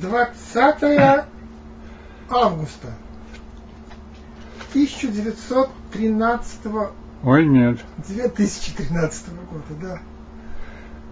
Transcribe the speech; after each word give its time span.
20 0.00 1.24
августа 2.28 2.88
1913 4.70 6.60
Ой, 7.22 7.46
нет. 7.46 7.78
2013 8.08 9.28
года, 9.48 9.64
да. 9.80 9.98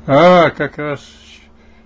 А, 0.07 0.51
как 0.51 0.79
раз 0.79 1.01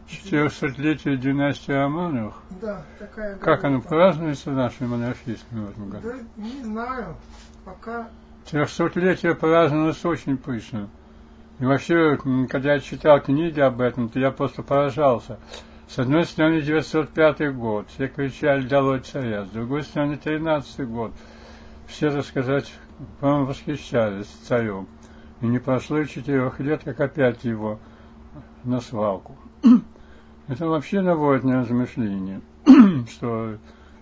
400-летие 0.08 1.16
династии 1.16 1.72
Романовых. 1.72 2.34
Да, 2.60 2.84
такая 2.98 3.36
Как 3.36 3.62
оно 3.64 3.82
празднуется 3.82 4.50
нашими 4.50 4.88
монархистами 4.88 5.66
в 5.66 5.70
этом 5.70 5.90
году? 5.90 6.08
Да, 6.08 6.16
не 6.36 6.64
знаю. 6.64 7.16
Пока 7.64 8.08
400-летие 8.50 9.34
праздновалось 9.34 10.04
очень 10.04 10.38
пышно. 10.38 10.88
И 11.58 11.64
вообще, 11.64 12.18
когда 12.48 12.74
я 12.74 12.80
читал 12.80 13.20
книги 13.20 13.60
об 13.60 13.80
этом, 13.80 14.08
то 14.08 14.18
я 14.18 14.30
просто 14.30 14.62
поражался. 14.62 15.38
С 15.88 16.00
одной 16.00 16.24
стороны, 16.24 16.62
905 16.62 17.54
год, 17.54 17.88
все 17.88 18.08
кричали 18.08 18.66
«Долой 18.66 19.00
царя», 19.00 19.44
с 19.44 19.50
другой 19.50 19.84
стороны, 19.84 20.16
13 20.16 20.88
год. 20.88 21.12
Все, 21.86 22.10
так 22.10 22.24
сказать, 22.24 22.72
по-моему, 23.20 23.46
восхищались 23.46 24.26
царем. 24.26 24.88
И 25.40 25.46
не 25.46 25.58
прошло 25.58 25.98
и 25.98 26.08
четырех 26.08 26.58
лет, 26.58 26.82
как 26.82 27.00
опять 27.00 27.44
его 27.44 27.78
на 28.64 28.80
свалку. 28.80 29.36
Это 30.48 30.66
вообще 30.66 31.02
наводит 31.02 31.44
на 31.44 31.60
размышления, 31.60 32.40
что 33.10 33.56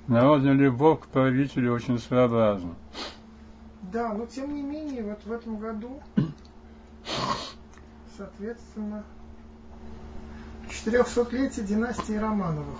народная 0.06 0.52
любовь 0.52 1.00
к 1.00 1.06
правителю 1.08 1.74
очень 1.74 1.98
своеобразна. 1.98 2.74
Да, 3.92 4.14
но 4.14 4.24
тем 4.24 4.54
не 4.54 4.62
менее, 4.62 5.04
вот 5.04 5.22
в 5.24 5.30
этом 5.30 5.58
году, 5.58 6.00
соответственно, 8.16 9.04
400-летие 10.70 11.64
династии 11.64 12.14
Романовых. 12.14 12.78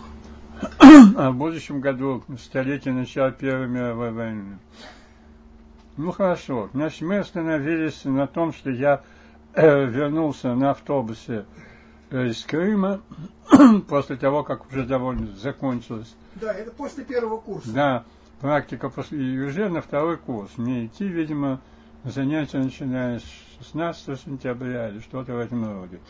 а 1.16 1.30
в 1.30 1.36
будущем 1.36 1.80
году 1.80 2.22
столетие 2.38 2.94
начала 2.94 3.30
Первой 3.30 3.66
мировой 3.66 4.12
войны. 4.12 4.58
Ну 5.96 6.12
хорошо, 6.12 6.70
значит 6.72 7.02
мы 7.02 7.18
остановились 7.18 8.04
на 8.04 8.26
том, 8.26 8.52
что 8.52 8.70
я 8.70 9.02
э, 9.54 9.84
вернулся 9.84 10.54
на 10.54 10.70
автобусе 10.70 11.44
э, 12.10 12.28
из 12.28 12.44
Крыма 12.44 13.00
после 13.88 14.16
того, 14.16 14.42
как 14.42 14.70
уже 14.70 14.84
довольно 14.84 15.34
закончилось. 15.36 16.14
Да, 16.36 16.52
это 16.52 16.70
после 16.70 17.04
первого 17.04 17.38
курса. 17.38 17.70
Да, 17.70 18.04
практика 18.40 18.88
после, 18.88 19.34
и 19.34 19.38
уже 19.40 19.68
на 19.68 19.82
второй 19.82 20.16
курс. 20.16 20.50
Мне 20.56 20.86
идти, 20.86 21.06
видимо, 21.06 21.60
занятия 22.04 22.58
начиная 22.58 23.20
с 23.20 23.24
16 23.58 24.20
сентября 24.20 24.88
или 24.88 25.00
что-то 25.00 25.34
в 25.34 25.38
этом 25.38 25.64
роде. 25.64 26.00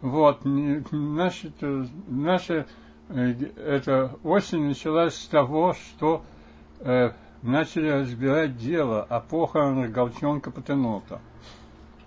Вот, 0.00 0.40
значит, 0.42 1.52
э, 1.60 1.86
наша 2.08 2.66
э, 3.08 3.34
эта 3.56 4.16
осень 4.24 4.66
началась 4.66 5.14
с 5.14 5.26
того, 5.28 5.74
что 5.74 6.24
э, 6.80 7.12
начали 7.42 7.88
разбирать 7.88 8.56
дело 8.56 9.04
о 9.04 9.20
похоронах 9.20 9.92
Голчонка 9.92 10.50
Патенота. 10.50 11.20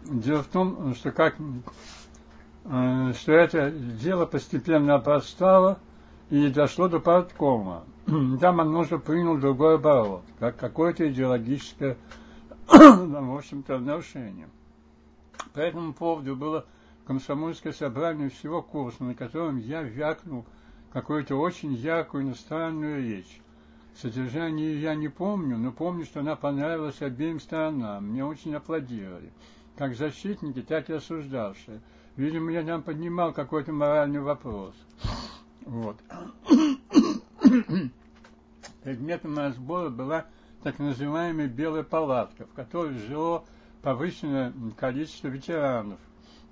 Дело 0.04 0.44
в 0.44 0.48
том, 0.48 0.94
что 0.94 1.12
как 1.12 1.38
э, 2.66 3.14
что 3.18 3.32
это 3.32 3.72
дело 3.72 4.26
постепенно 4.26 4.96
обрастало 4.96 5.80
и 6.30 6.50
дошло 6.50 6.90
до 6.90 7.00
парткома. 7.00 7.84
Там 8.42 8.60
оно 8.60 8.80
уже 8.80 9.00
приняло 9.00 9.38
другой 9.38 9.76
оборот, 9.76 10.24
как 10.40 10.58
какое-то 10.58 11.10
идеологическое, 11.10 11.98
в 12.68 13.38
общем-то, 13.38 13.80
нарушение. 13.80 14.50
По 15.54 15.60
этому 15.60 15.94
поводу 15.94 16.36
было 16.36 16.66
комсомольское 17.06 17.74
собрание 17.74 18.30
всего 18.30 18.62
курса, 18.62 19.04
на 19.04 19.16
котором 19.16 19.58
я 19.58 19.84
вякнул 19.84 20.46
какую-то 20.92 21.36
очень 21.36 21.74
яркую 21.74 22.24
иностранную 22.24 23.04
речь. 23.04 23.42
Содержание 23.96 24.82
я 24.82 24.96
не 24.96 25.08
помню, 25.08 25.58
но 25.58 25.72
помню, 25.72 26.06
что 26.06 26.20
она 26.20 26.36
понравилась 26.36 27.02
обеим 27.02 27.40
сторонам. 27.40 28.08
Мне 28.08 28.26
очень 28.26 28.54
аплодировали. 28.56 29.32
Как 29.78 29.96
защитники, 29.96 30.62
так 30.62 30.90
и 30.90 30.94
осуждавшие. 30.94 31.82
Видимо, 32.18 32.52
я 32.52 32.64
там 32.64 32.82
поднимал 32.82 33.34
какой-то 33.34 33.72
моральный 33.72 34.20
вопрос. 34.22 34.74
Вот. 35.66 35.98
Предметом 38.84 39.38
разбора 39.38 39.90
была 39.90 40.26
так 40.66 40.80
называемая 40.80 41.48
белая 41.48 41.84
палатка, 41.84 42.48
в 42.48 42.54
которой 42.54 42.98
жило 42.98 43.44
повышенное 43.84 44.52
количество 44.76 45.28
ветеранов, 45.28 46.00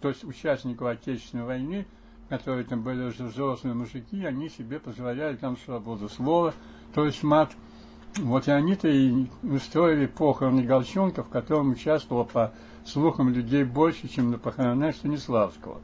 то 0.02 0.10
есть 0.10 0.24
участников 0.24 0.88
Отечественной 0.88 1.46
войны, 1.46 1.88
которые 2.30 2.64
там 2.64 2.84
были 2.84 3.06
уже 3.06 3.24
взрослые 3.24 3.74
мужики, 3.74 4.24
они 4.24 4.50
себе 4.50 4.80
позволяли 4.80 5.36
там 5.36 5.58
свободу 5.58 6.10
слова, 6.10 6.54
то 6.94 7.08
есть 7.08 7.24
мат. 7.24 7.54
Вот 8.18 8.48
и 8.48 8.52
они-то 8.52 8.88
и 8.88 9.26
устроили 9.42 10.06
похороны 10.06 10.62
Голчонка, 10.62 11.24
в 11.24 11.30
котором 11.30 11.72
участвовало 11.72 12.26
по 12.26 12.54
слухам 12.86 13.30
людей 13.30 13.64
больше, 13.64 14.08
чем 14.08 14.30
на 14.30 14.38
похоронах 14.38 14.96
Станиславского. 14.96 15.82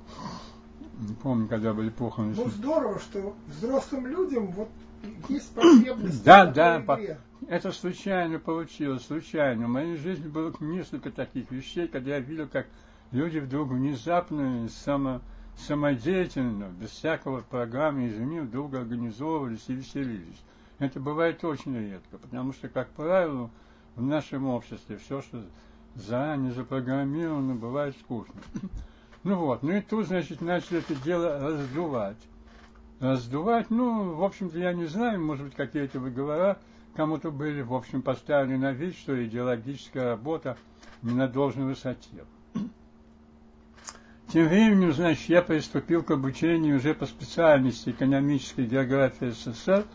Не 1.00 1.16
помню, 1.16 1.48
когда 1.48 1.74
были 1.74 1.90
похороны. 1.90 2.36
Ну 2.38 2.48
здорово, 2.48 3.00
что 3.00 3.34
взрослым 3.48 4.06
людям 4.06 4.52
вот 4.52 4.70
есть 5.30 5.52
потребность 5.56 6.24
Да, 6.24 6.46
да, 6.46 6.80
игре. 6.80 7.18
Это 7.48 7.72
случайно 7.72 8.38
получилось, 8.40 9.06
случайно. 9.06 9.66
В 9.66 9.70
моей 9.70 9.96
жизни 9.96 10.28
было 10.28 10.54
несколько 10.60 11.10
таких 11.10 11.50
вещей, 11.52 11.88
когда 11.88 12.12
я 12.12 12.20
видел, 12.20 12.48
как 12.48 12.68
люди 13.12 13.40
вдруг 13.40 13.70
внезапно, 13.70 14.68
само, 14.70 15.22
самодеятельно, 15.58 16.70
без 16.80 16.90
всякого 16.90 17.42
программы, 17.42 18.10
извини, 18.10 18.42
вдруг 18.42 18.74
организовывались 18.74 19.64
и 19.68 19.74
веселились. 19.74 20.42
Это 20.80 21.00
бывает 21.00 21.44
очень 21.44 21.78
редко, 21.78 22.18
потому 22.18 22.54
что, 22.54 22.68
как 22.68 22.90
правило, 22.90 23.50
в 23.96 24.02
нашем 24.02 24.48
обществе 24.48 24.98
все, 24.98 25.22
что 25.22 25.44
заранее 25.96 26.52
запрограммировано, 26.54 27.56
бывает 27.56 27.96
скучно. 28.00 28.36
Ну 29.26 29.36
вот, 29.36 29.64
ну 29.64 29.74
и 29.74 29.82
тут, 29.82 30.08
значит, 30.08 30.40
начали 30.40 30.80
это 30.80 30.96
дело 30.96 31.40
раздувать. 31.42 32.16
Раздувать, 33.02 33.70
ну, 33.70 34.14
в 34.14 34.24
общем-то, 34.24 34.58
я 34.58 34.72
не 34.72 34.86
знаю, 34.86 35.22
может 35.22 35.44
быть, 35.44 35.56
какие-то 35.56 36.00
выговора 36.00 36.58
кому-то 37.00 37.32
были, 37.32 37.62
в 37.62 37.74
общем, 37.74 38.02
поставлены 38.02 38.58
на 38.58 38.74
вид, 38.74 38.94
что 38.94 39.26
идеологическая 39.26 40.04
работа 40.04 40.58
не 41.02 41.14
на 41.14 41.30
должной 41.30 41.68
высоте. 41.68 42.26
Тем 44.28 44.50
временем, 44.50 44.92
значит, 44.92 45.30
я 45.30 45.42
приступил 45.42 46.04
к 46.04 46.12
обучению 46.12 46.76
уже 46.76 46.94
по 46.94 47.06
специальности 47.06 47.92
экономической 47.92 48.66
географии 48.66 49.30
СССР 49.30 49.86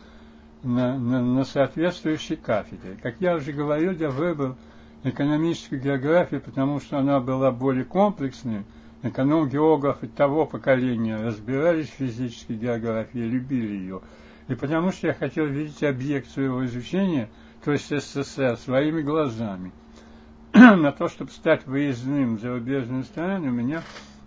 на, 0.63 0.97
на, 0.97 1.23
на 1.23 1.45
соответствующей 1.45 2.37
кафедре. 2.37 2.97
Как 3.03 3.17
я 3.19 3.35
уже 3.35 3.51
говорил, 3.51 3.91
я 3.91 4.09
выбрал 4.09 4.55
экономическую 5.03 5.79
географию, 5.79 6.41
потому 6.41 6.79
что 6.79 6.97
она 6.97 7.19
была 7.19 7.51
более 7.51 7.85
комплексной. 7.85 8.63
Эконом-географы 9.03 10.07
того 10.07 10.47
поколения 10.47 11.17
разбирались 11.17 11.89
в 11.89 11.99
физической 11.99 12.55
географии, 12.55 13.19
любили 13.19 13.75
ее. 13.75 14.01
И 14.47 14.55
потому 14.55 14.91
что 14.91 15.07
я 15.07 15.13
хотел 15.13 15.45
видеть 15.45 15.83
объект 15.83 16.29
своего 16.29 16.65
изучения, 16.65 17.29
то 17.63 17.71
есть 17.71 17.89
СССР, 17.89 18.57
своими 18.57 19.01
глазами. 19.01 19.71
На 20.53 20.91
то, 20.91 21.07
чтобы 21.09 21.31
стать 21.31 21.65
выездным 21.65 22.37
в 22.37 22.41
зарубежную 22.41 23.03
страну, 23.03 23.47
у 23.47 23.51
меня 23.51 23.81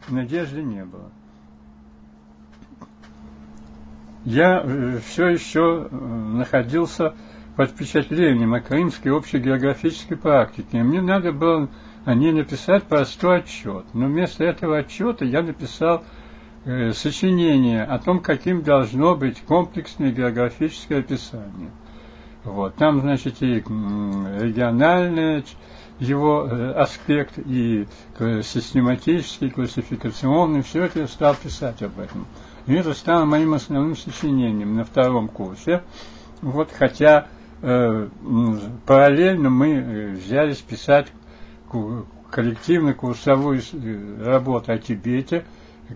надежды 0.09 0.62
не 0.62 0.84
было. 0.84 1.11
Я 4.25 4.61
э, 4.62 4.99
все 5.06 5.29
еще 5.29 5.89
э, 5.91 5.95
находился 5.95 7.15
под 7.56 7.71
впечатлением 7.71 8.55
о 8.55 8.61
крымской 8.61 9.12
общей 9.12 9.39
географической 9.39 10.17
практике. 10.17 10.79
И 10.79 10.83
мне 10.83 11.00
надо 11.00 11.33
было 11.33 11.69
о 12.05 12.15
ней 12.15 12.33
написать 12.33 12.85
простой 12.85 13.39
отчет. 13.39 13.85
Но 13.95 14.06
вместо 14.06 14.45
этого 14.45 14.79
отчета 14.79 15.25
я 15.25 15.43
написал 15.43 16.05
сочинение 16.65 17.85
о 17.85 17.99
том, 17.99 18.21
каким 18.21 18.62
должно 18.62 19.15
быть 19.15 19.41
комплексное 19.41 20.11
географическое 20.12 21.00
описание. 21.00 21.71
Вот. 22.44 22.75
Там, 22.77 23.00
значит, 23.00 23.43
и 23.43 23.55
региональное 23.56 25.44
его 25.99 26.47
э, 26.49 26.73
аспект, 26.73 27.38
и 27.38 27.87
э, 28.19 28.43
систематический, 28.43 29.50
классификационный, 29.50 30.62
все 30.62 30.85
это 30.85 31.00
я 31.00 31.09
стал 31.09 31.35
писать 31.35 31.82
об 31.82 31.99
этом. 31.99 32.27
И 32.67 32.75
это 32.75 32.94
стало 32.94 33.25
моим 33.25 33.55
основным 33.55 33.97
сочинением 33.97 34.77
на 34.77 34.85
втором 34.85 35.29
курсе. 35.29 35.82
Вот, 36.41 36.71
хотя 36.73 37.27
э, 37.62 38.09
параллельно 38.87 39.50
мы 39.50 39.69
э, 39.75 40.11
взялись 40.12 40.59
писать 40.59 41.09
ку- 41.69 42.06
коллективно 42.31 42.94
курсовую 42.94 43.61
с- 43.61 43.71
э, 43.73 44.23
работу 44.25 44.71
о 44.73 44.79
Тибете, 44.79 45.44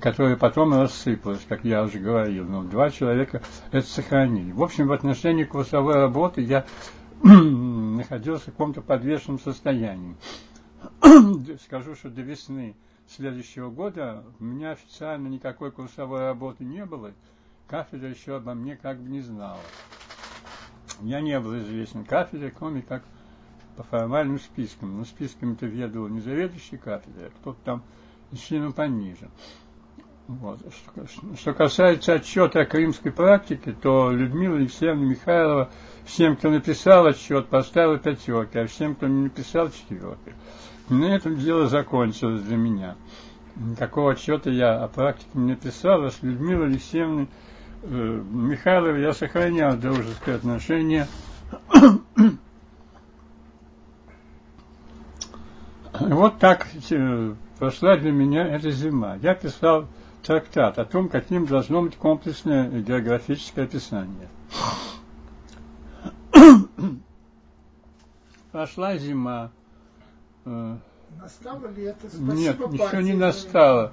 которая 0.01 0.37
потом 0.37 0.75
рассыпалась, 0.75 1.45
как 1.49 1.65
я 1.65 1.83
уже 1.83 1.99
говорил. 1.99 2.47
Но 2.47 2.63
два 2.63 2.91
человека 2.91 3.43
это 3.71 3.87
сохранили. 3.87 4.53
В 4.53 4.63
общем, 4.63 4.89
в 4.89 4.93
отношении 4.93 5.45
курсовой 5.45 5.95
работы 5.95 6.41
я 6.41 6.65
находился 7.23 8.51
в 8.51 8.53
каком-то 8.53 8.81
подвешенном 8.81 9.39
состоянии. 9.39 10.17
Скажу, 11.65 11.95
что 11.95 12.11
до 12.11 12.23
весны 12.23 12.75
следующего 13.09 13.71
года 13.71 14.25
у 14.41 14.45
меня 14.45 14.73
официально 14.73 15.29
никакой 15.29 15.71
курсовой 15.71 16.21
работы 16.21 16.65
не 16.65 16.85
было. 16.85 17.13
Кафедра 17.69 18.09
еще 18.09 18.37
обо 18.37 18.55
мне 18.55 18.77
как 18.77 18.99
бы 18.99 19.09
не 19.09 19.21
знала. 19.21 19.61
Я 21.01 21.21
не 21.21 21.39
был 21.41 21.59
известен 21.59 22.05
кафедре, 22.05 22.51
кроме 22.51 22.83
как 22.83 23.03
по 23.77 23.83
формальным 23.83 24.39
спискам. 24.39 24.99
Но 24.99 25.05
списками-то 25.05 25.67
ведал 25.67 26.09
не 26.09 26.21
заведующий 26.21 26.77
кафедрой, 26.77 27.29
а 27.29 27.31
кто-то 27.31 27.59
там 27.65 27.83
сильно 28.37 28.73
пониже. 28.73 29.31
Вот. 30.41 30.61
Что, 31.39 31.53
касается 31.53 32.15
отчета 32.15 32.61
о 32.61 32.65
крымской 32.65 33.13
практике, 33.13 33.73
то 33.73 34.11
Людмила 34.11 34.57
Алексеевна 34.57 35.05
Михайлова 35.05 35.71
всем, 36.05 36.37
кто 36.37 36.49
написал 36.49 37.07
отчет, 37.07 37.49
поставила 37.49 37.99
пятерки, 37.99 38.59
а 38.59 38.67
всем, 38.67 38.95
кто 38.95 39.09
не 39.09 39.25
написал, 39.25 39.71
четверки. 39.71 40.35
На 40.89 41.15
этом 41.15 41.37
дело 41.37 41.69
закончилось 41.69 42.43
для 42.43 42.57
меня. 42.57 42.97
Никакого 43.57 44.13
отчета 44.13 44.51
я 44.51 44.83
о 44.83 44.89
практике 44.89 45.29
не 45.35 45.51
написал, 45.51 46.05
а 46.05 46.11
с 46.11 46.23
Людмилой 46.23 46.67
Алексеевной 46.69 47.29
э, 47.83 47.87
Михайловой 47.87 49.03
я 49.03 49.13
сохранял 49.13 49.77
дружеское 49.77 50.37
отношение. 50.37 51.07
Вот 56.01 56.39
так 56.39 56.67
э, 56.91 57.35
прошла 57.59 57.97
для 57.97 58.11
меня 58.11 58.49
эта 58.49 58.71
зима. 58.71 59.17
Я 59.23 59.35
писал 59.35 59.87
трактат 60.23 60.79
о 60.79 60.85
том, 60.85 61.09
каким 61.09 61.47
должно 61.47 61.83
быть 61.83 61.97
комплексное 61.97 62.71
географическое 62.81 63.65
описание. 63.65 64.29
Прошла 68.53 68.97
зима. 68.97 69.51
Э, 70.45 70.77
настало 71.21 71.69
лето. 71.75 72.09
Спасибо 72.09 72.35
Нет, 72.35 72.59
еще 72.73 73.03
не 73.03 73.15
настало. 73.15 73.93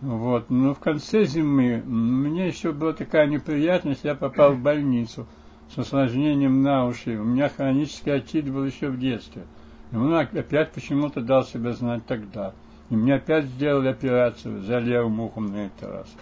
Вот. 0.00 0.50
Но 0.50 0.74
в 0.74 0.80
конце 0.80 1.24
зимы 1.24 1.82
мне 1.84 2.46
еще 2.48 2.72
была 2.72 2.92
такая 2.92 3.26
неприятность, 3.26 4.04
я 4.04 4.14
попал 4.14 4.52
в 4.52 4.60
больницу 4.60 5.26
с 5.74 5.78
осложнением 5.78 6.62
на 6.62 6.86
уши. 6.86 7.18
У 7.18 7.24
меня 7.24 7.48
хронический 7.48 8.10
отит 8.10 8.50
был 8.50 8.64
еще 8.64 8.88
в 8.88 8.98
детстве. 8.98 9.44
И 9.92 9.96
он 9.96 10.14
опять 10.14 10.72
почему-то 10.72 11.20
дал 11.20 11.44
себя 11.44 11.72
знать 11.72 12.04
тогда. 12.06 12.52
И 12.90 12.96
мне 12.96 13.14
опять 13.14 13.46
сделали 13.46 13.88
операцию 13.88 14.62
за 14.62 14.78
левым 14.78 15.20
ухом 15.20 15.46
на 15.46 15.66
этот 15.66 15.90
раз. 15.90 16.14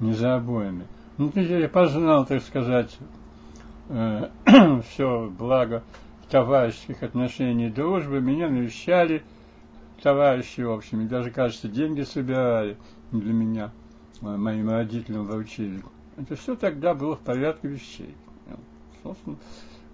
Не 0.00 0.12
за 0.12 0.36
обоими. 0.36 0.86
Ну, 1.16 1.32
я 1.34 1.68
познал, 1.68 2.24
так 2.24 2.42
сказать, 2.42 2.96
э, 3.88 4.28
все 4.88 5.28
благо 5.36 5.82
товарищеских 6.30 7.02
отношений 7.02 7.68
дружбы. 7.68 8.20
Меня 8.20 8.48
навещали 8.48 9.24
товарищи, 10.02 10.60
в 10.60 10.70
общем, 10.70 11.00
и 11.00 11.08
даже, 11.08 11.30
кажется, 11.30 11.68
деньги 11.68 12.02
собирали 12.02 12.76
для 13.10 13.32
меня, 13.32 13.72
э, 14.22 14.26
моим 14.36 14.70
родителям 14.70 15.24
вручили. 15.26 15.82
Это 16.16 16.36
все 16.36 16.54
тогда 16.54 16.94
было 16.94 17.16
в 17.16 17.20
порядке 17.20 17.68
вещей. 17.68 18.14
Собственно, 19.02 19.36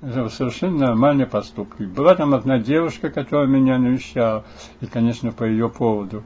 совершенно 0.03 0.87
нормальные 0.87 1.27
поступки. 1.27 1.83
Была 1.83 2.15
там 2.15 2.35
одна 2.35 2.59
девушка, 2.59 3.11
которая 3.11 3.47
меня 3.47 3.79
навещала, 3.79 4.45
и, 4.81 4.87
конечно, 4.87 5.33
по 5.33 5.45
ее 5.45 5.69
поводу 5.69 6.23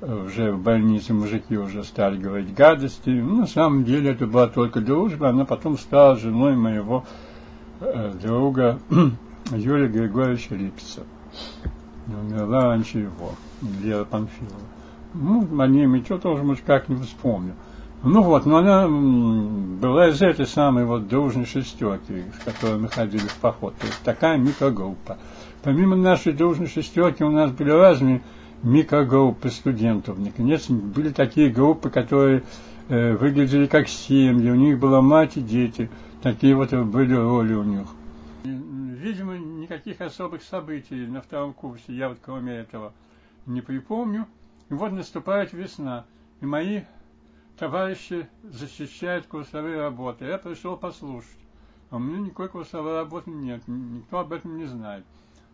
э, 0.00 0.24
уже 0.26 0.52
в 0.52 0.62
больнице 0.62 1.14
мужики 1.14 1.56
уже 1.56 1.84
стали 1.84 2.18
говорить 2.18 2.54
гадости. 2.54 3.10
Ну, 3.10 3.40
на 3.40 3.46
самом 3.46 3.84
деле 3.84 4.12
это 4.12 4.26
была 4.26 4.48
только 4.48 4.80
дружба, 4.80 5.30
она 5.30 5.44
потом 5.44 5.78
стала 5.78 6.16
женой 6.16 6.56
моего 6.56 7.04
э, 7.80 8.12
друга 8.22 8.78
Юрия 9.50 9.88
Григорьевича 9.88 10.54
Липца. 10.54 11.02
Умерла 12.06 12.66
раньше 12.66 12.98
его, 12.98 13.32
Лера 13.82 14.04
Панфилова. 14.04 14.60
Ну, 15.14 15.42
о 15.42 15.66
мы 15.66 16.02
что 16.04 16.18
тоже, 16.18 16.42
может, 16.42 16.64
как-нибудь 16.64 17.06
вспомним. 17.06 17.54
Ну 18.02 18.22
вот, 18.22 18.46
но 18.46 18.58
она 18.58 18.86
была 18.88 20.08
из 20.08 20.20
этой 20.22 20.46
самой 20.46 20.84
вот 20.84 21.08
дружной 21.08 21.46
шестерки, 21.46 22.24
с 22.40 22.44
которой 22.44 22.78
мы 22.78 22.88
ходили 22.88 23.26
в 23.26 23.36
поход. 23.36 23.74
То 23.78 23.86
есть 23.86 24.02
такая 24.02 24.36
микрогруппа. 24.36 25.18
Помимо 25.62 25.96
нашей 25.96 26.32
дружной 26.32 26.68
шестерки 26.68 27.24
у 27.24 27.30
нас 27.30 27.50
были 27.50 27.70
разные 27.70 28.22
микрогруппы 28.62 29.50
студентов. 29.50 30.18
Наконец, 30.18 30.68
были 30.68 31.10
такие 31.10 31.50
группы, 31.50 31.90
которые 31.90 32.42
э, 32.88 33.16
выглядели 33.16 33.66
как 33.66 33.88
семьи, 33.88 34.50
у 34.50 34.54
них 34.54 34.78
была 34.78 35.00
мать 35.00 35.36
и 35.36 35.40
дети. 35.40 35.90
Такие 36.22 36.54
вот 36.54 36.72
были 36.72 37.14
роли 37.14 37.54
у 37.54 37.62
них. 37.62 37.86
Видимо, 38.44 39.36
никаких 39.36 40.00
особых 40.00 40.42
событий 40.42 41.06
на 41.06 41.20
втором 41.20 41.52
курсе 41.52 41.92
я 41.94 42.08
вот 42.08 42.18
кроме 42.24 42.54
этого 42.54 42.92
не 43.46 43.60
припомню. 43.60 44.26
И 44.68 44.74
вот 44.74 44.92
наступает 44.92 45.52
весна, 45.52 46.04
и 46.40 46.46
мои 46.46 46.80
товарищи 47.58 48.28
защищают 48.42 49.26
курсовые 49.26 49.80
работы. 49.80 50.24
Я 50.26 50.38
пришел 50.38 50.76
послушать. 50.76 51.38
А 51.90 51.96
у 51.96 51.98
меня 51.98 52.18
никакой 52.18 52.48
курсовой 52.48 52.96
работы 52.96 53.30
нет, 53.30 53.62
никто 53.66 54.18
об 54.18 54.32
этом 54.32 54.58
не 54.58 54.64
знает. 54.64 55.04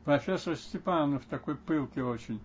Профессор 0.04 0.56
Степанов 0.56 1.22
такой 1.26 1.56
пылкий 1.56 2.02
очень, 2.02 2.40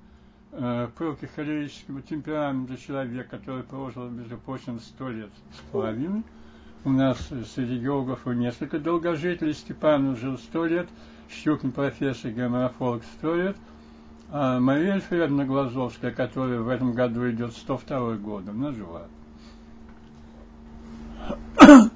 э, 0.51 0.89
пылкий 0.97 1.27
холерического 1.27 2.01
темперамента 2.01 2.77
человек, 2.77 3.29
который 3.29 3.63
прожил, 3.63 4.09
между 4.09 4.37
прочим, 4.37 4.79
сто 4.79 5.09
лет 5.09 5.31
с 5.53 5.71
половиной. 5.71 6.23
У 6.83 6.89
нас 6.91 7.17
среди 7.55 7.79
геологов 7.79 8.25
несколько 8.25 8.77
долгожителей. 8.77 9.53
Степанов 9.53 10.19
жил 10.19 10.37
сто 10.37 10.65
лет, 10.65 10.87
Щукин 11.29 11.71
профессор, 11.71 12.31
геоморфолог 12.31 13.03
сто 13.17 13.35
лет. 13.35 13.57
А 14.29 14.59
Мария 14.59 14.93
Альфредовна 14.93 15.45
Глазовская, 15.45 16.11
которая 16.11 16.59
в 16.59 16.67
этом 16.67 16.91
году 16.91 17.29
идет 17.31 17.53
102 17.53 18.17
год, 18.17 18.47
она 18.49 18.73
жива. 18.73 19.07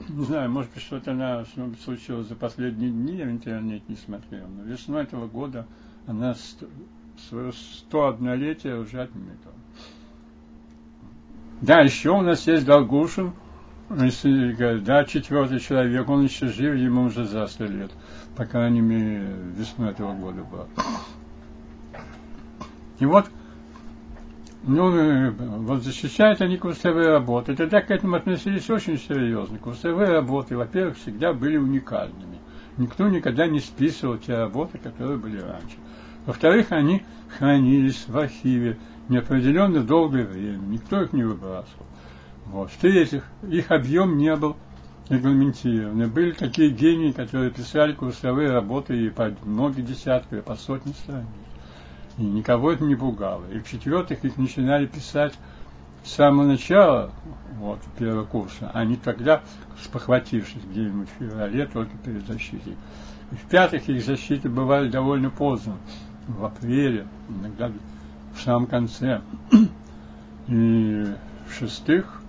Не 0.09 0.25
знаю, 0.25 0.51
может 0.51 0.71
быть, 0.73 0.83
что-то 0.83 1.11
она 1.11 1.45
случилось 1.83 2.27
за 2.27 2.35
последние 2.35 2.91
дни, 2.91 3.17
я 3.17 3.25
в 3.25 3.29
интернете 3.29 3.83
не 3.87 3.95
смотрел. 3.95 4.47
Но 4.47 4.63
весной 4.63 5.03
этого 5.03 5.27
года 5.27 5.65
она 6.07 6.35
свое 7.29 7.51
101-летие 7.91 8.79
уже 8.79 9.01
отметила. 9.01 9.53
Да, 11.61 11.79
еще 11.81 12.09
у 12.09 12.21
нас 12.21 12.47
есть 12.47 12.65
Долгушин, 12.65 13.33
да, 13.89 15.05
четвертый 15.05 15.59
человек, 15.59 16.09
он 16.09 16.23
еще 16.23 16.47
жив, 16.47 16.75
ему 16.75 17.03
уже 17.03 17.25
за 17.25 17.45
100 17.45 17.65
лет, 17.65 17.91
по 18.35 18.45
крайней 18.45 18.81
мере, 18.81 19.27
весной 19.55 19.91
этого 19.91 20.13
года 20.13 20.43
было. 20.43 20.67
И 22.99 23.05
вот 23.05 23.29
ну, 24.63 24.95
э, 24.95 25.31
вот 25.31 25.83
защищают 25.83 26.41
они 26.41 26.57
курсовые 26.57 27.09
работы. 27.09 27.55
Тогда 27.55 27.81
к 27.81 27.89
этому 27.89 28.15
относились 28.15 28.69
очень 28.69 28.99
серьезно. 28.99 29.57
Курсовые 29.57 30.09
работы, 30.09 30.55
во-первых, 30.55 30.97
всегда 30.97 31.33
были 31.33 31.57
уникальными. 31.57 32.37
Никто 32.77 33.07
никогда 33.09 33.47
не 33.47 33.59
списывал 33.59 34.17
те 34.17 34.35
работы, 34.35 34.77
которые 34.77 35.17
были 35.17 35.39
раньше. 35.39 35.77
Во-вторых, 36.25 36.67
они 36.71 37.03
хранились 37.37 38.05
в 38.07 38.17
архиве 38.17 38.77
неопределенно 39.09 39.83
долгое 39.83 40.25
время. 40.25 40.61
Никто 40.61 41.01
их 41.01 41.13
не 41.13 41.23
выбрасывал. 41.23 41.85
Вот. 42.45 42.69
В-третьих, 42.69 43.23
их 43.49 43.71
объем 43.71 44.17
не 44.17 44.35
был 44.35 44.55
регламентирован. 45.09 46.09
Были 46.09 46.31
такие 46.31 46.69
гении, 46.69 47.11
которые 47.11 47.49
писали 47.49 47.93
курсовые 47.93 48.51
работы 48.51 48.95
и 48.95 49.09
по 49.09 49.33
многие 49.43 49.81
десятки, 49.81 50.35
и 50.35 50.41
по 50.41 50.55
сотни 50.55 50.91
страниц. 50.93 51.27
И 52.21 52.23
никого 52.23 52.71
это 52.71 52.83
не 52.83 52.95
пугало. 52.95 53.43
И 53.51 53.57
в-четвертых, 53.57 54.23
их 54.23 54.37
начинали 54.37 54.85
писать 54.85 55.33
с 56.03 56.11
самого 56.11 56.45
начала 56.45 57.09
вот, 57.57 57.79
первого 57.97 58.25
курса, 58.25 58.69
а 58.75 58.85
не 58.85 58.95
тогда, 58.95 59.41
спохватившись 59.81 60.61
где-нибудь 60.71 61.07
в 61.09 61.19
феврале, 61.19 61.65
только 61.65 61.97
перед 62.05 62.27
защитой. 62.27 62.75
И 63.31 63.35
в-пятых, 63.35 63.89
их 63.89 64.05
защиты 64.05 64.49
бывали 64.49 64.87
довольно 64.87 65.31
поздно, 65.31 65.77
в 66.27 66.45
апреле, 66.45 67.07
иногда 67.27 67.71
в 68.35 68.41
самом 68.41 68.67
конце. 68.67 69.21
И 70.47 71.07
в-шестых, 71.47 72.21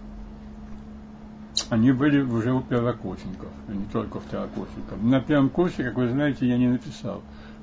они 1.69 1.93
были 1.93 2.23
уже 2.23 2.55
у 2.55 2.63
первокурсников, 2.63 3.51
а 3.69 3.73
не 3.73 3.85
только 3.93 4.17
у 4.17 4.21
второкурсников. 4.21 5.03
На 5.03 5.21
первом 5.21 5.51
курсе, 5.51 5.85
как 5.85 5.97
вы 5.97 6.09
знаете, 6.09 6.49
я 6.49 6.57
не 6.57 6.69
написал 6.69 7.21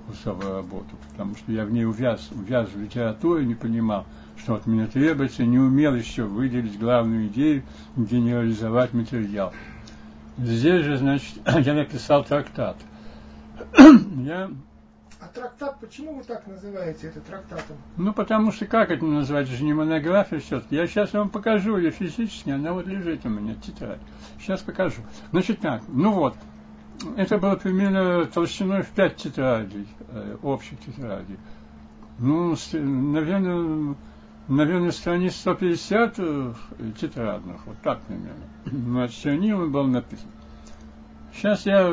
курсовую 0.10 0.56
работу, 0.56 0.96
потому 1.12 1.36
что 1.36 1.52
я 1.52 1.66
в 1.66 1.72
ней 1.72 1.86
увяз, 1.86 2.30
увяз 2.32 2.70
в 2.70 2.82
литературе, 2.82 3.46
не 3.46 3.54
понимал, 3.54 4.06
что 4.38 4.56
от 4.56 4.66
меня 4.66 4.88
требуется, 4.88 5.46
не 5.46 5.60
умел 5.60 5.94
еще 5.94 6.24
выделить 6.24 6.80
главную 6.80 7.28
идею, 7.28 7.64
генерализовать 7.96 8.94
материал. 8.94 9.54
Здесь 10.40 10.84
же, 10.84 10.98
значит, 10.98 11.36
я 11.46 11.74
написал 11.76 12.24
трактат. 12.24 12.78
я 13.78 14.50
а 15.22 15.28
трактат, 15.28 15.80
почему 15.80 16.16
вы 16.16 16.24
так 16.24 16.48
называете 16.48 17.08
это 17.08 17.20
трактатом? 17.20 17.78
Ну, 17.98 18.14
потому 18.14 18.52
что 18.52 18.66
как 18.66 18.90
это 18.90 19.06
назвать? 19.06 19.48
Это 19.48 19.58
же 19.58 19.64
не 19.64 19.74
монография 19.74 20.40
все-таки. 20.40 20.76
Я 20.76 20.88
сейчас 20.88 21.14
вам 21.14 21.30
покажу 21.30 21.78
ее 21.78 21.92
физически, 21.92 22.50
она 22.50 22.74
вот 22.74 22.88
лежит 22.88 23.26
у 23.26 23.30
меня, 23.30 23.54
тетрадь. 23.56 24.00
Сейчас 24.40 24.62
покажу. 24.62 25.02
Значит 25.32 25.60
так, 25.60 25.84
ну 25.90 26.14
вот, 26.14 26.36
это 27.18 27.38
было 27.38 27.56
примерно 27.56 28.26
толщиной 28.26 28.84
в 28.84 28.90
пять 28.90 29.18
тетрадей, 29.18 29.88
э, 30.10 30.38
общих 30.42 30.80
тетрадей. 30.80 31.38
Ну, 32.20 32.56
наверное, 32.74 33.96
наверное, 34.48 34.92
страниц 34.92 35.36
150 35.36 36.16
э, 36.18 36.54
тетрадных, 37.00 37.66
вот 37.66 37.78
так 37.82 38.02
примерно. 38.02 38.46
Над 38.66 39.12
чернилом 39.12 39.72
был 39.72 39.86
написан. 39.86 40.28
Сейчас 41.34 41.66
я, 41.66 41.88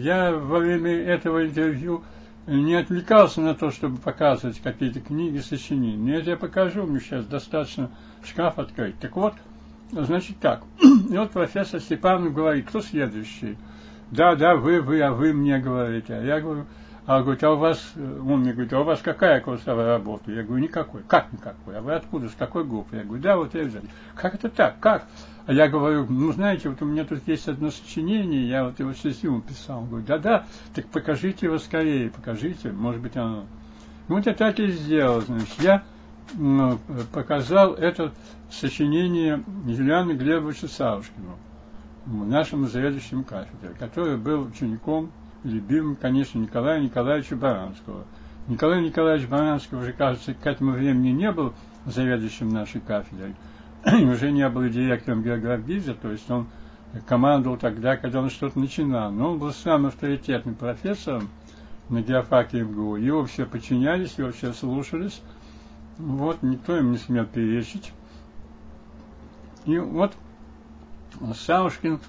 я 0.00 0.32
во 0.32 0.58
время 0.58 0.90
этого 0.90 1.46
интервью 1.46 2.02
не 2.46 2.74
отвлекался 2.74 3.40
на 3.40 3.54
то, 3.54 3.70
чтобы 3.70 3.98
показывать 3.98 4.60
какие-то 4.60 5.00
книги, 5.00 5.38
сочинения. 5.38 5.96
Нет, 5.96 6.26
я 6.26 6.36
покажу, 6.36 6.84
мне 6.86 6.98
сейчас 6.98 7.26
достаточно 7.26 7.90
шкаф 8.24 8.58
открыть. 8.58 8.98
Так 8.98 9.14
вот, 9.14 9.34
значит 9.92 10.38
так. 10.40 10.64
И 10.82 11.16
вот 11.16 11.30
профессор 11.30 11.80
Степанов 11.80 12.34
говорит, 12.34 12.66
кто 12.66 12.80
следующий? 12.80 13.56
Да, 14.10 14.34
да, 14.34 14.56
вы, 14.56 14.80
вы, 14.80 15.00
а 15.02 15.12
вы 15.12 15.32
мне 15.32 15.58
говорите. 15.58 16.14
А 16.14 16.22
я 16.22 16.40
говорю, 16.40 16.66
а 17.06 17.22
говорит, 17.22 17.42
а 17.44 17.52
у 17.52 17.56
вас, 17.56 17.92
он 17.96 18.40
мне 18.40 18.52
говорит, 18.52 18.72
а 18.72 18.80
у 18.80 18.84
вас 18.84 19.00
какая 19.02 19.40
курсовая 19.40 19.86
работа? 19.86 20.30
Я 20.30 20.42
говорю, 20.42 20.62
никакой. 20.62 21.02
Как 21.06 21.32
никакой? 21.32 21.78
А 21.78 21.80
вы 21.80 21.94
откуда, 21.94 22.28
с 22.28 22.34
какой 22.34 22.64
группы? 22.64 22.96
Я 22.96 23.04
говорю, 23.04 23.22
да, 23.22 23.36
вот 23.36 23.54
я 23.54 23.64
взял. 23.64 23.82
Как 24.14 24.34
это 24.34 24.48
так? 24.48 24.78
Как? 24.80 25.06
А 25.46 25.52
я 25.52 25.68
говорю, 25.68 26.06
ну, 26.08 26.32
знаете, 26.32 26.68
вот 26.68 26.82
у 26.82 26.84
меня 26.84 27.04
тут 27.04 27.26
есть 27.26 27.48
одно 27.48 27.70
сочинение, 27.70 28.48
я 28.48 28.64
вот 28.64 28.78
его 28.78 28.92
с 28.92 29.04
ему 29.04 29.40
писал. 29.40 29.80
Он 29.80 29.88
говорит, 29.88 30.06
да-да, 30.06 30.44
так 30.74 30.86
покажите 30.86 31.46
его 31.46 31.58
скорее, 31.58 32.10
покажите, 32.10 32.70
может 32.70 33.00
быть, 33.00 33.16
оно... 33.16 33.46
Ну, 34.06 34.16
вот 34.16 34.26
я 34.26 34.34
так 34.34 34.58
и 34.58 34.68
сделал, 34.68 35.20
значит, 35.20 35.60
я 35.60 35.82
ну, 36.34 36.78
показал 37.12 37.74
это 37.74 38.12
сочинение 38.50 39.42
Юлиану 39.66 40.14
Глебовичу 40.14 40.68
Савушкину, 40.68 41.38
нашему 42.06 42.66
заведующему 42.66 43.24
кафедрой, 43.24 43.74
который 43.78 44.16
был 44.16 44.42
учеником 44.42 45.10
любимым, 45.44 45.96
конечно, 45.96 46.38
Николая 46.38 46.80
Николаевича 46.80 47.36
Баранского. 47.36 48.04
Николай 48.48 48.82
Николаевич 48.82 49.28
Баранский 49.28 49.76
уже, 49.76 49.92
кажется, 49.92 50.34
к 50.34 50.46
этому 50.46 50.72
времени 50.72 51.10
не 51.10 51.30
был 51.30 51.52
заведующим 51.86 52.48
нашей 52.48 52.80
кафедрой, 52.80 53.34
уже 53.84 54.32
не 54.32 54.48
был 54.48 54.68
директором 54.68 55.22
географии, 55.22 55.94
то 56.00 56.10
есть 56.10 56.30
он 56.30 56.46
командовал 57.06 57.56
тогда, 57.56 57.96
когда 57.96 58.20
он 58.20 58.30
что-то 58.30 58.58
начинал. 58.58 59.12
Но 59.12 59.32
он 59.32 59.38
был 59.38 59.52
самым 59.52 59.86
авторитетным 59.86 60.54
профессором 60.54 61.28
на 61.88 62.02
геофаке 62.02 62.62
МГУ. 62.62 62.96
Его 62.96 63.24
все 63.26 63.46
подчинялись, 63.46 64.14
его 64.18 64.32
все 64.32 64.52
слушались. 64.52 65.22
Вот, 65.98 66.42
никто 66.42 66.76
им 66.76 66.92
не 66.92 66.98
смел 66.98 67.26
перечить. 67.26 67.92
И 69.66 69.78
вот 69.78 70.14
Саушкин 71.34 72.00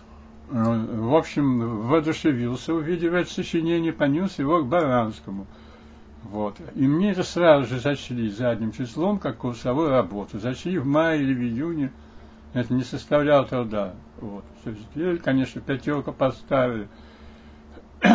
Э, 0.51 0.85
в 0.97 1.15
общем, 1.15 1.87
воодушевился, 1.87 2.73
увидев 2.73 3.13
это 3.13 3.31
сочинение, 3.31 3.93
понес 3.93 4.37
его 4.37 4.61
к 4.61 4.67
Баранскому. 4.67 5.47
Вот. 6.23 6.57
И 6.75 6.85
мне 6.87 7.11
это 7.11 7.23
сразу 7.23 7.67
же 7.67 7.79
зачли 7.79 8.29
задним 8.29 8.73
числом, 8.73 9.17
как 9.17 9.37
курсовую 9.37 9.89
работу. 9.89 10.39
Зачли 10.39 10.77
в 10.77 10.85
мае 10.85 11.21
или 11.21 11.33
в 11.33 11.39
июне. 11.39 11.91
Это 12.53 12.73
не 12.73 12.83
составляло 12.83 13.45
труда. 13.45 13.93
Вот. 14.19 14.43
Теперь, 14.65 15.19
конечно, 15.19 15.61
пятерку 15.61 16.11
поставили. 16.11 16.89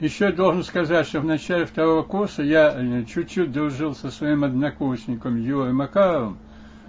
Еще 0.00 0.24
я 0.24 0.32
должен 0.32 0.64
сказать, 0.64 1.06
что 1.06 1.20
в 1.20 1.24
начале 1.24 1.66
второго 1.66 2.02
курса 2.02 2.42
я 2.42 2.74
э, 2.74 3.04
чуть-чуть 3.04 3.52
дружил 3.52 3.94
со 3.94 4.10
своим 4.10 4.42
однокурсником 4.42 5.36
Юрой 5.36 5.72
Макаровым, 5.72 6.38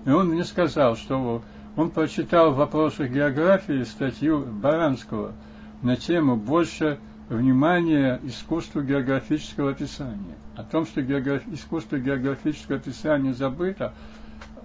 и 0.06 0.10
он 0.10 0.30
мне 0.30 0.44
сказал, 0.44 0.96
что 0.96 1.44
он 1.76 1.90
прочитал 1.90 2.52
в 2.52 2.58
вопросах 2.58 3.10
географии 3.10 3.84
статью 3.84 4.46
Баранского 4.46 5.34
на 5.82 5.96
тему 5.96 6.36
«Больше 6.36 7.00
внимания 7.30 8.20
искусству 8.24 8.82
географического 8.82 9.72
описания». 9.72 10.36
О 10.56 10.64
том, 10.64 10.86
что 10.86 11.02
географ... 11.02 11.44
искусство 11.48 11.98
географического 11.98 12.78
описания 12.78 13.34
забыто 13.34 13.94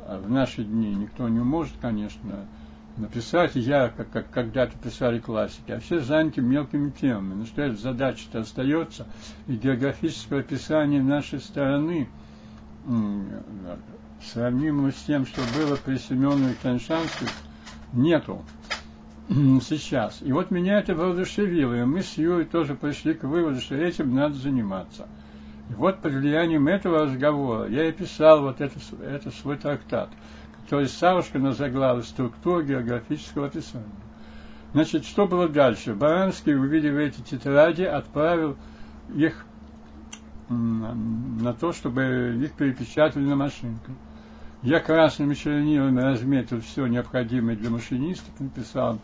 а 0.09 0.21
в 0.21 0.31
наши 0.31 0.63
дни, 0.63 0.95
никто 0.95 1.29
не 1.29 1.41
может, 1.41 1.75
конечно, 1.81 2.47
написать 2.97 3.57
я, 3.57 3.89
как, 3.89 4.31
когда-то 4.31 4.77
писали 4.79 5.19
классики, 5.19 5.73
а 5.73 5.81
все 5.81 6.01
заняты 6.01 6.41
мелкими 6.41 6.91
темами. 6.91 7.35
Но 7.35 7.47
что 7.47 7.63
эта 7.63 7.77
задача-то 7.77 8.41
остается, 8.41 9.07
и 9.49 9.55
географическое 9.55 10.41
описание 10.41 11.03
нашей 11.03 11.41
страны 11.41 12.09
сравнимого 14.33 14.93
с 14.93 15.03
тем, 15.07 15.27
что 15.27 15.41
было 15.57 15.77
при 15.77 15.97
Семенове 15.97 16.55
Таншанских, 16.63 17.29
нету 17.93 18.43
сейчас. 19.29 20.21
И 20.23 20.33
вот 20.33 20.51
меня 20.51 20.79
это 20.79 20.95
воодушевило, 20.95 21.75
и 21.75 21.85
мы 21.85 22.03
с 22.03 22.17
Юрой 22.17 22.45
тоже 22.45 22.75
пришли 22.75 23.15
к 23.15 23.25
выводу, 23.25 23.61
что 23.61 23.75
этим 23.75 24.15
надо 24.15 24.35
заниматься. 24.35 25.09
И 25.71 25.75
вот 25.75 26.01
под 26.01 26.13
влиянием 26.13 26.69
этого 26.69 27.07
разговора 27.07 27.69
я 27.69 27.89
и 27.89 27.93
писал 27.93 28.43
вот 28.43 28.61
это, 28.61 28.79
это 29.03 29.31
свой 29.31 29.57
трактат, 29.57 30.11
который 30.63 30.87
Савушкина 30.87 31.53
заглавил 31.53 32.03
«Структура 32.03 32.63
географического 32.63 33.47
описания». 33.47 33.87
Значит, 34.73 35.05
что 35.07 35.27
было 35.27 35.49
дальше? 35.49 35.95
Баранский, 35.95 36.55
увидев 36.55 36.95
эти 36.97 37.21
тетради, 37.21 37.83
отправил 37.83 38.57
их 39.15 39.45
на 40.49 41.53
то, 41.55 41.73
чтобы 41.73 42.39
их 42.41 42.53
перепечатали 42.53 43.25
на 43.25 43.37
машинку. 43.37 43.93
Я 44.67 44.81
красными 44.81 45.35
чернилами 45.35 46.01
разметил 46.01 46.61
все 46.61 46.89
необходимое 46.89 47.55
для 47.55 47.71
машинистов, 47.71 48.35
написал 48.41 48.99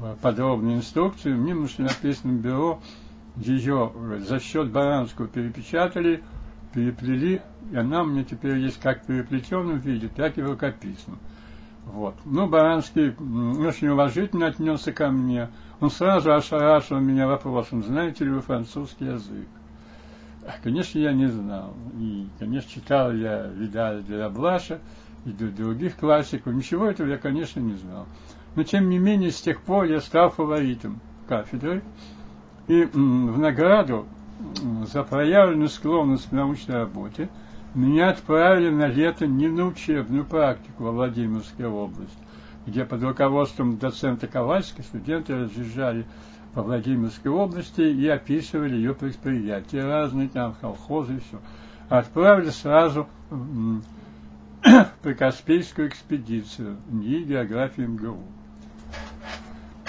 э, 0.00 0.14
подробную 0.20 0.76
инструкцию. 0.76 1.38
Мне 1.38 1.54
в 1.54 1.82
написано 1.82 2.32
бюро 2.32 2.78
ее 3.36 3.90
за 4.18 4.38
счет 4.38 4.70
Баранского 4.70 5.26
перепечатали, 5.26 6.22
переплели, 6.74 7.40
и 7.72 7.76
она 7.76 8.02
у 8.02 8.04
меня 8.04 8.22
теперь 8.22 8.58
есть 8.58 8.80
как 8.80 9.02
в 9.02 9.06
переплетенном 9.06 9.78
виде, 9.78 10.08
так 10.14 10.36
и 10.36 10.42
в 10.42 10.50
рукописном. 10.50 11.18
Вот. 11.86 12.14
Ну, 12.26 12.46
Баранский 12.46 13.14
очень 13.66 13.88
уважительно 13.88 14.48
отнесся 14.48 14.92
ко 14.92 15.08
мне. 15.08 15.48
Он 15.80 15.90
сразу 15.90 16.34
ошарашил 16.34 17.00
меня 17.00 17.26
вопросом, 17.26 17.82
знаете 17.82 18.26
ли 18.26 18.30
вы 18.30 18.42
французский 18.42 19.06
язык? 19.06 19.48
Конечно, 20.62 20.98
я 20.98 21.12
не 21.12 21.26
знал. 21.26 21.74
И, 21.98 22.26
конечно, 22.38 22.70
читал 22.70 23.12
я 23.12 23.46
Видаля 23.46 24.00
де 24.00 24.16
Лаблаша 24.16 24.80
и 25.24 25.30
других 25.30 25.96
классиков. 25.96 26.54
Ничего 26.54 26.86
этого 26.86 27.08
я, 27.08 27.18
конечно, 27.18 27.60
не 27.60 27.74
знал. 27.74 28.06
Но, 28.54 28.62
тем 28.62 28.88
не 28.88 28.98
менее, 28.98 29.30
с 29.30 29.40
тех 29.40 29.60
пор 29.60 29.84
я 29.84 30.00
стал 30.00 30.30
фаворитом 30.30 31.00
кафедры. 31.28 31.82
И 32.66 32.84
в 32.84 33.38
награду 33.38 34.06
за 34.86 35.02
проявленную 35.02 35.68
склонность 35.68 36.28
к 36.28 36.32
научной 36.32 36.76
работе 36.76 37.28
меня 37.74 38.10
отправили 38.10 38.70
на 38.70 38.86
лето 38.86 39.26
не 39.26 39.48
на 39.48 39.66
учебную 39.66 40.24
практику 40.24 40.84
во 40.84 40.92
Владимирскую 40.92 41.72
область, 41.72 42.18
где 42.66 42.84
под 42.84 43.02
руководством 43.02 43.78
доцента 43.78 44.26
Ковальска 44.26 44.82
студенты 44.82 45.34
разъезжали 45.34 46.06
по 46.54 46.62
Владимирской 46.62 47.30
области 47.30 47.82
и 47.82 48.08
описывали 48.08 48.74
ее 48.74 48.94
предприятия 48.94 49.84
разные, 49.84 50.28
там 50.28 50.54
колхозы 50.60 51.16
и 51.16 51.20
все. 51.20 51.40
Отправили 51.88 52.50
сразу 52.50 53.08
в 53.30 53.82
Прикаспийскую 55.02 55.88
экспедицию 55.88 56.76
НИИ 56.90 57.24
географии 57.24 57.82
МГУ. 57.82 58.18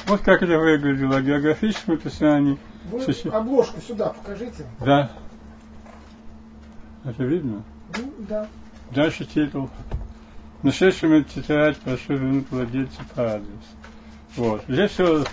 Вот 0.06 0.22
как 0.22 0.42
это 0.42 0.58
выглядело 0.58 1.22
географическое 1.22 1.96
описание. 1.96 2.58
Вы 2.92 3.02
Сочи... 3.02 3.28
обложку 3.28 3.80
сюда 3.82 4.10
покажите. 4.10 4.66
Да. 4.80 5.12
Это 7.04 7.24
видно? 7.24 7.64
Ну, 7.98 8.14
да. 8.28 8.48
Дальше 8.92 9.26
титул. 9.26 9.70
Нашедшими 10.64 11.22
тетрадь 11.22 11.78
прошу 11.78 12.18
владельца 12.50 13.02
по 13.16 13.36
адресу. 13.36 13.50
Вот. 14.36 14.64
Здесь 14.68 14.92
все 14.92 15.24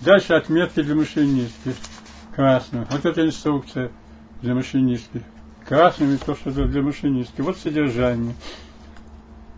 Дальше 0.00 0.34
отметки 0.34 0.82
для 0.82 0.94
машинистки. 0.94 1.74
Красным. 2.34 2.86
Вот 2.90 3.04
это 3.04 3.24
инструкция 3.24 3.90
для 4.42 4.54
машинистки. 4.54 5.22
Красными 5.66 6.16
то, 6.16 6.34
что 6.34 6.50
для 6.50 6.82
машинистки. 6.82 7.40
Вот 7.40 7.56
содержание. 7.56 8.34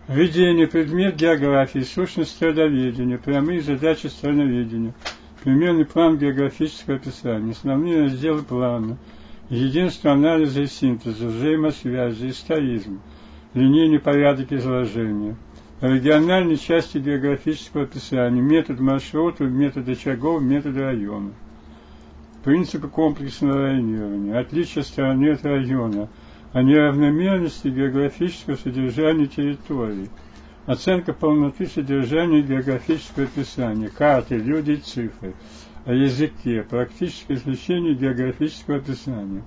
Введение, 0.07 0.65
предмет 0.65 1.17
географии, 1.17 1.79
сущность 1.79 2.31
страдоведения, 2.31 3.19
прямые 3.19 3.61
задачи 3.61 4.07
страноведения, 4.07 4.95
примерный 5.43 5.85
план 5.85 6.17
географического 6.17 6.95
описания, 6.95 7.51
основные 7.51 8.05
разделы 8.05 8.41
плана, 8.41 8.97
единство 9.49 10.13
анализа 10.13 10.63
и 10.63 10.65
синтеза, 10.65 11.27
взаимосвязи, 11.27 12.29
историзм, 12.29 13.01
линейный 13.53 13.99
порядок 13.99 14.51
изложения– 14.51 15.35
региональной 15.81 16.57
части 16.57 16.97
географического 16.97 17.83
описания, 17.83 18.41
метод 18.41 18.79
маршрута, 18.79 19.45
метод 19.45 19.87
очагов, 19.87 20.41
метод 20.41 20.75
района. 20.75 21.31
Принципы 22.43 22.87
комплексного 22.87 23.67
районирования, 23.67 24.39
отличие 24.39 24.83
страны 24.83 25.31
от 25.31 25.43
района, 25.43 26.09
о 26.51 26.63
неравномерности 26.63 27.67
географического 27.67 28.55
содержания 28.55 29.27
территории, 29.27 30.09
оценка 30.65 31.13
полноты 31.13 31.67
содержания 31.67 32.41
географического 32.41 33.25
описания, 33.25 33.89
карты, 33.89 34.37
люди 34.37 34.71
и 34.71 34.77
цифры, 34.77 35.33
о 35.85 35.93
языке, 35.93 36.65
практическое 36.69 37.35
изучение 37.35 37.93
географического 37.93 38.77
описания, 38.77 39.43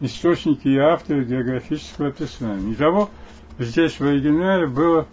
источники 0.00 0.68
и 0.68 0.76
авторы 0.76 1.24
географического 1.24 2.08
описания. 2.08 2.72
Итого 2.72 3.10
здесь 3.58 3.98
в 3.98 4.02
оригинале 4.02 4.66
было 4.66 5.06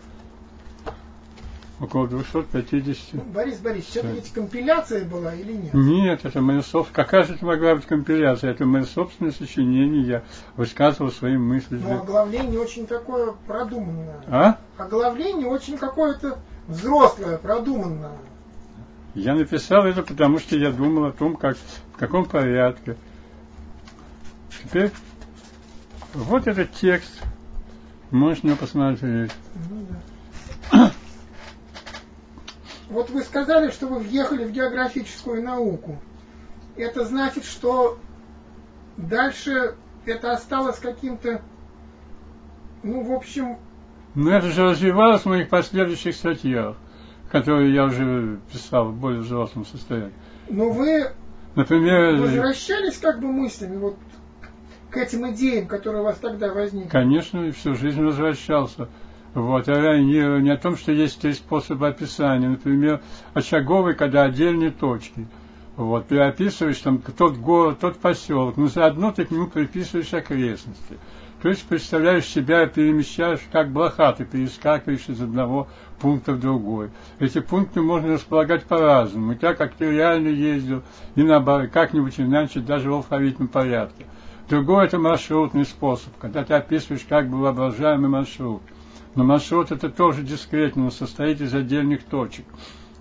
около 1.79 2.07
250. 2.07 3.13
Ну, 3.13 3.21
Борис 3.33 3.59
Борисович, 3.59 3.97
это 3.97 4.07
ведь 4.07 4.31
компиляция 4.31 5.05
была 5.05 5.33
или 5.33 5.53
нет? 5.53 5.73
Нет, 5.73 6.21
это 6.23 6.41
мое 6.41 6.61
собственное. 6.61 7.05
Какая 7.05 7.23
же 7.23 7.35
это 7.35 7.45
могла 7.45 7.75
быть 7.75 7.85
компиляция? 7.85 8.51
Это 8.51 8.65
мое 8.65 8.83
собственное 8.83 9.31
сочинение. 9.31 10.03
Я 10.03 10.23
высказывал 10.55 11.11
свои 11.11 11.37
мысли. 11.37 11.77
Но 11.77 12.01
оглавление 12.01 12.59
очень 12.59 12.87
такое 12.87 13.33
продуманное. 13.47 14.21
А? 14.27 14.57
Оглавление 14.77 15.47
очень 15.47 15.77
какое-то 15.77 16.39
взрослое, 16.67 17.37
продуманное. 17.37 18.17
Я 19.13 19.33
написал 19.33 19.85
это, 19.85 20.03
потому 20.03 20.39
что 20.39 20.57
я 20.57 20.71
думал 20.71 21.05
о 21.05 21.11
том, 21.11 21.37
как, 21.37 21.57
в 21.93 21.97
каком 21.97 22.25
порядке. 22.25 22.97
Теперь 24.63 24.91
вот 26.13 26.47
этот 26.47 26.71
текст. 26.73 27.21
Можно 28.11 28.55
посмотреть. 28.55 29.31
Ну, 29.69 29.85
да. 29.89 29.95
Вот 32.89 33.09
вы 33.09 33.21
сказали, 33.23 33.71
что 33.71 33.87
вы 33.87 33.99
въехали 33.99 34.45
в 34.45 34.51
географическую 34.51 35.43
науку. 35.43 35.99
Это 36.75 37.05
значит, 37.05 37.45
что 37.45 37.97
дальше 38.97 39.75
это 40.05 40.33
осталось 40.33 40.77
каким-то, 40.79 41.41
ну, 42.83 43.03
в 43.03 43.11
общем... 43.13 43.57
Ну, 44.13 44.29
это 44.29 44.47
же 44.47 44.63
развивалось 44.63 45.23
в 45.23 45.25
моих 45.25 45.49
последующих 45.49 46.15
статьях, 46.15 46.77
которые 47.31 47.73
я 47.73 47.85
уже 47.85 48.39
писал 48.51 48.89
в 48.89 48.95
более 48.95 49.21
взрослом 49.21 49.65
состоянии. 49.65 50.13
Но 50.49 50.69
вы 50.69 51.11
Например, 51.55 52.17
возвращались 52.17 52.97
как 52.97 53.19
бы 53.19 53.31
мыслями 53.31 53.77
вот 53.77 53.97
к 54.89 54.97
этим 54.97 55.29
идеям, 55.31 55.67
которые 55.67 56.01
у 56.01 56.05
вас 56.05 56.17
тогда 56.17 56.53
возникли? 56.53 56.89
Конечно, 56.89 57.51
всю 57.51 57.75
жизнь 57.75 58.01
возвращался. 58.01 58.89
Вот, 59.35 59.67
а 59.67 59.97
не, 59.97 60.41
не 60.41 60.49
о 60.49 60.57
том, 60.57 60.77
что 60.77 60.93
есть 60.93 61.19
три 61.19 61.33
способа 61.33 61.89
описания. 61.89 62.47
Например, 62.47 63.01
очаговый, 63.33 63.93
когда 63.93 64.23
отдельные 64.23 64.71
точки. 64.71 65.27
Вот, 65.75 66.07
ты 66.07 66.17
описываешь 66.19 66.79
там 66.79 66.99
тот 66.99 67.35
город, 67.35 67.79
тот 67.81 67.97
поселок, 67.97 68.55
но 68.55 68.67
заодно 68.67 69.11
ты 69.11 69.25
к 69.25 69.31
нему 69.31 69.47
приписываешь 69.47 70.13
окрестности. 70.13 70.97
То 71.41 71.49
есть 71.49 71.67
представляешь 71.67 72.25
себя, 72.25 72.65
перемещаешь, 72.65 73.41
как 73.51 73.71
блоха, 73.71 74.13
ты 74.13 74.23
перескакиваешь 74.23 75.09
из 75.09 75.21
одного 75.21 75.67
пункта 75.99 76.31
в 76.31 76.39
другой. 76.39 76.91
Эти 77.19 77.41
пункты 77.41 77.81
можно 77.81 78.13
располагать 78.13 78.63
по-разному. 78.63 79.33
И 79.33 79.35
так, 79.35 79.57
как 79.57 79.73
ты 79.73 79.91
реально 79.91 80.29
ездил, 80.29 80.81
и 81.15 81.23
наоборот, 81.23 81.71
как-нибудь 81.73 82.17
иначе, 82.21 82.61
даже 82.61 82.89
в 82.89 82.93
алфавитном 82.93 83.49
порядке. 83.49 84.05
Другой 84.47 84.85
это 84.85 84.97
маршрутный 84.97 85.65
способ, 85.65 86.17
когда 86.19 86.45
ты 86.45 86.53
описываешь 86.53 87.05
как 87.07 87.27
бы 87.27 87.37
воображаемый 87.37 88.09
маршрут. 88.09 88.61
Но 89.15 89.23
маршрут 89.23 89.71
это 89.71 89.89
тоже 89.89 90.23
дискретно, 90.23 90.85
он 90.85 90.91
состоит 90.91 91.41
из 91.41 91.53
отдельных 91.53 92.03
точек. 92.03 92.45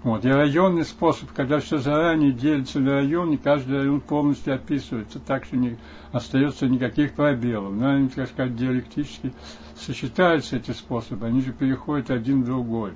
Вот. 0.05 0.25
И 0.25 0.29
районный 0.29 0.85
способ, 0.85 1.33
когда 1.33 1.61
все 1.61 1.79
заранее 1.79 2.31
делится 2.31 2.79
на 2.79 2.93
районы, 2.93 3.39
каждый 3.39 3.79
район 3.79 4.01
полностью 4.01 4.55
описывается, 4.55 5.19
так 5.19 5.47
что 5.47 5.57
не 5.57 5.79
остается 6.13 6.67
никаких 6.69 7.15
пробелов. 7.15 7.75
Но 7.75 7.95
они, 7.95 8.09
так 8.09 8.29
сказать, 8.29 8.55
диалектически 8.55 9.33
сочетаются 9.77 10.57
эти 10.57 10.73
способы, 10.73 11.27
они 11.27 11.41
же 11.41 11.53
переходят 11.53 12.11
один 12.11 12.43
в 12.43 12.47
другой. 12.47 12.93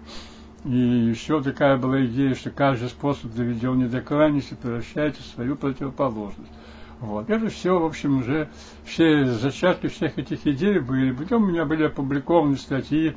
И 0.64 0.76
еще 0.76 1.42
такая 1.42 1.78
была 1.78 2.04
идея, 2.04 2.34
что 2.34 2.50
каждый 2.50 2.88
способ, 2.88 3.32
доведенный 3.32 3.88
до 3.88 4.02
крайности, 4.02 4.54
превращается 4.60 5.22
в 5.22 5.26
свою 5.26 5.56
противоположность. 5.56 6.52
Вот. 7.00 7.30
Это 7.30 7.48
все, 7.48 7.78
в 7.78 7.84
общем, 7.84 8.18
уже 8.18 8.48
все 8.84 9.24
зачатки 9.26 9.86
всех 9.86 10.18
этих 10.18 10.46
идей 10.46 10.80
были. 10.80 11.12
Потом 11.12 11.44
у 11.44 11.46
меня 11.46 11.64
были 11.64 11.84
опубликованы 11.84 12.56
статьи, 12.56 13.14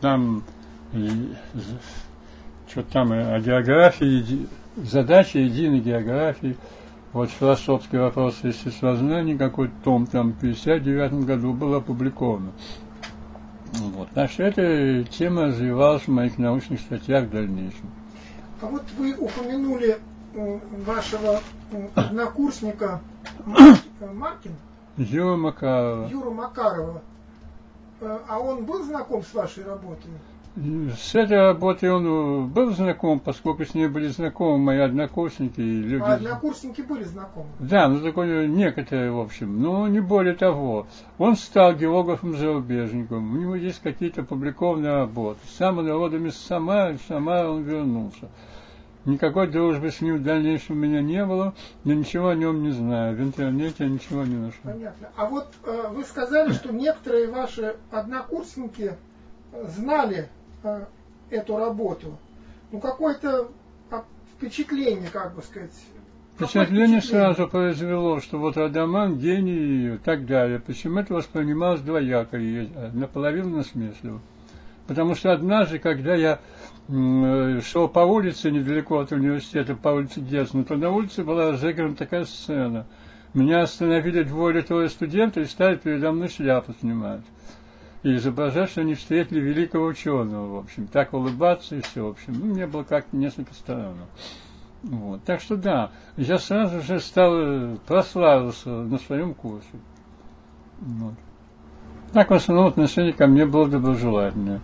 там, 0.00 0.42
что 2.68 2.82
там 2.82 3.12
о 3.12 3.38
географии, 3.40 4.48
задачи 4.76 5.36
единой 5.36 5.80
географии, 5.80 6.56
вот 7.12 7.30
философский 7.30 7.98
вопрос 7.98 8.38
естествознания, 8.42 9.36
какой-то 9.36 9.74
том 9.84 10.06
там 10.06 10.32
в 10.32 10.40
59 10.40 11.24
году 11.24 11.52
был 11.52 11.74
опубликован. 11.74 12.52
Вот. 13.72 14.08
Что 14.30 14.42
эта 14.42 15.04
тема 15.04 15.46
развивалась 15.46 16.02
в 16.02 16.08
моих 16.08 16.38
научных 16.38 16.80
статьях 16.80 17.26
в 17.26 17.30
дальнейшем. 17.30 17.90
А 18.60 18.66
вот 18.66 18.82
вы 18.98 19.14
упомянули 19.14 19.98
вашего 20.32 21.40
однокурсника 21.94 23.00
Маркин? 24.00 24.54
Юра 24.96 25.36
Макарова. 25.36 26.08
Юра 26.08 26.30
Макарова. 26.30 27.02
Э, 28.00 28.18
а 28.28 28.38
он 28.38 28.64
был 28.64 28.82
знаком 28.82 29.22
с 29.22 29.32
вашей 29.34 29.64
работой? 29.64 30.10
С 30.56 31.14
этой 31.14 31.38
работой 31.38 31.90
он 31.92 32.06
э, 32.06 32.46
был 32.46 32.72
знаком, 32.72 33.20
поскольку 33.20 33.64
с 33.64 33.74
ней 33.74 33.86
были 33.86 34.08
знакомы 34.08 34.58
мои 34.58 34.78
однокурсники. 34.78 35.60
И 35.60 35.82
люди... 35.82 36.02
А 36.02 36.14
однокурсники 36.14 36.80
были 36.80 37.04
знакомы? 37.04 37.48
Да, 37.60 37.88
ну 37.88 38.00
такое 38.00 38.46
некоторые, 38.48 39.12
в 39.12 39.20
общем. 39.20 39.62
Но 39.62 39.86
не 39.86 40.00
более 40.00 40.34
того. 40.34 40.86
Он 41.18 41.36
стал 41.36 41.74
географом-зарубежником. 41.74 43.32
У 43.32 43.38
него 43.38 43.54
есть 43.54 43.80
какие-то 43.80 44.22
опубликованные 44.22 44.92
работы. 44.92 45.40
Сам 45.56 45.78
он 45.78 45.88
родом 45.88 46.26
из 46.26 46.36
Самары, 46.36 46.98
в 46.98 47.02
Самару 47.02 47.54
он 47.54 47.62
вернулся. 47.62 48.28
Никакой 49.06 49.46
дружбы 49.46 49.90
с 49.90 50.00
ним 50.02 50.18
в 50.18 50.22
дальнейшем 50.22 50.76
у 50.76 50.78
меня 50.78 51.00
не 51.00 51.24
было, 51.24 51.54
я 51.84 51.94
ничего 51.94 52.28
о 52.28 52.34
нем 52.34 52.62
не 52.62 52.70
знаю, 52.70 53.16
в 53.16 53.22
интернете 53.22 53.84
я 53.84 53.88
ничего 53.88 54.24
не 54.24 54.36
нашел. 54.36 54.60
Понятно. 54.62 55.08
А 55.16 55.24
вот 55.24 55.48
э, 55.64 55.88
вы 55.90 56.04
сказали, 56.04 56.52
что 56.52 56.70
некоторые 56.70 57.28
ваши 57.28 57.76
однокурсники 57.90 58.96
э, 59.52 59.68
знали 59.68 60.28
э, 60.62 60.84
эту 61.30 61.56
работу. 61.56 62.18
Ну, 62.72 62.78
какое-то 62.78 63.50
впечатление, 64.36 65.08
как 65.10 65.34
бы 65.34 65.42
сказать. 65.42 65.70
Впечатление 66.34 67.02
сразу 67.02 67.48
произвело, 67.48 68.20
что 68.20 68.38
вот 68.38 68.56
Адаман 68.56 69.18
гений 69.18 69.94
и 69.94 69.98
так 69.98 70.26
далее. 70.26 70.58
Почему 70.58 71.00
это 71.00 71.14
воспринималось 71.14 71.80
двояко 71.80 72.38
и 72.38 72.68
наполовину 72.94 73.56
насмешливо? 73.56 74.20
Потому 74.86 75.14
что 75.14 75.32
однажды, 75.32 75.78
когда 75.78 76.14
я 76.14 76.40
шел 76.90 77.88
по 77.88 78.00
улице 78.00 78.50
недалеко 78.50 78.98
от 78.98 79.12
университета, 79.12 79.76
по 79.76 79.90
улице 79.90 80.20
Гессена, 80.20 80.64
то 80.64 80.76
на 80.76 80.90
улице 80.90 81.22
была 81.22 81.52
разыграна 81.52 81.94
такая 81.94 82.24
сцена. 82.24 82.86
Меня 83.32 83.62
остановили 83.62 84.24
двое 84.24 84.56
или 84.56 84.62
трое 84.62 84.88
студентов 84.88 85.44
и 85.44 85.46
стали 85.46 85.76
передо 85.76 86.10
мной 86.10 86.28
шляпу 86.28 86.74
снимать. 86.80 87.22
И 88.02 88.16
изображать, 88.16 88.70
что 88.70 88.80
они 88.80 88.94
встретили 88.94 89.40
великого 89.40 89.86
ученого, 89.86 90.54
в 90.54 90.56
общем. 90.56 90.88
Так 90.88 91.12
улыбаться 91.12 91.76
и 91.76 91.80
все, 91.80 92.04
в 92.04 92.10
общем. 92.10 92.32
Ну, 92.32 92.46
мне 92.46 92.66
было 92.66 92.82
как-то 92.82 93.16
несколько 93.16 93.54
странно. 93.54 94.06
Вот. 94.82 95.22
Так 95.24 95.40
что 95.42 95.56
да, 95.56 95.90
я 96.16 96.38
сразу 96.38 96.80
же 96.80 96.98
стал 96.98 97.32
э, 97.36 97.76
прославился 97.86 98.70
на 98.70 98.98
своем 98.98 99.34
курсе. 99.34 99.68
Вот. 100.80 101.14
Так 102.12 102.30
в 102.30 102.34
основном 102.34 102.66
отношение 102.66 103.12
ко 103.12 103.26
мне 103.26 103.46
было 103.46 103.68
доброжелательное. 103.68 104.60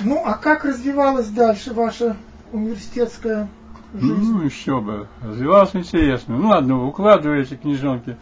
Ну, 0.00 0.22
а 0.24 0.34
как 0.34 0.64
развивалась 0.64 1.28
дальше 1.28 1.72
ваша 1.72 2.16
университетская 2.52 3.48
жизнь? 3.94 4.32
Ну, 4.32 4.42
еще 4.42 4.80
бы. 4.80 5.08
Развивалась 5.22 5.74
интересно. 5.74 6.36
Ну, 6.36 6.48
ладно, 6.48 6.76
вы 6.76 6.88
укладываете 6.88 7.56
книжонки, 7.56 8.16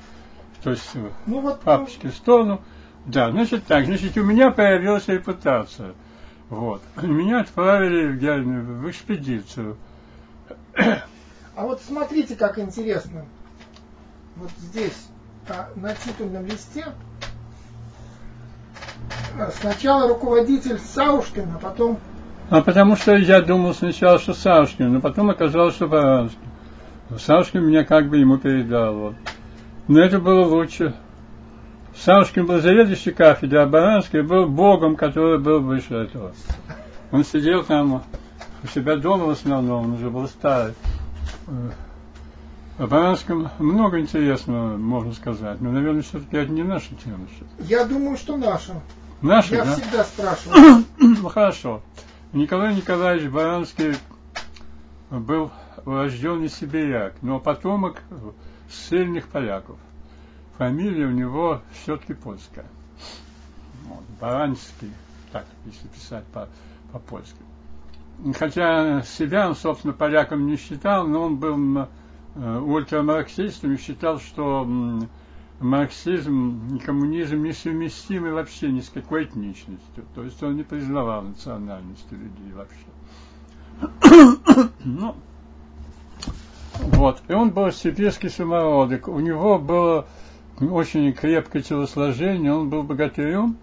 то 0.62 0.70
есть 0.70 0.90
э, 0.94 1.08
ну, 1.26 1.40
вот, 1.40 1.61
папочки 1.61 2.08
в 2.08 2.14
сторону. 2.14 2.61
Да, 3.06 3.30
значит 3.30 3.64
так, 3.64 3.87
значит, 3.87 4.16
у 4.16 4.22
меня 4.22 4.50
появилась 4.50 5.08
репутация. 5.08 5.94
Вот. 6.50 6.82
Меня 7.02 7.40
отправили 7.40 8.12
в, 8.12 8.82
в 8.82 8.90
экспедицию. 8.90 9.76
А 10.74 11.66
вот 11.66 11.80
смотрите, 11.82 12.37
как 12.37 12.58
интересно. 12.58 13.24
Вот 14.37 14.50
здесь, 14.58 15.08
на 15.76 15.94
титульном 15.94 16.46
листе, 16.46 16.87
сначала 19.60 20.08
руководитель 20.08 20.78
Саушкин, 20.78 21.48
а 21.56 21.58
потом... 21.58 21.98
А 22.50 22.60
потому 22.60 22.96
что 22.96 23.16
я 23.16 23.40
думал 23.40 23.74
сначала, 23.74 24.18
что 24.18 24.34
Саушкин, 24.34 24.92
но 24.92 25.00
потом 25.00 25.30
оказалось, 25.30 25.74
что 25.74 25.88
Баранский. 25.88 26.38
Саушкин 27.18 27.64
меня 27.64 27.84
как 27.84 28.08
бы 28.08 28.18
ему 28.18 28.38
передал. 28.38 28.94
Вот. 28.94 29.14
Но 29.88 30.00
это 30.00 30.18
было 30.18 30.44
лучше. 30.44 30.94
Саушкин 31.96 32.46
был 32.46 32.60
заведующий 32.60 33.10
кафедрой, 33.10 33.62
а 33.62 33.66
Баранский 33.66 34.22
был 34.22 34.46
богом, 34.46 34.96
который 34.96 35.38
был 35.38 35.60
выше 35.60 35.94
этого. 35.94 36.32
Он 37.10 37.24
сидел 37.24 37.64
там 37.64 38.02
у 38.62 38.66
себя 38.66 38.96
дома 38.96 39.26
в 39.26 39.30
основном, 39.30 39.84
он 39.84 39.92
уже 39.94 40.08
был 40.08 40.26
старый. 40.26 40.74
О 42.78 42.87
Баранском 42.87 43.50
много 43.58 44.00
интересного 44.00 44.76
можно 44.76 45.12
сказать, 45.12 45.61
но, 45.61 45.70
наверное, 45.70 46.02
все-таки 46.02 46.37
это 46.38 46.50
не 46.50 46.62
наша 46.62 46.94
тема. 46.94 47.26
Я 47.58 47.85
думаю, 47.85 48.16
что 48.16 48.37
наша. 48.37 48.80
Наши, 49.20 49.54
Я 49.54 49.64
да? 49.64 49.72
всегда 49.74 50.04
спрашиваю. 50.04 50.85
ну 50.98 51.28
хорошо. 51.28 51.82
Николай 52.32 52.74
Николаевич 52.74 53.30
Баранский 53.30 53.94
был 55.11 55.50
урожденный 55.85 56.48
сибиряк, 56.48 57.14
но 57.20 57.38
потомок 57.38 58.02
сильных 58.70 59.28
поляков. 59.28 59.76
Фамилия 60.56 61.06
у 61.06 61.11
него 61.11 61.61
все-таки 61.72 62.14
польская. 62.14 62.66
Вот, 63.85 64.02
Баранский, 64.18 64.92
так, 65.30 65.44
если 65.66 65.88
писать 65.88 66.24
по, 66.32 66.48
по-польски. 66.90 67.37
Хотя 68.38 69.02
себя 69.02 69.48
он, 69.48 69.56
собственно, 69.56 69.92
поляком 69.92 70.46
не 70.46 70.56
считал, 70.56 71.06
но 71.06 71.24
он 71.24 71.37
был 71.37 71.56
э, 72.34 72.58
ультрамарксистом 72.58 73.74
и 73.74 73.76
считал, 73.78 74.20
что 74.20 74.66
марксизм 75.60 76.76
и 76.76 76.78
коммунизм 76.78 77.42
несовместимы 77.42 78.32
вообще 78.32 78.70
ни 78.70 78.80
с 78.80 78.88
какой 78.88 79.24
этничностью. 79.24 80.04
То 80.14 80.24
есть 80.24 80.42
он 80.42 80.56
не 80.56 80.64
признавал 80.64 81.22
национальности 81.22 82.12
людей 82.14 82.52
вообще. 82.52 84.38
ну, 84.84 85.14
вот. 86.80 87.22
И 87.28 87.32
он 87.32 87.50
был 87.50 87.70
сибирский 87.70 88.30
самородок. 88.30 89.08
У 89.08 89.20
него 89.20 89.58
было 89.58 90.06
очень 90.60 91.12
крепкое 91.12 91.62
телосложение, 91.62 92.52
он 92.52 92.68
был 92.68 92.82
богатырем. 92.82 93.56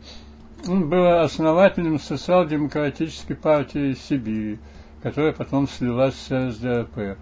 Он 0.68 0.90
был 0.90 1.22
основателем 1.22 2.00
социал-демократической 2.00 3.34
партии 3.34 3.94
Сибири, 3.94 4.60
которая 5.02 5.32
потом 5.32 5.70
слилась 5.70 6.16
с 6.16 6.52
СДРП. 6.52 7.18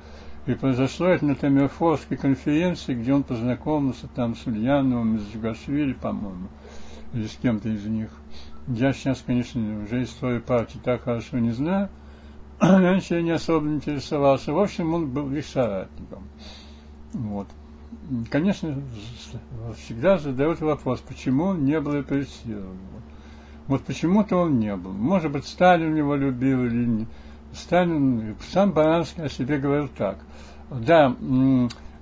И 0.48 0.54
произошло 0.56 1.08
это 1.08 1.26
на 1.26 1.36
Тамерфорской 1.36 2.16
конференции, 2.16 2.96
где 2.96 3.14
он 3.14 3.24
познакомился 3.24 4.08
там 4.08 4.34
с 4.34 4.48
Ульяновым, 4.48 5.20
с 5.20 5.34
Джугашвили, 5.34 5.92
по-моему, 5.92 6.48
или 7.14 7.28
с 7.28 7.36
кем-то 7.36 7.68
из 7.68 7.86
них. 7.86 8.10
Я 8.68 8.94
сейчас, 8.94 9.22
конечно, 9.26 9.84
уже 9.84 10.04
историю 10.04 10.42
партии 10.42 10.80
так 10.82 11.04
хорошо 11.04 11.40
не 11.40 11.52
знаю. 11.52 11.90
Раньше 12.62 13.16
я 13.16 13.22
не 13.22 13.32
особо 13.32 13.68
интересовался. 13.68 14.54
В 14.54 14.60
общем, 14.60 14.94
он 14.94 15.10
был 15.10 15.30
их 15.34 15.46
соратником. 15.46 16.24
Вот. 17.12 17.48
Конечно, 18.30 18.82
всегда 19.76 20.18
задают 20.18 20.62
вопрос, 20.62 21.02
почему 21.02 21.44
он 21.46 21.66
не 21.66 21.80
был 21.82 21.96
репрессирован. 21.96 22.78
Вот 23.68 23.84
почему-то 23.84 24.38
он 24.38 24.60
не 24.60 24.74
был. 24.78 24.94
Может 24.94 25.30
быть, 25.30 25.46
Сталин 25.46 25.94
его 25.94 26.16
любил 26.16 26.64
или 26.64 26.86
не. 26.86 27.08
Сталин, 27.58 28.36
сам 28.52 28.72
Баранский 28.72 29.24
о 29.24 29.30
себе 29.30 29.58
говорил 29.58 29.90
так. 29.90 30.18
Да, 30.70 31.16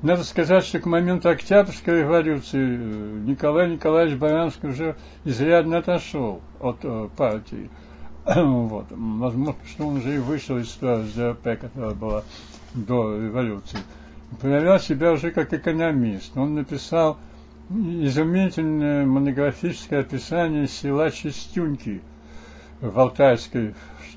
надо 0.01 0.23
сказать, 0.23 0.65
что 0.65 0.79
к 0.79 0.85
моменту 0.85 1.29
Октябрьской 1.29 2.01
революции 2.01 2.77
э, 2.79 3.19
Николай 3.25 3.71
Николаевич 3.71 4.17
Баранский 4.17 4.69
уже 4.69 4.95
изрядно 5.23 5.79
отошел 5.79 6.41
от 6.59 6.77
э, 6.83 7.09
партии. 7.15 7.69
вот. 8.25 8.85
Возможно, 8.89 9.55
что 9.67 9.87
он 9.87 9.97
уже 9.97 10.15
и 10.15 10.19
вышел 10.19 10.57
из 10.57 10.73
СДРП, 10.73 11.59
которая 11.59 11.95
была 11.95 12.23
до 12.73 13.17
революции. 13.17 13.79
Проявлял 14.41 14.79
себя 14.79 15.11
уже 15.11 15.31
как 15.31 15.53
экономист. 15.53 16.35
Он 16.35 16.55
написал 16.55 17.17
изумительное 17.69 19.05
монографическое 19.05 20.01
описание 20.01 20.67
села 20.67 21.09
Чистюньки 21.09 22.01
в 22.81 22.99
Алтайской 22.99 23.73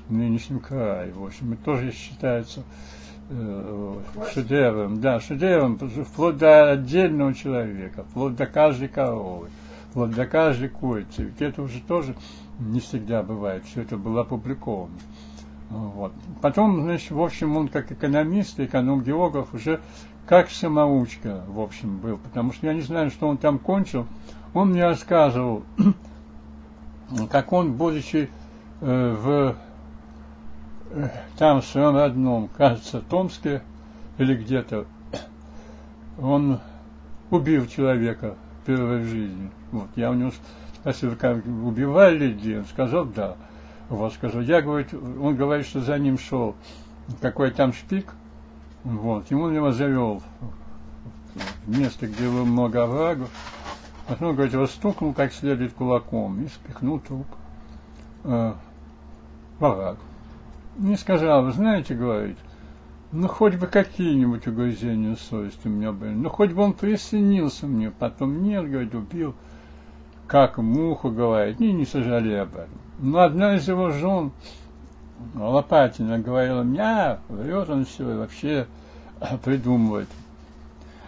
в 0.09 0.13
нынешнем 0.13 0.59
крае. 0.59 1.13
В 1.13 1.23
общем, 1.23 1.53
это 1.53 1.63
тоже 1.63 1.91
считается 1.91 2.63
э, 3.29 3.95
шедевром. 4.33 4.99
Да, 4.99 5.19
шедевром, 5.19 5.77
вплоть 5.77 6.37
до 6.37 6.71
отдельного 6.71 7.33
человека, 7.33 8.03
вплоть 8.09 8.35
до 8.35 8.47
каждой 8.47 8.89
коровы, 8.89 9.49
вплоть 9.91 10.11
до 10.11 10.25
каждой 10.25 10.69
курицы. 10.69 11.23
Ведь 11.23 11.41
это 11.41 11.61
уже 11.61 11.79
тоже 11.81 12.15
не 12.59 12.79
всегда 12.79 13.23
бывает, 13.23 13.63
все 13.65 13.83
это 13.83 13.97
было 13.97 14.21
опубликовано. 14.21 14.97
Вот. 15.69 16.11
Потом, 16.41 16.81
значит, 16.81 17.11
в 17.11 17.21
общем, 17.21 17.55
он 17.55 17.67
как 17.67 17.91
экономист, 17.91 18.59
эконом-географ 18.59 19.53
уже 19.53 19.79
как 20.25 20.49
самоучка, 20.49 21.43
в 21.47 21.59
общем, 21.59 21.97
был, 21.97 22.17
потому 22.17 22.53
что 22.53 22.67
я 22.67 22.73
не 22.73 22.81
знаю, 22.81 23.11
что 23.11 23.27
он 23.27 23.37
там 23.37 23.59
кончил. 23.59 24.07
Он 24.55 24.71
мне 24.71 24.83
рассказывал, 24.83 25.63
как 27.31 27.53
он, 27.53 27.73
будучи 27.73 28.29
э, 28.81 29.15
в 29.19 29.55
там 31.37 31.61
в 31.61 31.65
своем 31.65 31.95
родном, 31.95 32.49
кажется, 32.55 33.01
Томске 33.01 33.61
или 34.17 34.35
где-то, 34.35 34.85
он 36.19 36.59
убил 37.29 37.67
человека 37.67 38.35
впервые 38.63 39.03
в 39.03 39.07
жизни. 39.07 39.51
Вот, 39.71 39.87
я 39.95 40.11
у 40.11 40.13
него 40.13 40.31
спросил, 40.75 41.15
как 41.15 41.45
убивали 41.45 42.17
людей, 42.17 42.59
он 42.59 42.65
сказал, 42.65 43.05
да. 43.05 43.35
Вот, 43.89 44.13
сказал, 44.13 44.41
я, 44.41 44.61
говорит, 44.61 44.93
он 44.93 45.35
говорит, 45.35 45.65
что 45.65 45.81
за 45.81 45.97
ним 45.97 46.17
шел 46.17 46.55
какой 47.21 47.51
там 47.51 47.73
шпик, 47.73 48.13
вот, 48.83 49.31
он 49.31 49.55
его 49.55 49.71
завел 49.71 50.21
в 51.65 51.79
место, 51.79 52.07
где 52.07 52.27
было 52.27 52.43
много 52.43 52.83
оврагов, 52.83 53.29
потом, 54.07 54.35
говорит, 54.35 54.53
его 54.53 54.67
стукнул 54.67 55.13
как 55.13 55.33
следует 55.33 55.73
кулаком 55.73 56.43
и 56.43 56.47
спихнул 56.47 56.99
труп 56.99 57.27
э, 58.25 58.53
в. 59.59 59.97
И 60.83 60.95
сказал, 60.95 61.43
вы 61.43 61.51
знаете, 61.51 61.93
говорит, 61.93 62.37
ну, 63.11 63.27
хоть 63.27 63.55
бы 63.55 63.67
какие-нибудь 63.67 64.47
угрызения 64.47 65.15
совести 65.15 65.67
у 65.67 65.69
меня 65.69 65.91
были. 65.91 66.11
Ну, 66.11 66.29
хоть 66.29 66.51
бы 66.51 66.61
он 66.61 66.73
присоединился 66.73 67.65
мне. 67.65 67.91
Потом 67.91 68.43
нет, 68.43 68.69
говорит, 68.69 68.93
убил, 68.95 69.35
как 70.27 70.57
муху, 70.57 71.09
говорит. 71.09 71.59
И 71.59 71.71
не 71.71 71.85
сожалею 71.85 72.43
об 72.43 72.53
этом. 72.55 72.77
Но 72.99 73.19
одна 73.19 73.55
из 73.55 73.67
его 73.67 73.89
жен, 73.89 74.31
Лопатина, 75.35 76.19
говорила, 76.19 76.63
мне, 76.63 77.17
врет 77.29 77.69
он 77.69 77.85
все 77.85 78.11
и 78.11 78.17
вообще 78.17 78.67
придумывает. 79.43 80.07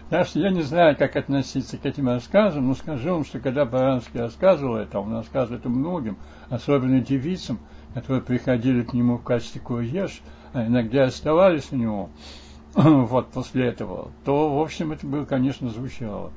Так 0.09 0.27
что 0.27 0.39
я 0.39 0.49
не 0.49 0.61
знаю, 0.61 0.97
как 0.97 1.15
относиться 1.15 1.77
к 1.77 1.85
этим 1.85 2.09
рассказам, 2.09 2.67
но 2.67 2.75
скажу 2.75 3.11
вам, 3.11 3.23
что 3.23 3.39
когда 3.39 3.63
Баранский 3.63 4.19
рассказывал 4.19 4.75
это, 4.75 4.99
он 4.99 5.13
рассказывает 5.13 5.61
это 5.61 5.69
многим, 5.69 6.17
особенно 6.49 6.99
девицам, 6.99 7.59
которые 7.93 8.21
приходили 8.21 8.83
к 8.83 8.93
нему 8.93 9.17
в 9.17 9.23
качестве 9.23 9.61
курьерш, 9.61 10.21
а 10.53 10.65
иногда 10.65 11.05
оставались 11.05 11.69
у 11.71 11.75
него, 11.75 12.09
вот, 12.73 13.27
после 13.27 13.67
этого, 13.67 14.09
то, 14.25 14.57
в 14.57 14.61
общем, 14.61 14.91
это 14.91 15.05
было, 15.05 15.25
конечно, 15.25 15.69
звучало. 15.69 16.31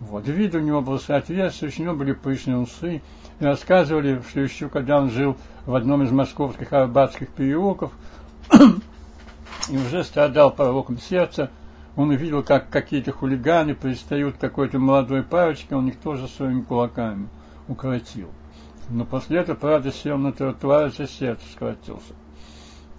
Вот. 0.00 0.26
Вид 0.26 0.54
у 0.56 0.58
него 0.58 0.80
был 0.80 0.98
соответствующий, 0.98 1.82
у 1.82 1.86
него 1.86 1.96
были 1.96 2.12
пышные 2.12 2.58
усы. 2.58 3.02
И 3.38 3.44
рассказывали, 3.44 4.20
что 4.28 4.40
еще 4.40 4.68
когда 4.68 5.00
он 5.00 5.10
жил 5.10 5.36
в 5.64 5.74
одном 5.74 6.02
из 6.02 6.10
московских 6.10 6.72
арбатских 6.72 7.28
переулков, 7.28 7.92
и 9.70 9.76
уже 9.76 10.02
страдал 10.02 10.50
пороком 10.50 10.98
сердца, 10.98 11.50
он 11.94 12.10
увидел, 12.10 12.42
как 12.42 12.68
какие-то 12.68 13.12
хулиганы 13.12 13.74
пристают 13.74 14.36
к 14.36 14.40
какой-то 14.40 14.78
молодой 14.78 15.22
парочке, 15.22 15.76
он 15.76 15.88
их 15.88 15.98
тоже 15.98 16.26
своими 16.26 16.62
кулаками 16.62 17.28
укоротил. 17.68 18.28
Но 18.88 19.04
после 19.04 19.38
этого, 19.38 19.56
правда, 19.56 19.92
сел 19.92 20.18
на 20.18 20.32
тротуар, 20.32 20.88
и 20.88 21.06
сердце 21.06 21.44
скоротился. 21.52 22.14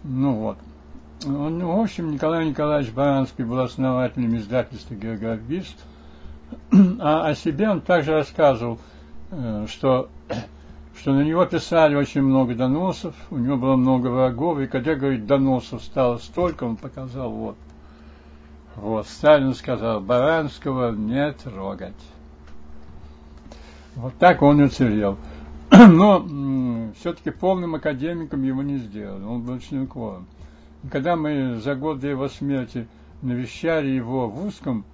Ну 0.04 0.34
вот. 0.34 0.58
Он, 1.26 1.63
в 1.63 1.80
общем, 1.80 2.12
Николай 2.12 2.50
Николаевич 2.50 2.91
Баранский 2.93 3.46
был 3.46 3.60
основателем 3.60 4.36
издательства 4.36 4.93
«Географист», 4.93 5.78
а 7.00 7.28
о 7.28 7.36
себе 7.36 7.69
он 7.69 7.82
также 7.82 8.12
рассказывал, 8.12 8.80
э, 9.32 9.65
что, 9.69 10.10
что 11.00 11.13
на 11.13 11.22
него 11.22 11.46
писали 11.46 11.96
очень 11.96 12.22
много 12.22 12.56
доносов, 12.56 13.15
у 13.32 13.38
него 13.38 13.58
было 13.58 13.76
много 13.78 14.08
врагов, 14.08 14.60
и 14.60 14.67
когда, 14.67 14.96
говорит, 14.96 15.26
доносов 15.26 15.84
стало 15.84 16.17
столько, 16.17 16.65
он 16.65 16.76
показал, 16.76 17.30
вот, 17.32 17.58
вот, 18.76 19.08
Сталин 19.08 19.54
сказал, 19.54 20.02
Баранского 20.02 20.91
не 20.91 21.32
трогать. 21.32 21.93
Вот 23.96 24.13
так 24.17 24.41
он 24.41 24.60
уцелел. 24.60 25.17
Но 25.90 26.92
все-таки 27.00 27.32
полным 27.32 27.74
академиком 27.74 28.44
его 28.44 28.62
не 28.62 28.78
сделали, 28.78 29.24
он 29.24 29.42
был 29.42 29.60
членком. 29.60 30.28
Когда 30.92 31.16
мы 31.16 31.60
за 31.60 31.74
год 31.76 32.00
до 32.00 32.08
его 32.08 32.28
смерти 32.30 32.88
навещали 33.24 33.88
его 33.88 34.30
в 34.30 34.46
узком 34.46 34.86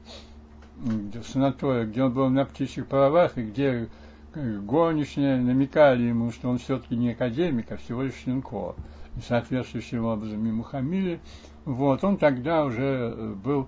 санатории, 1.26 1.86
где 1.86 2.04
он 2.04 2.14
был 2.14 2.30
на 2.30 2.46
птичьих 2.46 2.88
правах, 2.88 3.38
и 3.38 3.44
где 3.44 3.90
э, 4.34 4.58
горничные 4.60 5.42
намекали 5.42 6.04
ему, 6.04 6.32
что 6.32 6.50
он 6.50 6.60
все-таки 6.60 6.96
не 6.96 7.12
академик, 7.12 7.70
а 7.72 7.78
всего 7.78 8.04
лишь 8.04 8.14
членкор. 8.24 8.76
И 9.18 9.22
соответствующим 9.22 10.06
образом 10.06 10.46
ему 10.46 10.64
хамили. 10.64 11.20
Вот, 11.66 12.06
он 12.06 12.16
тогда 12.16 12.64
уже 12.64 13.14
э, 13.14 13.34
был 13.44 13.68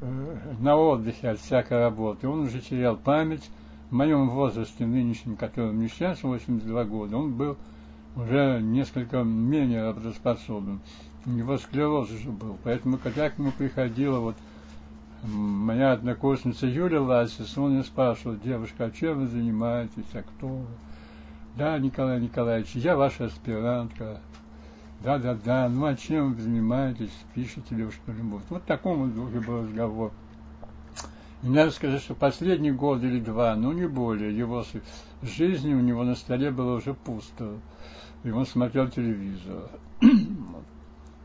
э, 0.00 0.36
на 0.58 0.76
отдыхе 0.76 1.28
от 1.28 1.38
всякой 1.38 1.78
работы. 1.78 2.26
Он 2.26 2.40
уже 2.40 2.60
терял 2.60 2.96
память, 2.96 3.48
в 3.90 3.94
моем 3.94 4.30
возрасте 4.30 4.86
нынешнем, 4.86 5.36
которым 5.36 5.76
мне 5.76 5.88
сейчас 5.88 6.22
82 6.22 6.84
года, 6.84 7.16
он 7.16 7.34
был 7.34 7.56
уже 8.16 8.60
несколько 8.62 9.22
менее 9.22 9.84
работоспособен. 9.84 10.80
У 11.26 11.30
него 11.30 11.56
склероз 11.58 12.10
уже 12.10 12.30
был. 12.30 12.58
Поэтому, 12.64 12.98
когда 12.98 13.30
к 13.30 13.38
нему 13.38 13.52
приходила 13.52 14.18
вот 14.18 14.36
моя 15.22 15.92
однокурсница 15.92 16.66
Юля 16.66 17.02
Ласис, 17.02 17.56
он 17.56 17.72
меня 17.72 17.82
спрашивал, 17.82 18.36
девушка, 18.36 18.86
а 18.86 18.90
чем 18.90 19.20
вы 19.20 19.26
занимаетесь, 19.26 20.14
а 20.14 20.22
кто 20.22 20.46
вы? 20.46 20.66
Да, 21.56 21.78
Николай 21.78 22.20
Николаевич, 22.20 22.70
я 22.74 22.96
ваша 22.96 23.26
аспирантка. 23.26 24.20
Да, 25.02 25.18
да, 25.18 25.34
да, 25.34 25.68
ну 25.68 25.86
а 25.86 25.94
чем 25.94 26.34
вы 26.34 26.42
занимаетесь, 26.42 27.12
пишете 27.34 27.74
ли 27.74 27.84
вы 27.84 27.92
что-нибудь? 27.92 28.42
Вот 28.48 28.62
в 28.62 28.66
таком 28.66 29.10
вот 29.10 29.44
был 29.44 29.62
разговор. 29.62 30.12
И 31.42 31.48
надо 31.48 31.70
сказать, 31.70 32.00
что 32.02 32.14
последний 32.14 32.72
год 32.72 33.02
или 33.02 33.20
два, 33.20 33.54
ну 33.54 33.72
не 33.72 33.86
более, 33.86 34.36
его 34.36 34.64
жизни 35.22 35.72
у 35.72 35.80
него 35.80 36.02
на 36.02 36.14
столе 36.14 36.50
было 36.50 36.76
уже 36.76 36.94
пусто. 36.94 37.58
И 38.24 38.30
он 38.30 38.46
смотрел 38.46 38.88
телевизор. 38.88 39.70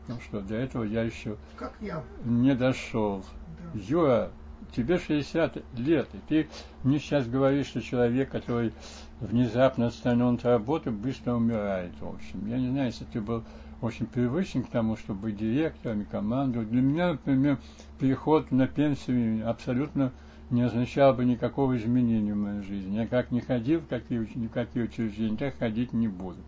Ну 0.06 0.18
что, 0.20 0.42
до 0.42 0.54
этого 0.54 0.84
я 0.84 1.02
еще 1.02 1.38
как 1.56 1.72
я. 1.80 2.04
не 2.26 2.54
дошел. 2.54 3.24
Да. 3.72 3.80
Юра, 3.80 4.30
тебе 4.76 4.98
60 4.98 5.62
лет, 5.78 6.08
и 6.12 6.18
ты 6.28 6.48
мне 6.82 6.98
сейчас 6.98 7.26
говоришь, 7.26 7.68
что 7.68 7.80
человек, 7.80 8.30
который 8.30 8.74
внезапно 9.20 9.86
отстранен 9.86 10.34
от 10.34 10.44
работы, 10.44 10.90
быстро 10.90 11.32
умирает, 11.32 11.92
в 12.00 12.06
общем. 12.06 12.46
Я 12.46 12.58
не 12.58 12.68
знаю, 12.68 12.88
если 12.88 13.04
ты 13.04 13.22
был 13.22 13.44
очень 13.84 14.06
привычен 14.06 14.62
к 14.62 14.70
тому, 14.70 14.96
чтобы 14.96 15.20
быть 15.28 15.36
директором 15.36 16.04
командовать. 16.10 16.70
Для 16.70 16.82
меня, 16.82 17.12
например, 17.12 17.58
переход 17.98 18.50
на 18.50 18.66
пенсию 18.66 19.48
абсолютно 19.48 20.12
не 20.50 20.62
означал 20.62 21.14
бы 21.14 21.24
никакого 21.24 21.76
изменения 21.76 22.32
в 22.32 22.36
моей 22.36 22.62
жизни. 22.62 22.96
Я 22.96 23.06
как 23.06 23.30
не 23.30 23.40
ходил 23.40 23.80
в 23.80 23.86
какие, 23.86 24.18
никакие 24.36 24.86
учреждения, 24.86 25.36
так 25.36 25.58
ходить 25.58 25.92
не 25.92 26.08
буду. 26.08 26.38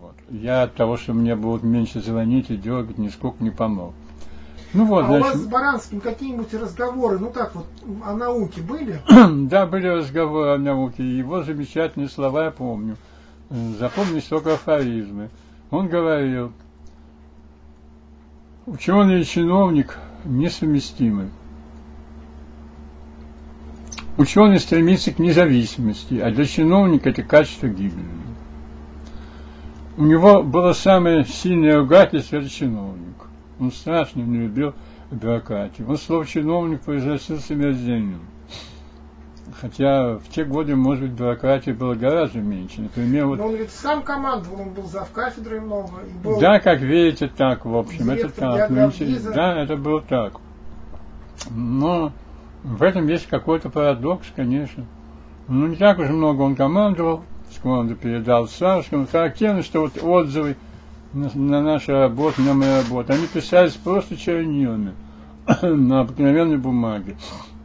Вот. 0.00 0.14
Я 0.30 0.62
от 0.62 0.74
того, 0.74 0.96
что 0.96 1.12
мне 1.12 1.36
будут 1.36 1.62
меньше 1.62 2.00
звонить 2.00 2.50
и 2.50 2.56
дергать, 2.56 2.98
нисколько 2.98 3.42
не 3.42 3.50
помог. 3.50 3.92
Ну 4.72 4.84
вот, 4.84 5.04
а 5.04 5.06
значит... 5.08 5.26
у 5.26 5.28
вас 5.28 5.36
с 5.36 5.46
Баранским 5.46 6.00
какие-нибудь 6.00 6.54
разговоры, 6.54 7.18
ну 7.18 7.30
так 7.30 7.54
вот, 7.56 7.66
о 8.04 8.14
науке 8.14 8.60
были? 8.60 9.00
да, 9.48 9.66
были 9.66 9.88
разговоры 9.88 10.50
о 10.50 10.58
науке. 10.58 11.02
Его 11.04 11.42
замечательные 11.42 12.08
слова 12.08 12.44
я 12.44 12.50
помню. 12.52 12.96
Запомнить 13.50 14.28
только 14.28 14.54
афоризмы. 14.54 15.28
Он 15.70 15.88
говорил, 15.88 16.52
ученый 18.66 19.20
и 19.20 19.24
чиновник 19.24 19.98
несовместимы. 20.24 21.30
Ученый 24.16 24.58
стремится 24.58 25.12
к 25.12 25.18
независимости, 25.18 26.18
а 26.18 26.30
для 26.30 26.44
чиновника 26.44 27.10
это 27.10 27.22
качество 27.22 27.68
гибели. 27.68 28.04
У 29.96 30.04
него 30.04 30.42
было 30.42 30.72
самое 30.72 31.24
сильное 31.24 31.78
ругательство– 31.78 32.36
это 32.38 32.48
чиновник. 32.48 33.16
Он 33.58 33.70
страшно 33.70 34.20
не 34.20 34.38
любил 34.38 34.74
бюрократию. 35.10 35.88
Он 35.88 35.96
слово 35.96 36.26
чиновник 36.26 36.80
произносил 36.80 37.38
с 37.38 37.50
омерзением. 37.50 38.20
Хотя 39.58 40.18
в 40.18 40.28
те 40.28 40.44
годы, 40.44 40.76
может 40.76 41.04
быть, 41.04 41.12
бюрократии 41.12 41.70
было 41.70 41.94
гораздо 41.94 42.40
меньше. 42.40 42.82
Например, 42.82 43.26
вот... 43.26 43.38
Но 43.38 43.46
он 43.46 43.56
ведь 43.56 43.70
сам 43.70 44.02
командовал, 44.02 44.60
он 44.60 44.70
был 44.70 44.84
за 44.84 45.06
кафедрой 45.12 45.60
много. 45.60 45.92
Был 46.22 46.38
да, 46.38 46.60
как 46.60 46.80
видите, 46.80 47.28
так, 47.28 47.64
в 47.64 47.76
общем, 47.76 48.10
это 48.10 48.28
так. 48.28 48.70
Ну, 48.70 48.90
да, 49.34 49.62
это 49.62 49.76
было 49.76 50.02
так. 50.02 50.34
Но 51.50 52.12
в 52.62 52.82
этом 52.82 53.06
есть 53.08 53.26
какой-то 53.26 53.70
парадокс, 53.70 54.26
конечно. 54.36 54.84
Ну, 55.48 55.66
не 55.66 55.76
так 55.76 55.98
уж 55.98 56.08
много 56.08 56.42
он 56.42 56.54
командовал, 56.54 57.24
команду 57.62 57.96
передал 57.96 58.48
Сашкину. 58.48 59.06
Характерно, 59.06 59.62
что 59.62 59.80
вот 59.80 60.02
отзывы 60.02 60.56
на, 61.12 61.30
на 61.34 61.62
нашу 61.62 61.92
работу, 61.92 62.42
на 62.42 62.54
мою 62.54 62.76
работу, 62.82 63.12
они 63.12 63.26
писались 63.26 63.74
просто 63.74 64.16
чернилами 64.16 64.94
на 65.62 66.00
обыкновенной 66.00 66.58
бумаге. 66.58 67.16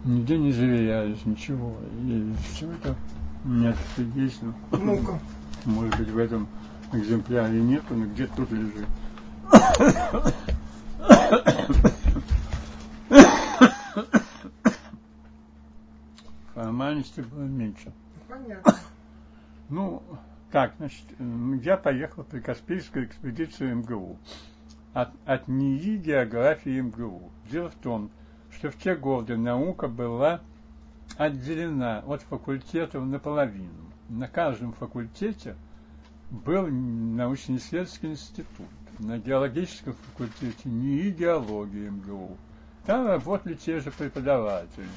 Нигде 0.06 0.38
не 0.38 0.52
заверялись, 0.52 1.26
ничего. 1.26 1.76
И 2.04 2.32
все 2.44 2.72
это 2.72 2.96
нет, 3.44 3.76
есть. 4.14 4.40
Ну-ка. 4.72 5.20
Может 5.66 5.98
быть, 5.98 6.10
в 6.10 6.18
этом 6.20 6.48
экземпляре 6.94 7.60
нету, 7.60 7.96
но 7.96 8.06
где 8.06 8.28
тут 8.28 8.52
лежит. 8.52 8.86
Формальности 16.54 17.22
было 17.22 17.42
меньше. 17.42 17.92
Понятно. 18.28 18.76
Ну, 19.70 20.04
так, 20.52 20.76
значит, 20.78 21.06
я 21.64 21.78
поехал 21.78 22.24
при 22.24 22.42
Каспийскую 22.42 23.06
экспедицию 23.08 23.78
МГУ. 23.78 24.20
От, 24.94 25.10
от 25.26 25.48
НИИ 25.48 25.98
географии 25.98 26.80
МГУ. 26.80 27.32
Дело 27.50 27.72
в 27.72 27.76
том, 27.76 28.10
что 28.10 28.25
в 28.64 28.78
те 28.78 28.96
годы 28.96 29.38
наука 29.38 29.88
была 29.88 30.42
отделена 31.18 32.00
от 32.06 32.22
факультетов 32.22 33.06
наполовину. 33.06 33.92
На 34.10 34.28
каждом 34.28 34.74
факультете 34.74 35.56
был 36.30 36.68
научно-исследовательский 36.68 38.12
институт. 38.12 38.68
На 39.00 39.18
геологическом 39.18 39.94
факультете 39.94 40.70
НИИ 40.70 41.12
геологии 41.12 41.90
МГУ. 41.90 42.38
Там 42.86 43.08
работали 43.08 43.56
те 43.56 43.80
же 43.80 43.92
преподаватели. 43.92 44.88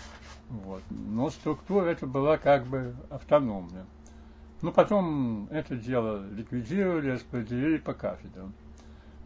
Вот. 0.48 0.82
Но 0.90 1.30
структура 1.30 1.86
эта 1.86 2.06
была 2.06 2.38
как 2.38 2.66
бы 2.66 2.94
автономная. 3.10 3.86
Ну, 4.60 4.72
потом 4.72 5.46
это 5.50 5.76
дело 5.76 6.26
ликвидировали, 6.30 7.10
распределили 7.10 7.78
по 7.78 7.94
кафедрам. 7.94 8.52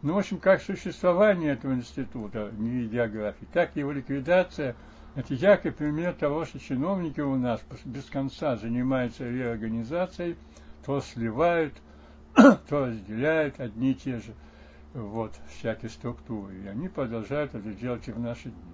Ну, 0.03 0.15
в 0.15 0.17
общем, 0.17 0.37
как 0.37 0.61
существование 0.61 1.53
этого 1.53 1.73
института 1.73 2.51
не 2.57 2.87
географии, 2.87 3.47
так 3.53 3.71
и 3.73 3.79
его 3.79 3.93
ликвидация– 3.93 4.75
это 5.15 5.33
яркий 5.33 5.71
пример 5.71 6.13
того, 6.13 6.43
что 6.43 6.59
чиновники 6.59 7.21
у 7.21 7.37
нас 7.37 7.61
без 7.85 8.03
конца 8.05 8.57
занимаются 8.57 9.27
реорганизацией, 9.27 10.35
то 10.85 10.99
сливают, 10.99 11.73
то 12.35 12.85
разделяют 12.87 13.61
одни 13.61 13.91
и 13.91 13.95
те 13.95 14.19
же 14.19 14.33
вот, 14.93 15.33
всякие 15.57 15.89
структуры. 15.89 16.53
И 16.53 16.67
они 16.67 16.89
продолжают 16.89 17.55
это 17.55 17.69
делать 17.69 18.05
и 18.09 18.11
в 18.11 18.19
наши 18.19 18.49
дни. 18.49 18.73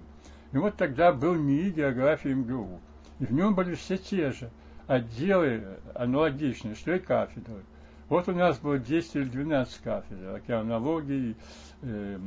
И 0.52 0.58
вот 0.58 0.76
тогда 0.76 1.12
был 1.12 1.36
НИИ 1.36 1.70
географии 1.70 2.30
МГУ. 2.30 2.80
И 3.20 3.24
в 3.26 3.32
нем 3.32 3.54
были 3.54 3.76
все 3.76 3.96
те 3.96 4.32
же– 4.32 4.50
отделы 4.90 5.62
аналогичные, 5.94 6.74
что 6.74 6.92
и 6.96 6.98
кафедры. 6.98 7.62
Вот 8.10 8.28
у 8.28 8.32
нас 8.32 8.58
было 8.58 8.76
10 8.76 9.14
или 9.14 9.24
12 9.24 9.82
кафедр 9.82 10.34
океанологии, 10.34 11.36
э, 11.82 12.18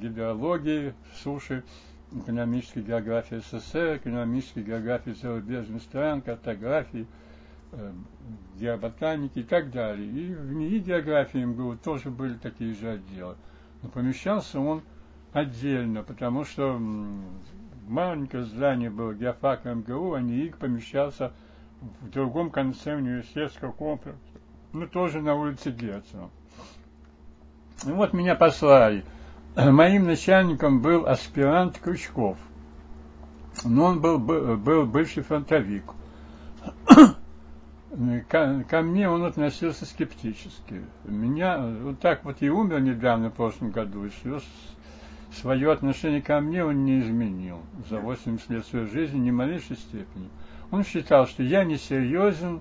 гидрологии, 0.00 0.94
суши, 1.22 1.64
экономической 2.12 2.82
географии 2.82 3.36
СССР, 3.36 3.98
экономической 3.98 4.62
географии 4.62 5.10
зарубежных 5.10 5.82
стран, 5.82 6.22
картографии, 6.22 7.06
э, 7.72 7.92
геоботаники 8.58 9.40
и 9.40 9.42
так 9.42 9.70
далее. 9.70 10.10
И 10.10 10.34
в 10.34 10.50
НИИ 10.54 10.78
географии 10.78 11.44
МГУ 11.44 11.76
тоже 11.76 12.08
были 12.10 12.32
такие 12.32 12.74
же 12.74 12.92
отделы. 12.92 13.36
Но 13.82 13.90
помещался 13.90 14.58
он 14.58 14.80
отдельно, 15.34 16.04
потому 16.04 16.44
что 16.44 16.80
маленькое 17.86 18.44
здание 18.44 18.88
было 18.88 19.12
геофак 19.12 19.66
МГУ, 19.66 20.14
а 20.14 20.22
НИИ 20.22 20.54
помещался 20.58 21.34
в 22.00 22.10
другом 22.10 22.50
конце 22.50 22.96
университетского 22.96 23.72
комплекса, 23.72 24.18
ну 24.72 24.86
тоже 24.86 25.20
на 25.20 25.34
улице 25.34 25.70
Герцена. 25.70 26.30
И 27.86 27.90
вот 27.90 28.12
меня 28.12 28.34
послали. 28.34 29.04
Моим 29.56 30.04
начальником 30.04 30.80
был 30.80 31.06
аспирант 31.06 31.78
Крючков. 31.78 32.38
Но 33.64 33.84
он 33.84 34.00
был, 34.00 34.18
был 34.18 34.86
бывший 34.86 35.22
фронтовик. 35.22 35.84
Ко, 38.28 38.64
ко 38.68 38.82
мне 38.82 39.08
он 39.08 39.24
относился 39.24 39.86
скептически. 39.86 40.82
Меня 41.04 41.58
вот 41.58 41.98
так 42.00 42.24
вот 42.24 42.36
и 42.40 42.50
умер 42.50 42.80
недавно 42.80 43.30
в 43.30 43.34
прошлом 43.34 43.70
году, 43.70 44.04
и 44.04 44.10
все 44.10 44.40
свое 45.32 45.72
отношение 45.72 46.22
ко 46.22 46.40
мне 46.40 46.64
он 46.64 46.84
не 46.84 47.00
изменил 47.00 47.60
за 47.88 47.98
80 47.98 48.50
лет 48.50 48.66
своей 48.66 48.86
жизни 48.86 49.18
ни 49.18 49.30
малейшей 49.30 49.76
степени. 49.76 50.28
Он 50.70 50.84
считал, 50.84 51.26
что 51.26 51.42
я 51.42 51.64
не 51.64 51.76
серьезен, 51.76 52.60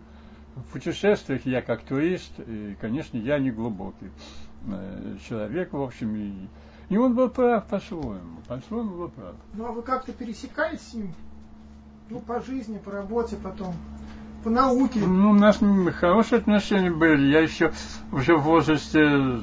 в 0.58 0.74
путешествиях 0.74 1.46
я 1.46 1.62
как 1.62 1.82
турист, 1.82 2.32
и, 2.39 2.76
конечно, 2.80 3.17
я 3.17 3.39
не 3.39 3.52
глубокий 3.52 4.10
э, 4.67 5.17
человек, 5.28 5.74
в 5.74 5.82
общем, 5.82 6.15
и, 6.15 6.34
и 6.89 6.98
он 6.98 7.15
был 7.15 7.30
прав 7.30 7.65
по-своему, 7.65 8.41
по-своему 8.48 8.98
был 8.98 9.10
прав. 9.10 9.36
Ну, 9.54 9.65
а 9.65 9.72
вы 9.72 9.82
как-то 9.82 10.12
пересекались 10.12 10.82
с 10.82 10.93
ним? 10.93 11.13
Ну, 12.10 12.20
по 12.20 12.41
жизни, 12.41 12.78
по 12.78 12.91
работе 12.91 13.36
потом, 13.41 13.74
по 14.43 14.50
науке? 14.50 15.00
Ну, 15.00 15.32
у 15.32 15.34
нас 15.34 15.60
хорошие 15.96 16.39
отношения 16.39 16.91
были. 16.91 17.32
Я 17.32 17.41
еще 17.41 17.74
уже 18.12 18.38
в 18.38 18.43
возрасте 18.43 19.41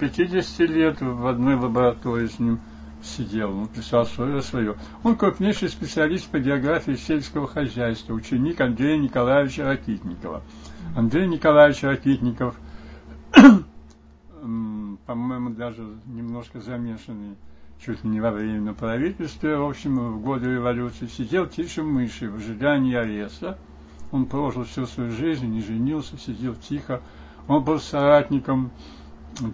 50 0.00 0.58
лет 0.68 1.00
в 1.00 1.26
одной 1.26 1.54
лаборатории 1.54 2.26
с 2.26 2.38
ним 2.38 2.60
сидел, 3.02 3.56
он 3.56 3.68
писал 3.68 4.06
свое 4.06 4.42
свое. 4.42 4.76
Он 5.02 5.16
крупнейший 5.16 5.68
специалист 5.68 6.28
по 6.28 6.38
географии 6.38 6.94
сельского 6.94 7.46
хозяйства, 7.46 8.14
ученик 8.14 8.60
Андрея 8.60 8.98
Николаевича 8.98 9.64
Ракитникова. 9.64 10.42
Андрей 10.96 11.26
Николаевич 11.26 11.82
Ракитников, 11.82 12.56
по-моему, 15.06 15.50
даже 15.50 15.82
немножко 16.06 16.60
замешанный 16.60 17.36
чуть 17.84 18.02
ли 18.04 18.10
не 18.10 18.20
во 18.20 18.30
время 18.30 18.74
правительства, 18.74 19.48
в 19.48 19.68
общем, 19.68 19.98
в 20.14 20.22
годы 20.22 20.54
революции, 20.54 21.06
сидел 21.06 21.46
тише 21.46 21.82
мыши 21.82 22.30
в 22.30 22.36
ожидании 22.36 22.94
ареста. 22.94 23.58
Он 24.10 24.26
прожил 24.26 24.64
всю 24.64 24.86
свою 24.86 25.10
жизнь, 25.12 25.46
не 25.46 25.60
женился, 25.60 26.18
сидел 26.18 26.54
тихо. 26.54 27.02
Он 27.46 27.62
был 27.62 27.78
соратником 27.78 28.70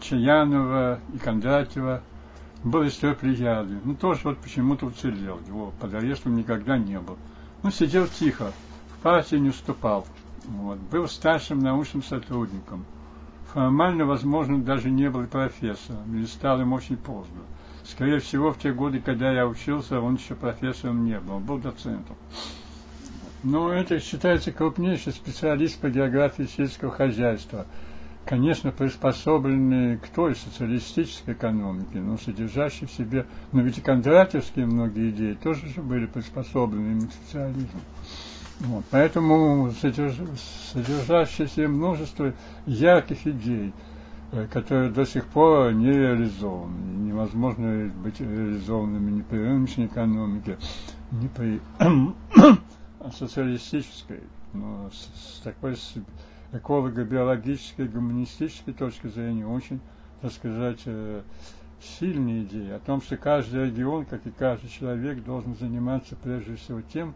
Чаянова 0.00 1.00
и 1.12 1.18
Кондратьева, 1.18 2.02
был 2.64 2.82
из 2.82 2.96
той 2.96 3.14
плеяды. 3.14 3.78
Ну, 3.84 3.94
тоже 3.94 4.22
вот 4.24 4.38
почему-то 4.38 4.86
уцелел. 4.86 5.38
Его 5.46 5.72
под 5.78 5.94
арестом 5.94 6.34
никогда 6.34 6.78
не 6.78 6.98
был. 6.98 7.18
Ну, 7.62 7.70
сидел 7.70 8.08
тихо, 8.08 8.52
в 8.98 9.02
партии 9.02 9.36
не 9.36 9.50
уступал. 9.50 10.06
Вот. 10.46 10.78
Был 10.78 11.06
старшим 11.06 11.60
научным 11.60 12.02
сотрудником. 12.02 12.84
Формально, 13.52 14.04
возможно, 14.04 14.60
даже 14.60 14.90
не 14.90 15.08
был 15.08 15.26
профессором, 15.26 16.16
или 16.16 16.26
стал 16.26 16.60
им 16.60 16.72
очень 16.72 16.96
поздно. 16.96 17.42
Скорее 17.84 18.18
всего, 18.18 18.50
в 18.50 18.58
те 18.58 18.72
годы, 18.72 18.98
когда 18.98 19.30
я 19.30 19.46
учился, 19.46 20.00
он 20.00 20.16
еще 20.16 20.34
профессором 20.34 21.04
не 21.04 21.20
был, 21.20 21.34
он 21.34 21.44
был 21.44 21.58
доцентом. 21.58 22.16
Но 23.42 23.70
это 23.70 24.00
считается 24.00 24.52
крупнейший 24.52 25.12
специалист 25.12 25.78
по 25.78 25.90
географии 25.90 26.44
сельского 26.44 26.90
хозяйства. 26.90 27.66
Конечно, 28.26 28.72
приспособленный 28.72 29.98
к 29.98 30.08
той 30.08 30.34
социалистической 30.34 31.34
экономике, 31.34 31.98
но 32.00 32.16
содержащий 32.16 32.86
в 32.86 32.90
себе, 32.90 33.26
но 33.52 33.60
ведь 33.60 33.76
и 33.76 33.80
кондратьевские 33.82 34.64
многие 34.64 35.10
идеи 35.10 35.34
тоже 35.34 35.68
же 35.68 35.82
были 35.82 36.06
приспособлены 36.06 37.06
к 37.06 37.12
социализму. 37.12 37.80
Вот, 38.60 38.84
поэтому 38.90 39.70
содерж, 39.72 40.14
содержащееся 40.72 41.68
множество 41.68 42.32
ярких 42.64 43.26
идей, 43.26 43.74
э, 44.32 44.46
которые 44.50 44.90
до 44.90 45.04
сих 45.04 45.26
пор 45.26 45.74
не 45.74 45.92
реализованы. 45.92 46.96
Невозможно 46.96 47.90
быть 48.02 48.20
реализованными 48.20 49.10
ни 49.10 49.22
при 49.22 49.38
рыночной 49.38 49.86
экономике, 49.86 50.56
ни 51.10 51.28
при 51.28 51.60
социалистической, 53.18 54.20
но 54.54 54.88
с, 54.90 55.38
с 55.38 55.40
такой 55.40 55.76
эколого-биологической, 56.54 57.88
гуманистической 57.88 58.74
точки 58.74 59.08
зрения 59.08 59.46
очень, 59.46 59.80
так 60.20 60.32
сказать, 60.32 60.80
э, 60.86 61.22
сильные 61.80 62.44
идеи 62.44 62.70
о 62.70 62.78
том, 62.78 63.02
что 63.02 63.16
каждый 63.16 63.66
регион, 63.66 64.06
как 64.06 64.26
и 64.26 64.30
каждый 64.30 64.68
человек, 64.68 65.22
должен 65.24 65.56
заниматься 65.56 66.16
прежде 66.16 66.56
всего 66.56 66.80
тем, 66.80 67.14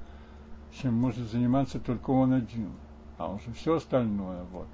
чем 0.82 0.94
может 0.94 1.30
заниматься 1.30 1.78
только 1.78 2.10
он 2.10 2.32
один, 2.32 2.72
а 3.16 3.32
уже 3.32 3.52
все 3.52 3.76
остальное, 3.76 4.44
вот. 4.52 4.66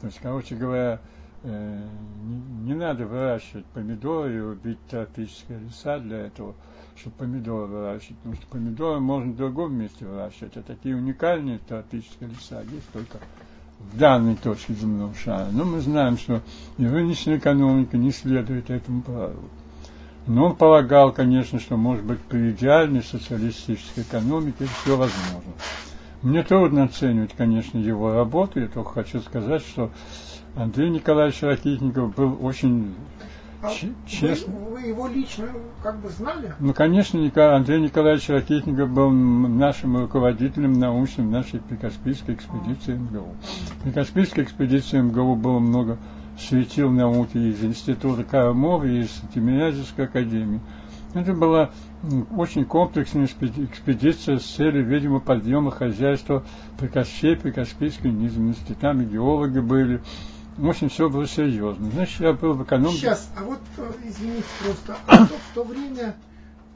То 0.00 0.06
есть, 0.06 0.18
короче 0.20 0.56
говоря, 0.56 1.00
э, 1.42 1.88
не, 2.24 2.36
не 2.68 2.74
надо 2.74 3.06
выращивать 3.06 3.66
помидоры 3.66 4.36
и 4.36 4.40
убить 4.40 4.78
тропические 4.88 5.60
леса 5.60 5.98
для 5.98 6.26
этого, 6.26 6.54
чтобы 6.96 7.16
помидоры 7.16 7.66
выращивать, 7.66 8.16
потому 8.18 8.34
что 8.34 8.46
помидоры 8.48 9.00
можно 9.00 9.32
в 9.32 9.36
другом 9.36 9.74
месте 9.74 10.06
выращивать, 10.06 10.56
а 10.56 10.62
такие 10.62 10.96
уникальные 10.96 11.58
тропические 11.58 12.30
леса 12.30 12.62
есть 12.62 12.90
только 12.92 13.18
в 13.78 13.96
данной 13.96 14.36
точке 14.36 14.74
земного 14.74 15.14
шара. 15.14 15.48
Но 15.50 15.64
мы 15.64 15.80
знаем, 15.80 16.18
что 16.18 16.42
и 16.76 16.86
рыночная 16.86 17.38
экономика 17.38 17.96
не 17.96 18.10
следует 18.10 18.70
этому 18.70 19.02
правилу. 19.02 19.48
Но 20.26 20.46
он 20.46 20.56
полагал, 20.56 21.12
конечно, 21.12 21.58
что, 21.58 21.76
может 21.76 22.04
быть, 22.04 22.20
при 22.20 22.50
идеальной 22.50 23.02
социалистической 23.02 24.02
экономике 24.02 24.66
все 24.82 24.96
возможно. 24.96 25.52
Мне 26.20 26.42
трудно 26.42 26.84
оценивать, 26.84 27.30
конечно, 27.36 27.78
его 27.78 28.12
работу, 28.12 28.60
я 28.60 28.66
только 28.66 28.90
хочу 28.90 29.20
сказать, 29.20 29.62
что 29.62 29.90
Андрей 30.56 30.90
Николаевич 30.90 31.42
Ракитников 31.42 32.14
был 32.14 32.36
очень 32.44 32.94
честно. 34.06 34.52
Вы, 34.54 34.70
вы 34.70 34.80
его 34.88 35.08
лично 35.08 35.46
как 35.82 36.00
бы 36.00 36.08
знали? 36.10 36.54
Ну, 36.60 36.72
конечно, 36.72 37.20
Андрей 37.54 37.80
Николаевич 37.80 38.28
Ракитников 38.28 38.90
был 38.90 39.10
нашим 39.10 39.96
руководителем 39.96 40.74
научным 40.74 41.30
нашей 41.30 41.60
Прикаспийской 41.60 42.34
экспедиции 42.34 42.94
МГУ. 42.94 43.34
Прикаспийской 43.82 44.44
экспедиции 44.44 45.00
МГУ 45.00 45.36
было 45.36 45.58
много 45.58 45.98
светил 46.38 46.90
науки 46.90 47.36
из 47.36 47.62
Института 47.64 48.24
Карамова 48.24 48.84
и 48.84 49.00
из 49.00 49.22
Тимирязевской 49.34 50.04
академии. 50.04 50.60
Это 51.14 51.32
была 51.32 51.70
очень 52.36 52.64
комплексная 52.64 53.24
экспедиция 53.24 54.38
с 54.38 54.44
целью, 54.44 54.84
видимо, 54.84 55.20
подъема 55.20 55.70
хозяйства 55.70 56.44
Прикаспий, 56.78 57.34
Прикаспийской 57.34 58.12
низменности. 58.12 58.76
Там 58.78 59.00
и 59.00 59.04
геологи 59.06 59.58
были, 59.58 60.00
в 60.58 60.68
общем, 60.68 60.88
все 60.88 61.08
было 61.08 61.26
серьезно. 61.26 61.90
Значит, 61.90 62.20
я 62.20 62.32
был 62.32 62.54
в 62.54 62.64
экономике. 62.64 62.98
Сейчас, 62.98 63.32
а 63.36 63.44
вот, 63.44 63.60
э, 63.76 63.90
извините 64.04 64.44
просто, 64.64 64.96
а 65.06 65.24
в 65.24 65.54
то 65.54 65.62
время 65.62 66.16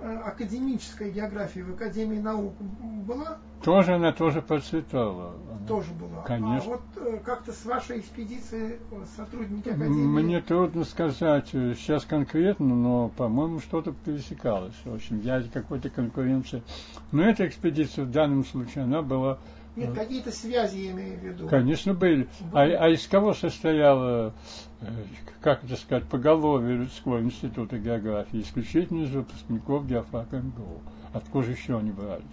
э, 0.00 0.16
академическая 0.24 1.10
география 1.10 1.64
в 1.64 1.74
Академии 1.74 2.20
наук 2.20 2.54
была? 2.60 3.38
Тоже 3.64 3.94
она 3.94 4.12
тоже 4.12 4.40
процветала. 4.40 5.34
Тоже 5.66 5.90
была. 5.92 6.22
Конечно. 6.22 6.58
А 6.58 6.76
вот 6.76 6.82
э, 6.96 7.18
как-то 7.24 7.52
с 7.52 7.64
вашей 7.64 7.98
экспедиции 7.98 8.78
сотрудники 9.16 9.68
Академии... 9.68 10.22
Мне 10.22 10.40
трудно 10.40 10.84
сказать 10.84 11.48
сейчас 11.48 12.04
конкретно, 12.04 12.74
но, 12.74 13.08
по-моему, 13.08 13.58
что-то 13.58 13.92
пересекалось. 13.92 14.74
В 14.84 14.94
общем, 14.94 15.20
я 15.20 15.42
какой-то 15.52 15.90
конкуренции. 15.90 16.62
Но 17.10 17.24
эта 17.24 17.48
экспедиция 17.48 18.04
в 18.04 18.12
данном 18.12 18.44
случае, 18.44 18.84
она 18.84 19.02
была 19.02 19.38
нет, 19.74 19.94
какие-то 19.94 20.30
связи 20.30 20.78
я 20.78 20.90
имею 20.92 21.18
в 21.18 21.22
виду. 21.22 21.48
Конечно, 21.48 21.94
были. 21.94 22.28
А, 22.52 22.62
а 22.62 22.88
из 22.90 23.06
кого 23.06 23.32
состояло, 23.32 24.35
э, 24.80 24.87
как 25.40 25.64
это 25.64 25.76
сказать, 25.76 26.04
поголовье 26.04 26.76
людского 26.76 27.20
института 27.20 27.78
географии? 27.78 28.40
Исключительно 28.40 29.04
из 29.04 29.11
выпускников 29.11 29.87
геофака 29.87 30.38
МГУ. 30.38 30.80
Откуда 31.14 31.46
же 31.46 31.52
еще 31.52 31.78
они 31.78 31.90
брали? 31.90 32.24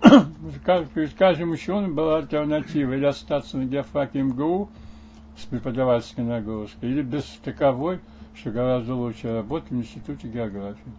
Перед 0.94 1.14
каждым 1.14 1.52
ученым 1.52 1.94
была 1.94 2.18
альтернатива 2.18 2.92
или 2.92 3.04
остаться 3.04 3.56
на 3.56 3.64
геофаке 3.64 4.22
МГУ 4.22 4.68
с 5.36 5.44
преподавательской 5.44 6.24
нагрузкой, 6.24 6.90
или 6.90 7.02
без 7.02 7.24
таковой, 7.44 8.00
что 8.34 8.50
гораздо 8.50 8.94
лучше 8.94 9.32
работать 9.32 9.70
в 9.70 9.76
Институте 9.76 10.28
географии. 10.28 10.92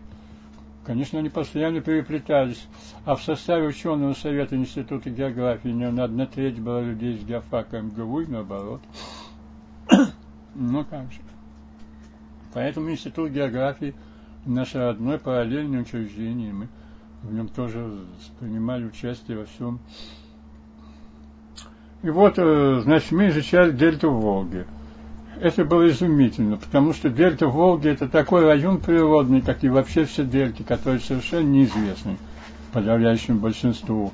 Конечно, 0.85 1.19
они 1.19 1.29
постоянно 1.29 1.81
переплетались. 1.81 2.65
А 3.05 3.15
в 3.15 3.21
составе 3.21 3.67
ученого 3.67 4.13
совета 4.13 4.55
Института 4.55 5.09
географии 5.09 5.69
не 5.69 5.89
на 5.89 6.05
одна 6.05 6.25
треть 6.25 6.59
была 6.59 6.81
людей 6.81 7.15
из 7.15 7.23
геофака 7.23 7.81
МГУ 7.81 8.21
и 8.21 8.27
наоборот. 8.27 8.81
ну 10.55 10.85
как 10.85 11.11
же. 11.11 11.19
Поэтому 12.53 12.89
Институт 12.89 13.31
географии 13.31 13.93
наше 14.45 14.79
родное 14.79 15.19
параллельное 15.19 15.81
учреждение. 15.81 16.53
Мы 16.53 16.67
в 17.23 17.33
нем 17.33 17.49
тоже 17.49 18.05
принимали 18.39 18.85
участие 18.85 19.37
во 19.37 19.45
всем. 19.45 19.79
И 22.01 22.09
вот, 22.09 22.39
э, 22.39 22.79
значит, 22.81 23.11
мы 23.11 23.27
изучали 23.27 23.71
дельту 23.71 24.09
Волги 24.11 24.65
это 25.41 25.63
было 25.63 25.87
изумительно, 25.87 26.57
потому 26.57 26.93
что 26.93 27.09
дельта 27.09 27.47
Волги 27.47 27.87
это 27.87 28.07
такой 28.07 28.45
район 28.45 28.77
природный, 28.79 29.41
как 29.41 29.63
и 29.63 29.69
вообще 29.69 30.05
все 30.05 30.25
дельты, 30.25 30.63
которые 30.63 30.99
совершенно 30.99 31.47
неизвестны 31.47 32.17
подавляющему 32.73 33.39
большинству 33.39 34.11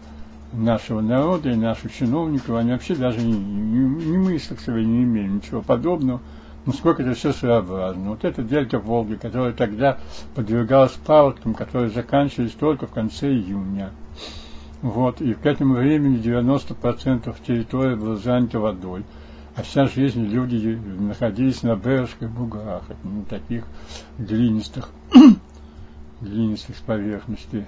нашего 0.54 1.02
народа 1.02 1.50
и 1.50 1.56
наших 1.56 1.94
чиновников. 1.94 2.56
Они 2.56 2.72
вообще 2.72 2.96
даже 2.96 3.20
не, 3.22 3.34
не, 3.34 4.06
не 4.06 4.18
мыслях 4.18 4.60
своей 4.60 4.86
не 4.86 5.04
имели 5.04 5.28
ничего 5.28 5.62
подобного, 5.62 6.22
насколько 6.66 7.02
это 7.02 7.14
все 7.14 7.34
своеобразно. 7.34 8.12
Вот 8.12 8.24
эта 8.24 8.42
дельта 8.44 8.80
Волги, 8.80 9.16
которая 9.16 9.54
тогда 9.54 9.98
подвергалась 10.36 10.94
паводкам, 10.94 11.54
которые 11.54 11.90
заканчивались 11.90 12.54
только 12.54 12.88
в 12.88 12.92
конце 12.92 13.32
июня. 13.32 13.92
Вот, 14.82 15.20
и 15.22 15.34
к 15.34 15.46
этому 15.46 15.76
времени 15.76 16.22
90% 16.22 17.36
территории 17.46 17.96
было 17.96 18.16
занято 18.18 18.60
водой 18.60 19.04
а 19.56 19.64
вся 19.64 19.86
жизнь 19.86 20.26
люди 20.26 20.76
находились 20.76 21.64
на 21.64 21.76
Бережских 21.76 22.30
буграх, 22.30 22.84
на 23.04 23.24
таких 23.24 23.66
глинистых, 24.18 24.90
глинистых 26.22 26.76
с 26.78 26.82
поверхности 26.82 27.66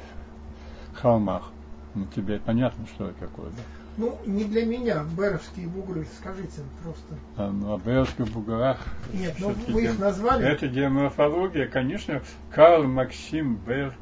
холмах. 0.93 1.50
Ну, 1.95 2.06
тебе 2.13 2.39
понятно, 2.39 2.86
что 2.88 3.06
это 3.06 3.21
такое, 3.21 3.50
да? 3.52 3.63
Ну, 3.95 4.15
не 4.26 4.43
для 4.43 4.65
меня, 4.65 5.04
Беровские 5.17 5.67
бугры, 5.67 6.06
скажите 6.19 6.62
просто. 6.84 7.15
А, 7.36 7.50
ну, 7.50 7.73
о 7.73 7.80
Беровских 7.80 8.28
буграх... 8.32 8.78
Нет, 9.13 9.36
ну 9.39 9.54
вы 9.69 9.86
их 9.86 9.97
назвали. 9.97 10.45
Это 10.45 10.67
геоморфология, 10.67 11.67
конечно, 11.67 12.21
Карл 12.52 12.84
Максим 12.84 13.56
Бер, 13.65 13.97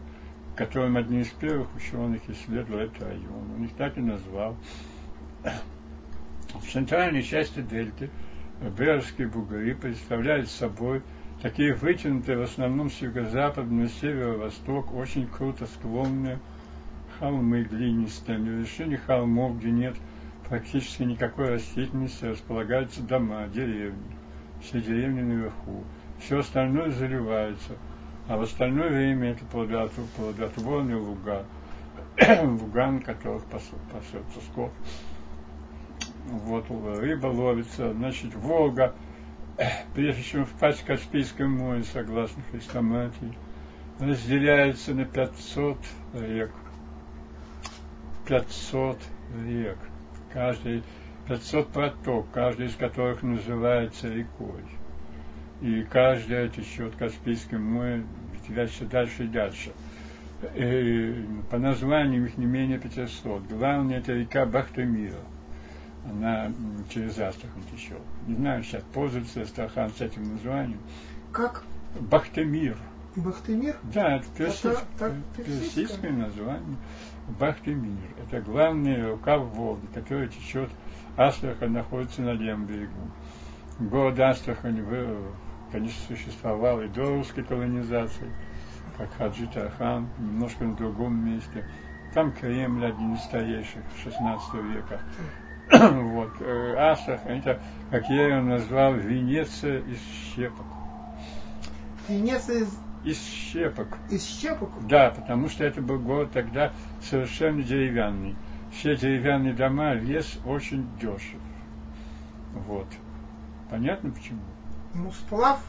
которым 0.55 0.97
одни 0.97 1.21
из 1.21 1.29
первых 1.29 1.73
ученых 1.75 2.21
исследовал 2.27 2.79
этот 2.79 3.03
район. 3.03 3.51
Он 3.55 3.63
их 3.63 3.75
так 3.75 3.97
и 3.97 4.01
назвал. 4.01 4.57
В 6.53 6.71
центральной 6.71 7.23
части 7.23 7.61
дельты 7.61 8.09
Беровские 8.77 9.27
бугры 9.27 9.75
представляют 9.75 10.49
собой 10.49 11.01
такие 11.41 11.73
вытянутые 11.73 12.37
в 12.37 12.43
основном 12.43 12.89
с 12.89 13.01
юго-запада 13.01 13.69
на 13.69 13.89
северо-восток, 13.89 14.93
очень 14.93 15.27
круто 15.27 15.65
склонные 15.65 16.39
холмы 17.19 17.63
глинистые. 17.63 18.37
На 18.37 18.49
вершине 18.49 18.97
холмов, 18.97 19.59
где 19.59 19.71
нет 19.71 19.95
практически 20.47 21.03
никакой 21.03 21.49
растительности, 21.49 22.25
располагаются 22.25 23.01
дома, 23.01 23.47
деревни. 23.47 24.15
Все 24.61 24.81
деревни 24.81 25.21
наверху. 25.21 25.83
Все 26.19 26.39
остальное 26.39 26.91
заливается. 26.91 27.73
А 28.27 28.37
в 28.37 28.41
остальное 28.41 28.89
время 28.89 29.31
это 29.31 29.45
плодотворные 30.15 30.95
луга, 30.95 31.45
луга, 32.41 32.87
на 32.87 33.01
которых 33.01 33.43
пасется 33.45 34.39
скот 34.51 34.71
вот 36.25 36.65
рыба 36.69 37.27
ловится, 37.27 37.93
значит, 37.93 38.33
Волга, 38.35 38.93
прежде 39.93 40.23
чем 40.23 40.45
впасть 40.45 40.81
в 40.81 40.85
Каспийское 40.85 41.47
море, 41.47 41.83
согласно 41.83 42.41
Хрестоматии, 42.51 43.33
разделяется 43.99 44.93
на 44.93 45.05
500 45.05 45.77
рек. 46.13 46.51
500 48.27 48.99
рек. 49.45 49.77
Каждый 50.33 50.83
500 51.27 51.69
проток, 51.69 52.27
каждый 52.31 52.67
из 52.67 52.75
которых 52.75 53.23
называется 53.23 54.09
рекой. 54.09 54.63
И 55.61 55.83
каждая 55.83 56.49
течет 56.49 56.95
Каспийским 56.95 57.61
морем, 57.61 58.07
все 58.43 58.85
дальше 58.85 59.23
и 59.23 59.27
дальше. 59.27 59.71
И 60.55 61.25
по 61.49 61.57
названию 61.57 62.25
их 62.25 62.37
не 62.37 62.45
менее 62.45 62.77
500. 62.77 63.47
Главное 63.47 63.99
это 63.99 64.13
река 64.13 64.45
Бахтемира. 64.45 65.21
Она 66.09 66.51
через 66.89 67.17
Астрахань 67.19 67.63
течет. 67.71 68.01
Не 68.27 68.35
знаю, 68.35 68.63
сейчас 68.63 68.83
пользуется 68.93 69.41
Астрахан 69.41 69.91
с 69.91 70.01
этим 70.01 70.33
названием. 70.33 70.79
Как? 71.31 71.63
Бахтемир. 71.99 72.77
Бахтемир? 73.15 73.77
Да, 73.93 74.17
это 74.17 74.25
персидское, 74.37 74.77
это, 74.95 75.15
персидское 75.37 76.11
название. 76.11 76.77
Бахтемир. 77.39 78.09
Это 78.23 78.41
главная 78.41 79.11
рука 79.11 79.37
в 79.37 79.49
Волге, 79.55 79.87
которая 79.93 80.27
течет. 80.27 80.69
Астрахань 81.17 81.71
находится 81.71 82.21
на 82.21 82.33
левом 82.33 82.65
берегу. 82.65 83.09
Город 83.79 84.19
Астрахань, 84.19 84.85
конечно, 85.71 86.15
существовал 86.15 86.81
и 86.81 86.87
до 86.87 87.03
русской 87.05 87.43
колонизации, 87.43 88.31
как 88.97 89.11
Хаджи 89.13 89.47
Тархан, 89.47 90.09
немножко 90.19 90.65
на 90.65 90.75
другом 90.75 91.25
месте. 91.25 91.67
Там 92.13 92.31
Кремль 92.31 92.85
один 92.85 93.13
из 93.15 93.21
старейших 93.21 93.83
16 94.03 94.53
века. 94.55 95.01
вот. 95.71 96.31
Э, 96.39 96.75
Астрахань, 96.91 97.39
это, 97.39 97.59
как 97.91 98.09
я 98.09 98.27
ее 98.27 98.41
назвал, 98.41 98.93
Венеция 98.95 99.79
из 99.79 99.99
щепок. 100.35 100.65
Венеция 102.07 102.61
из 102.61 102.77
из 103.05 103.23
щепок. 103.23 103.87
Из 104.09 104.25
щепок? 104.25 104.71
Да, 104.87 105.11
потому 105.11 105.47
что 105.47 105.63
это 105.63 105.79
был 105.79 105.99
город 105.99 106.31
тогда 106.33 106.73
совершенно 107.01 107.61
деревянный. 107.61 108.35
Все 108.71 108.95
деревянные 108.95 109.53
дома, 109.53 109.93
лес 109.93 110.39
очень 110.43 110.87
дешев. 110.99 111.39
Вот. 112.67 112.87
Понятно 113.69 114.09
почему? 114.09 114.41
Ну, 114.95 115.11
сплав. 115.11 115.59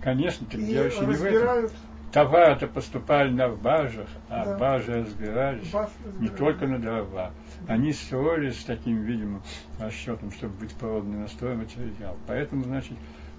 Конечно, 0.00 0.46
так 0.46 0.64
дело 0.64 0.84
еще 0.84 1.06
не 1.06 1.14
в 1.14 1.24
этом. 1.24 1.70
Товары-то 2.16 2.66
поступали 2.66 3.30
на 3.30 3.50
баржах, 3.50 4.08
а 4.30 4.46
да. 4.46 4.56
баржи 4.56 5.02
разбирались 5.02 5.68
Баш 5.68 5.90
не 6.18 6.28
только 6.28 6.66
на 6.66 6.78
дрова. 6.78 7.32
Они 7.68 7.92
строились 7.92 8.58
с 8.58 8.64
таким, 8.64 9.02
видимо, 9.02 9.42
расчетом, 9.78 10.32
чтобы 10.32 10.54
быть 10.54 10.74
породный 10.76 11.18
на 11.18 11.28
стройматериал. 11.28 12.16
Поэтому, 12.26 12.64
значит, 12.64 12.94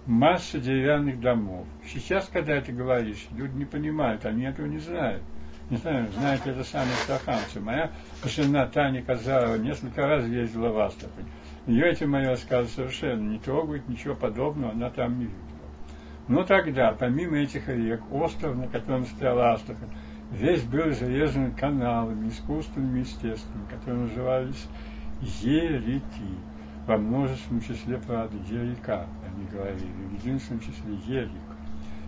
масса 0.05 0.59
деревянных 0.59 1.19
домов. 1.19 1.65
Сейчас, 1.87 2.29
когда 2.31 2.53
это 2.53 2.71
говоришь, 2.71 3.25
люди 3.31 3.55
не 3.55 3.65
понимают, 3.65 4.27
они 4.27 4.43
этого 4.43 4.67
не 4.67 4.77
знают. 4.77 5.23
Не 5.71 5.77
знаю, 5.77 6.11
знаете, 6.11 6.51
это 6.51 6.63
самые 6.63 6.93
астраханцы. 6.93 7.59
Моя 7.59 7.89
жена 8.25 8.67
Таня 8.67 9.01
Казарова 9.01 9.55
несколько 9.55 10.05
раз 10.05 10.27
ездила 10.27 10.69
в 10.69 10.77
Астрахань. 10.77 11.25
Ее 11.65 11.89
эти 11.89 12.03
мои 12.03 12.27
рассказы 12.27 12.69
совершенно 12.69 13.27
не 13.27 13.39
трогают, 13.39 13.89
ничего 13.89 14.13
подобного 14.13 14.73
она 14.73 14.91
там 14.91 15.17
не 15.17 15.25
видела. 15.25 15.46
Но 16.27 16.43
тогда, 16.43 16.91
помимо 16.91 17.37
этих 17.37 17.69
рек, 17.69 18.01
остров, 18.11 18.55
на 18.55 18.67
котором 18.67 19.05
стояла 19.05 19.53
Астрахань, 19.53 19.89
весь 20.31 20.63
был 20.63 20.91
зарезан 20.91 21.51
каналами, 21.53 22.29
искусственными, 22.29 22.99
естественными, 22.99 23.67
которые 23.69 24.07
назывались 24.07 24.67
ерики 25.21 26.37
во 26.85 26.97
множественном 26.97 27.61
числе, 27.61 27.97
правда, 27.97 28.35
ерика, 28.49 29.07
они 29.25 29.45
говорили, 29.47 29.91
в 30.09 30.13
единственном 30.25 30.61
числе 30.61 30.95
ерик. 31.05 31.31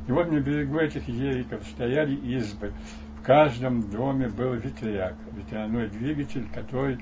И 0.07 0.11
вот 0.11 0.32
на 0.32 0.39
берегу 0.39 0.80
этих 0.80 1.07
ериков 1.07 1.63
стояли 1.67 2.15
избы. 2.15 2.74
В 3.20 3.22
каждом 3.22 3.89
доме 3.89 4.28
был 4.30 4.53
ветряк, 4.53 5.15
ветряной 5.34 5.88
двигатель, 5.89 6.47
который 6.53 6.97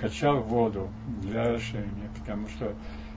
качал 0.00 0.40
воду 0.40 0.90
для 1.22 1.42
орошения, 1.42 2.10
потому 2.18 2.48
что 2.48 2.74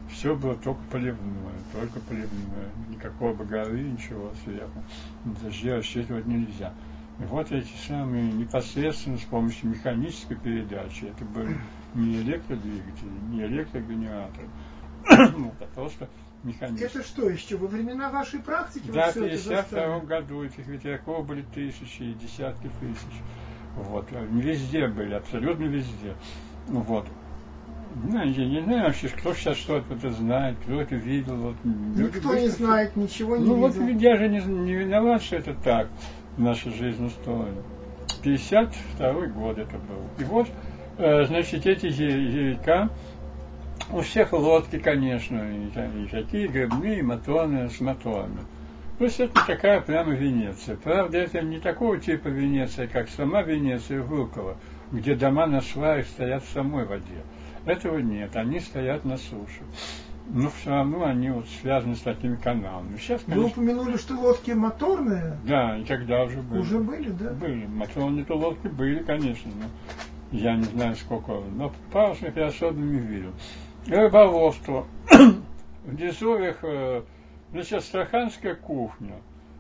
все 0.10 0.36
было 0.36 0.56
только 0.56 0.82
поливное, 0.92 1.54
только 1.72 2.00
поливное, 2.02 2.72
никакого 2.90 3.34
бы 3.34 3.46
горы, 3.46 3.82
ничего 3.82 4.32
сверху. 4.44 4.84
Дожди 5.42 5.72
рассчитывать 5.72 6.26
нельзя. 6.26 6.74
И 7.20 7.24
вот 7.24 7.52
эти 7.52 7.72
самые 7.88 8.32
непосредственно 8.32 9.18
с 9.18 9.24
помощью 9.24 9.70
механической 9.70 10.36
передачи, 10.36 11.06
это 11.06 11.26
были 11.26 11.58
не 11.94 12.22
электродвигатели, 12.22 13.10
не 13.30 13.44
электрогенераторы, 13.44 14.48
вот, 15.38 15.54
а 15.60 15.66
просто 15.76 16.10
механически. 16.44 16.86
Это 16.86 17.04
что, 17.04 17.30
еще 17.30 17.58
во 17.58 17.68
времена 17.68 18.10
вашей 18.10 18.40
практики? 18.40 18.90
Да, 18.92 19.12
в 19.12 19.14
52 19.14 20.00
году 20.02 20.44
этих 20.44 20.66
ветряков 20.68 21.26
были 21.28 21.44
тысячи 21.54 22.02
и 22.02 22.14
десятки 22.14 22.70
тысяч. 22.80 23.22
Вот, 23.76 24.08
везде 24.12 24.88
были, 24.88 25.14
абсолютно 25.14 25.66
везде. 25.66 26.16
Вот. 26.68 27.08
Ну, 27.96 28.24
я 28.24 28.46
не 28.46 28.62
знаю 28.62 28.86
вообще, 28.86 29.08
кто 29.10 29.34
сейчас 29.34 29.58
что-то 29.58 29.94
это 29.94 30.12
знает, 30.12 30.58
кто 30.64 30.82
это 30.82 30.96
видел. 30.96 31.36
Вот, 31.36 31.56
Никто 31.64 32.34
не 32.34 32.48
знает, 32.48 32.96
ничего 32.96 33.38
не 33.38 33.46
ну, 33.46 33.68
видел. 33.68 33.82
Ну 33.82 33.94
вот 33.94 34.02
я 34.02 34.18
же 34.18 34.28
не, 34.30 34.40
не 34.40 34.74
виноват, 34.74 35.22
что 35.22 35.36
это 35.36 35.54
так 35.54 35.90
наша 36.38 36.72
жизнь 36.72 37.06
устроена. 37.06 37.62
52 38.24 39.28
год 39.28 39.58
это 39.58 39.78
был. 39.78 40.08
И 40.18 40.24
вот, 40.24 40.48
э, 40.98 41.26
значит, 41.26 41.66
эти 41.66 41.88
языка, 41.88 42.90
у 43.92 44.02
всех 44.02 44.34
лодки, 44.34 44.80
конечно, 44.80 45.42
и, 45.52 46.04
и 46.04 46.08
такие 46.08 46.48
грибные, 46.48 47.00
и 47.00 47.70
с 47.70 47.80
моторами. 47.80 48.40
То 48.98 49.06
есть 49.06 49.20
это 49.20 49.46
такая 49.46 49.82
прямо 49.82 50.14
Венеция. 50.14 50.78
Правда, 50.78 51.18
это 51.18 51.42
не 51.42 51.60
такого 51.60 51.98
типа 51.98 52.28
Венеция, 52.28 52.88
как 52.88 53.10
сама 53.10 53.42
Венеция 53.42 54.02
Вылкова, 54.02 54.58
где 54.92 55.16
дома 55.16 55.48
на 55.48 55.62
сваях 55.62 56.06
стоят 56.08 56.44
в 56.44 56.50
самой 56.50 56.86
воде. 56.86 57.24
Этого 57.66 58.00
нет, 58.00 58.36
они 58.36 58.60
стоят 58.60 59.06
на 59.06 59.18
суше 59.18 59.64
но 60.28 60.50
все 60.50 60.70
равно 60.70 61.06
они 61.06 61.30
вот 61.30 61.48
связаны 61.62 61.96
с 61.96 62.02
такими 62.02 62.36
каналами. 62.36 62.98
Сейчас, 62.98 63.22
конечно, 63.24 63.44
Вы 63.44 63.50
упомянули, 63.50 63.98
что 63.98 64.16
лодки 64.16 64.52
моторные? 64.52 65.38
Да, 65.46 65.78
и 65.78 65.84
тогда 65.84 66.24
уже 66.24 66.42
были. 66.42 66.60
Уже 66.62 66.80
были, 66.80 67.10
да? 67.10 67.32
Были. 67.32 67.66
Моторные-то 67.66 68.36
лодки 68.36 68.68
были, 68.68 69.04
конечно, 69.04 69.52
но 69.52 69.68
я 70.32 70.56
не 70.56 70.64
знаю 70.64 70.96
сколько. 70.96 71.34
Но 71.34 71.72
парусных 71.92 72.36
я 72.36 72.48
особенно 72.48 72.86
не 72.86 73.00
видел. 73.00 73.34
Рыболовство. 73.88 74.88
В 75.86 75.96
Дезовьях, 75.96 76.60
э, 76.64 77.04
значит, 77.52 77.74
астраханская 77.74 78.56
кухня. 78.56 79.16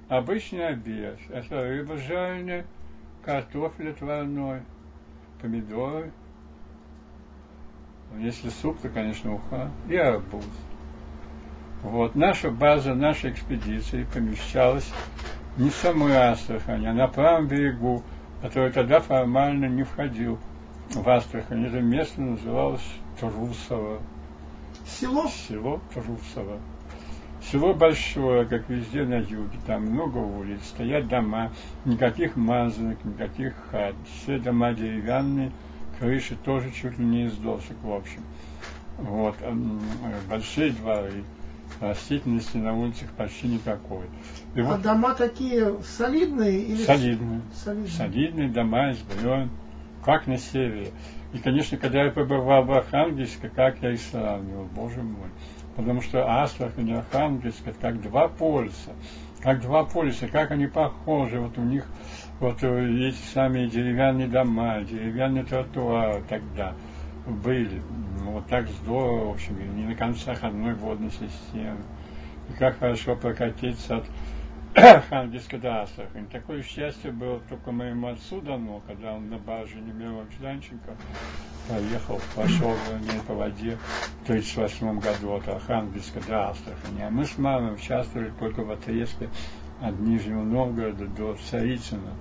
Обычный 0.07 0.67
обед. 0.67 1.19
Это 1.29 1.61
рыба 1.61 1.97
жареная, 1.97 2.65
картофель 3.23 3.89
отварной, 3.89 4.61
помидоры, 5.41 6.11
если 8.19 8.49
суп, 8.49 8.79
то, 8.81 8.89
конечно, 8.89 9.33
уха 9.35 9.71
и 9.89 9.95
арбуз. 9.95 10.45
Вот. 11.83 12.15
Наша 12.15 12.49
база, 12.49 12.93
наша 12.93 13.29
экспедиция 13.29 14.05
помещалась 14.05 14.89
не 15.57 15.69
в 15.69 15.75
самой 15.75 16.15
Астрахани, 16.15 16.87
а 16.87 16.93
на 16.93 17.07
правом 17.07 17.47
берегу, 17.47 18.03
который 18.41 18.71
тогда 18.71 18.99
формально 18.99 19.65
не 19.65 19.83
входил 19.83 20.39
в 20.89 21.07
Астрахань. 21.07 21.65
Это 21.65 21.81
место 21.81 22.21
называлось 22.21 22.85
Трусово. 23.19 23.99
Село? 24.85 25.27
Село 25.27 25.81
Трусово. 25.93 26.59
Село 27.51 27.73
большое, 27.73 28.45
как 28.45 28.69
везде 28.69 29.03
на 29.03 29.15
юге, 29.15 29.57
там 29.67 29.83
много 29.83 30.17
улиц, 30.17 30.59
стоят 30.63 31.09
дома, 31.09 31.51
никаких 31.83 32.37
мазанок, 32.37 33.03
никаких 33.03 33.53
хат, 33.69 33.95
все 34.05 34.39
дома 34.39 34.71
деревянные, 34.73 35.51
крыши 36.03 36.35
тоже 36.35 36.69
чуть 36.71 36.99
ли 36.99 37.05
не 37.05 37.25
из 37.27 37.33
досок, 37.37 37.77
в 37.81 37.91
общем. 37.91 38.21
Вот, 38.97 39.35
большие 40.29 40.71
дворы, 40.71 41.23
растительности 41.79 42.57
на 42.57 42.77
улицах 42.77 43.09
почти 43.11 43.47
никакой. 43.47 44.05
И 44.53 44.59
а 44.59 44.63
вот, 44.65 44.81
дома 44.81 45.15
такие 45.15 45.81
солидные 45.81 46.59
или 46.59 46.83
солидные, 46.83 47.41
солидные? 47.55 47.91
Солидные 47.91 48.49
дома 48.49 48.91
из 48.91 48.99
бревен, 48.99 49.49
как 50.03 50.27
на 50.27 50.37
севере. 50.37 50.91
И, 51.31 51.39
конечно, 51.39 51.77
когда 51.77 52.03
я 52.03 52.11
побывал 52.11 52.63
в 52.63 52.71
Архангельске, 52.73 53.49
как 53.49 53.81
я 53.81 53.93
их 53.93 54.01
сравнивал, 54.01 54.65
боже 54.75 55.01
мой. 55.01 55.29
Потому 55.77 56.01
что 56.01 56.43
Астрахань 56.43 56.89
и 56.89 56.93
Архангельск 56.93 57.65
это 57.65 57.79
как 57.79 58.01
два 58.01 58.27
полюса. 58.27 58.91
Как 59.41 59.61
два 59.61 59.85
полюса, 59.85 60.27
как 60.27 60.51
они 60.51 60.67
похожи. 60.67 61.39
Вот 61.39 61.57
у 61.57 61.63
них 61.63 61.85
вот 62.43 62.61
э, 62.61 63.07
эти 63.07 63.15
самые 63.33 63.67
деревянные 63.67 64.27
дома, 64.27 64.81
деревянные 64.81 65.45
тротуары 65.45 66.21
тогда 66.27 66.73
были. 67.25 67.81
Вот 68.19 68.45
так 68.47 68.67
здорово, 68.67 69.29
в 69.29 69.31
общем, 69.31 69.77
не 69.77 69.85
на 69.85 69.95
концах 69.95 70.43
одной 70.43 70.73
водной 70.73 71.11
системы. 71.11 71.79
И 72.49 72.53
как 72.59 72.79
хорошо 72.79 73.15
прокатиться 73.15 73.97
от 73.97 74.05
Архангельска 74.75 75.57
до 75.57 75.83
Астрахани. 75.83 76.25
Такое 76.25 76.63
счастье 76.63 77.11
было 77.11 77.39
только 77.47 77.71
моему 77.71 78.07
отцу 78.07 78.41
дано, 78.41 78.81
когда 78.87 79.13
он 79.13 79.29
на 79.29 79.37
барже 79.37 79.75
Немирова 79.75 80.25
Жданченко 80.37 80.97
поехал, 81.69 82.19
пошел 82.35 82.73
вернее, 82.89 83.21
по 83.25 83.35
воде 83.35 83.77
в 84.19 84.23
1938 84.23 84.99
году 84.99 85.35
от 85.35 85.47
Архангельска 85.47 86.19
до 86.27 86.49
Астрахани. 86.49 87.03
А 87.03 87.09
мы 87.09 87.23
с 87.23 87.37
мамой 87.37 87.75
участвовали 87.75 88.33
только 88.37 88.63
в 88.65 88.71
отрезке 88.71 89.29
от 89.81 89.97
Нижнего 89.97 90.43
Новгорода 90.43 91.07
до 91.07 91.37
Царицына 91.49 92.11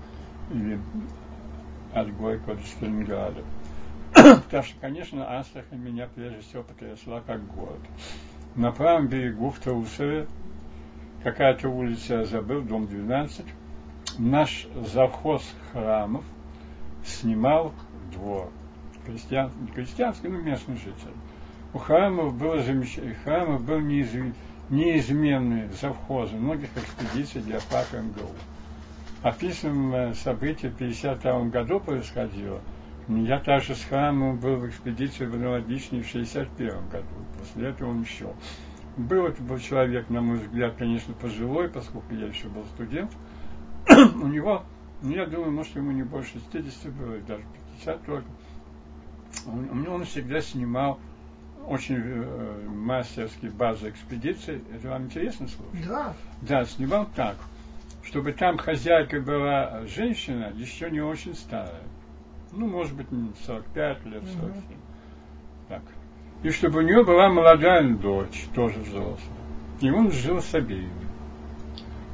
или 0.52 0.78
от 1.94 2.14
Горького 2.16 2.56
до 2.56 2.62
Сталинграда. 2.62 3.42
Потому 4.14 4.62
что, 4.62 4.80
конечно, 4.80 5.38
Астрахань 5.38 5.78
меня 5.78 6.08
прежде 6.14 6.40
всего 6.40 6.62
потрясла 6.62 7.22
как 7.26 7.44
город. 7.54 7.80
На 8.54 8.70
правом 8.70 9.08
берегу 9.08 9.50
в 9.50 9.58
Трусове 9.58 10.26
какая-то 11.22 11.68
улица, 11.68 12.16
я 12.16 12.24
забыл, 12.24 12.62
дом 12.62 12.86
12, 12.86 13.46
наш 14.18 14.66
завхоз 14.92 15.42
храмов 15.72 16.24
снимал 17.04 17.72
двор. 18.12 18.50
Крестьян, 19.06 19.50
крестьянский, 19.74 20.28
ну, 20.28 20.40
местный 20.40 20.76
житель. 20.76 21.14
У 21.74 21.78
храмов 21.78 22.36
было 22.36 22.62
замечательно, 22.62 23.14
храмов 23.24 23.64
был 23.64 23.80
неизв... 23.80 24.36
неизменный 24.68 25.68
завхозы 25.80 26.36
многих 26.36 26.68
экспедиций 26.76 27.40
для 27.40 27.58
МГУ. 27.58 28.30
Описанное 29.22 30.14
событие 30.14 30.70
в 30.70 30.74
1952 30.74 31.44
году 31.50 31.78
происходило. 31.78 32.60
Я 33.08 33.38
также 33.38 33.74
с 33.74 33.84
храмом 33.84 34.38
был 34.38 34.56
в 34.56 34.68
экспедиции 34.68 35.26
в 35.26 35.34
аналогичной 35.34 36.02
в 36.02 36.08
1961 36.08 36.88
году. 36.88 37.06
После 37.38 37.68
этого 37.68 37.90
он 37.90 38.02
еще. 38.02 38.32
Был 38.96 39.26
это 39.26 39.42
был 39.42 39.58
человек, 39.58 40.10
на 40.10 40.20
мой 40.20 40.38
взгляд, 40.38 40.74
конечно, 40.76 41.14
пожилой, 41.14 41.68
поскольку 41.68 42.14
я 42.14 42.26
еще 42.26 42.48
был 42.48 42.64
студент. 42.74 43.10
У 43.88 44.26
него, 44.26 44.64
ну, 45.02 45.12
я 45.12 45.26
думаю, 45.26 45.52
может, 45.52 45.74
ему 45.76 45.92
не 45.92 46.02
больше 46.02 46.40
60 46.52 46.92
было, 46.92 47.18
даже 47.18 47.42
50 47.78 48.04
только. 48.04 48.26
Он, 49.46 49.88
он 49.88 50.04
всегда 50.04 50.40
снимал 50.40 50.98
очень 51.66 51.96
э, 51.96 52.68
мастерские 52.68 53.50
базы 53.50 53.90
экспедиции. 53.90 54.60
Это 54.74 54.88
вам 54.88 55.04
интересно 55.06 55.48
слушать? 55.48 55.88
Да. 55.88 56.14
Да, 56.42 56.64
снимал 56.64 57.08
так, 57.14 57.36
чтобы 58.04 58.32
там 58.32 58.58
хозяйка 58.58 59.20
была 59.20 59.86
женщина, 59.86 60.52
еще 60.54 60.90
не 60.90 61.00
очень 61.00 61.34
старая. 61.34 61.82
Ну, 62.52 62.66
может 62.66 62.94
быть, 62.94 63.06
45 63.46 64.06
лет, 64.06 64.22
47. 64.24 64.50
Угу. 64.50 64.58
Так. 65.68 65.82
И 66.42 66.50
чтобы 66.50 66.80
у 66.80 66.82
нее 66.82 67.04
была 67.04 67.28
молодая 67.28 67.88
дочь, 67.94 68.46
тоже 68.54 68.80
взрослая. 68.80 69.38
И 69.80 69.88
он 69.90 70.10
жил 70.10 70.42
с 70.42 70.52
обеими. 70.54 70.90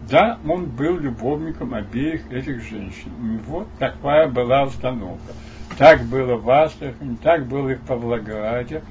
Да, 0.09 0.39
он 0.47 0.66
был 0.66 0.99
любовником 0.99 1.72
обеих 1.74 2.30
этих 2.32 2.62
женщин. 2.62 3.11
У 3.20 3.24
него 3.24 3.66
такая 3.78 4.28
была 4.28 4.62
установка. 4.64 5.32
Так 5.76 6.05
было 6.05 6.36
в 6.36 6.49
Астрахани, 6.51 7.16
так 7.22 7.47
было 7.47 7.68
и 7.70 7.74
в 7.74 7.82
Павлограде 7.82 8.82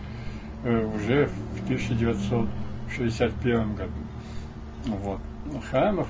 э, 0.64 0.86
уже 0.86 1.26
в 1.26 1.64
1961 1.64 3.76
году. 3.76 3.92
Вот. 4.86 5.20
Храмов. 5.70 6.08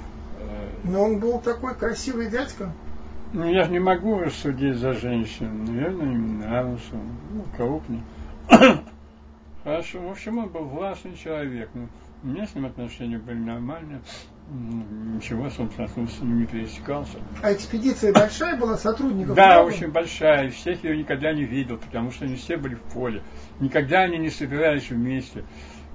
Но 0.84 1.04
он 1.04 1.20
был 1.20 1.40
такой 1.40 1.76
красивый 1.76 2.30
дядька. 2.30 2.72
Ну, 3.34 3.46
я 3.46 3.66
же 3.66 3.72
не 3.72 3.80
могу 3.80 4.24
судить 4.30 4.78
за 4.78 4.94
женщин. 4.94 5.66
Наверное, 5.66 6.14
им 6.14 6.40
нравился. 6.40 6.96
Ну, 7.32 7.44
крупный. 7.56 8.02
Хорошо. 9.64 10.00
В 10.00 10.12
общем, 10.12 10.38
он 10.38 10.50
был 10.50 10.64
властный 10.64 11.16
человек. 11.16 11.70
Ну, 11.74 11.90
у 12.24 12.28
меня 12.28 12.46
с 12.48 12.56
ним 12.56 12.66
отношения 12.66 13.18
были 13.18 13.38
нормальные 13.38 14.02
ничего, 14.50 15.50
собственно, 15.50 15.88
с 15.88 16.22
ним 16.22 16.40
не 16.40 16.46
пересекался. 16.46 17.18
А 17.42 17.52
экспедиция 17.52 18.14
большая 18.14 18.58
была, 18.58 18.78
сотрудников? 18.78 19.36
Да, 19.36 19.62
много? 19.62 19.76
очень 19.76 19.92
большая. 19.92 20.48
И 20.48 20.50
всех 20.50 20.84
ее 20.84 20.98
никогда 20.98 21.34
не 21.34 21.44
видел, 21.44 21.78
потому 21.78 22.12
что 22.12 22.26
они 22.26 22.36
все 22.36 22.58
были 22.58 22.76
в 22.76 22.82
поле. 22.94 23.24
Никогда 23.60 24.02
они 24.02 24.18
не 24.18 24.30
собирались 24.30 24.90
вместе 24.90 25.44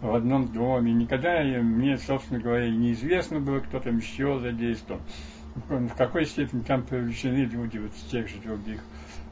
в 0.03 0.15
одном 0.15 0.53
доме. 0.53 0.93
Никогда 0.93 1.43
мне, 1.43 1.97
собственно 1.97 2.41
говоря, 2.41 2.69
неизвестно 2.69 3.41
было, 3.41 3.61
кто 3.61 3.81
там 3.81 3.97
еще 3.99 4.39
задействован. 4.39 5.01
В 5.55 5.95
какой 5.97 6.27
степени 6.27 6.61
там 6.61 6.83
привлечены 6.83 7.45
люди 7.45 7.79
вот 7.79 7.93
с 7.95 8.11
тех 8.11 8.29
же 8.29 8.37
других 8.39 8.81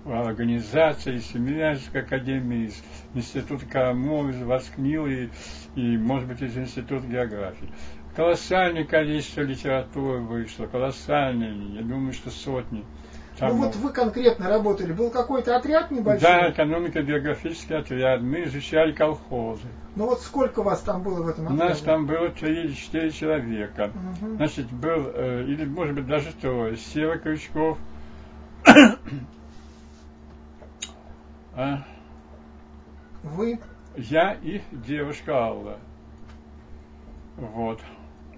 организаций, 0.06 1.16
из 1.16 1.26
Семинарской 1.26 2.02
академии, 2.02 2.66
из 2.66 2.82
Института 3.14 3.66
Карамова, 3.66 4.30
из 4.30 4.42
Воскнил 4.42 5.06
и, 5.06 5.28
и, 5.74 5.96
может 5.98 6.28
быть, 6.28 6.40
из 6.40 6.56
Института 6.56 7.06
географии 7.06 7.68
колоссальное 8.14 8.84
количество 8.84 9.42
литературы 9.42 10.20
вышло, 10.20 10.66
колоссальное, 10.66 11.54
я 11.74 11.82
думаю, 11.82 12.12
что 12.12 12.30
сотни. 12.30 12.84
Там, 13.40 13.56
ну 13.56 13.64
вот 13.64 13.74
вы 13.76 13.90
конкретно 13.90 14.50
работали, 14.50 14.92
был 14.92 15.10
какой-то 15.10 15.56
отряд 15.56 15.90
небольшой? 15.90 16.20
Да, 16.20 16.50
экономико-биографический 16.50 17.74
отряд, 17.74 18.20
мы 18.20 18.44
изучали 18.44 18.92
колхозы. 18.92 19.66
Ну 19.96 20.06
вот 20.06 20.20
сколько 20.20 20.62
вас 20.62 20.82
там 20.82 21.02
было 21.02 21.22
в 21.22 21.28
этом 21.28 21.46
отряде? 21.46 21.62
У 21.62 21.68
нас 21.68 21.80
там 21.80 22.06
было 22.06 22.28
три 22.28 22.64
или 22.64 22.72
четыре 22.74 23.10
человека. 23.10 23.92
Угу. 23.94 24.36
Значит, 24.36 24.70
был, 24.70 25.10
э, 25.14 25.44
или 25.44 25.64
может 25.64 25.94
быть 25.94 26.06
даже 26.06 26.32
трое, 26.34 26.76
Сева 26.76 27.16
Крючков, 27.16 27.78
а, 31.56 31.82
вы? 33.22 33.58
Я 33.96 34.34
и 34.34 34.60
девушка 34.70 35.34
Алла. 35.34 35.78
Вот. 37.36 37.80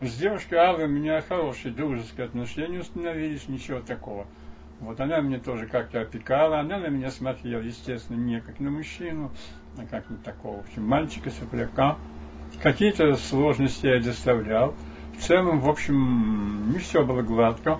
С 0.00 0.16
девушкой 0.16 0.59
Авой 0.59 0.84
у 0.84 0.88
меня 0.88 1.20
хорошие 1.20 1.72
дружеские 1.72 2.26
отношения 2.26 2.80
установились, 2.80 3.48
ничего 3.48 3.80
такого. 3.80 4.26
Вот 4.83 5.01
она 5.01 5.20
мне 5.20 5.39
тоже 5.39 5.66
как-то 5.66 6.01
опекала, 6.01 6.61
она 6.61 6.78
на 6.78 6.89
меня 6.89 7.11
смотрела, 7.11 7.61
естественно, 7.61 8.16
не 8.16 8.41
как 8.41 8.61
на 8.61 8.70
мужчину, 8.70 9.30
а 9.78 9.87
как 9.87 10.11
на 10.11 10.16
такого, 10.16 10.59
в 10.59 10.66
общем, 10.66 10.87
мальчика 10.87 11.30
сопляка. 11.30 11.97
Какие-то 12.62 13.14
сложности 13.14 13.87
я 13.87 14.01
доставлял. 14.01 14.74
В 15.16 15.22
целом, 15.22 15.61
в 15.61 15.68
общем, 15.68 16.72
не 16.72 16.78
все 16.78 17.05
было 17.05 17.22
гладко. 17.22 17.78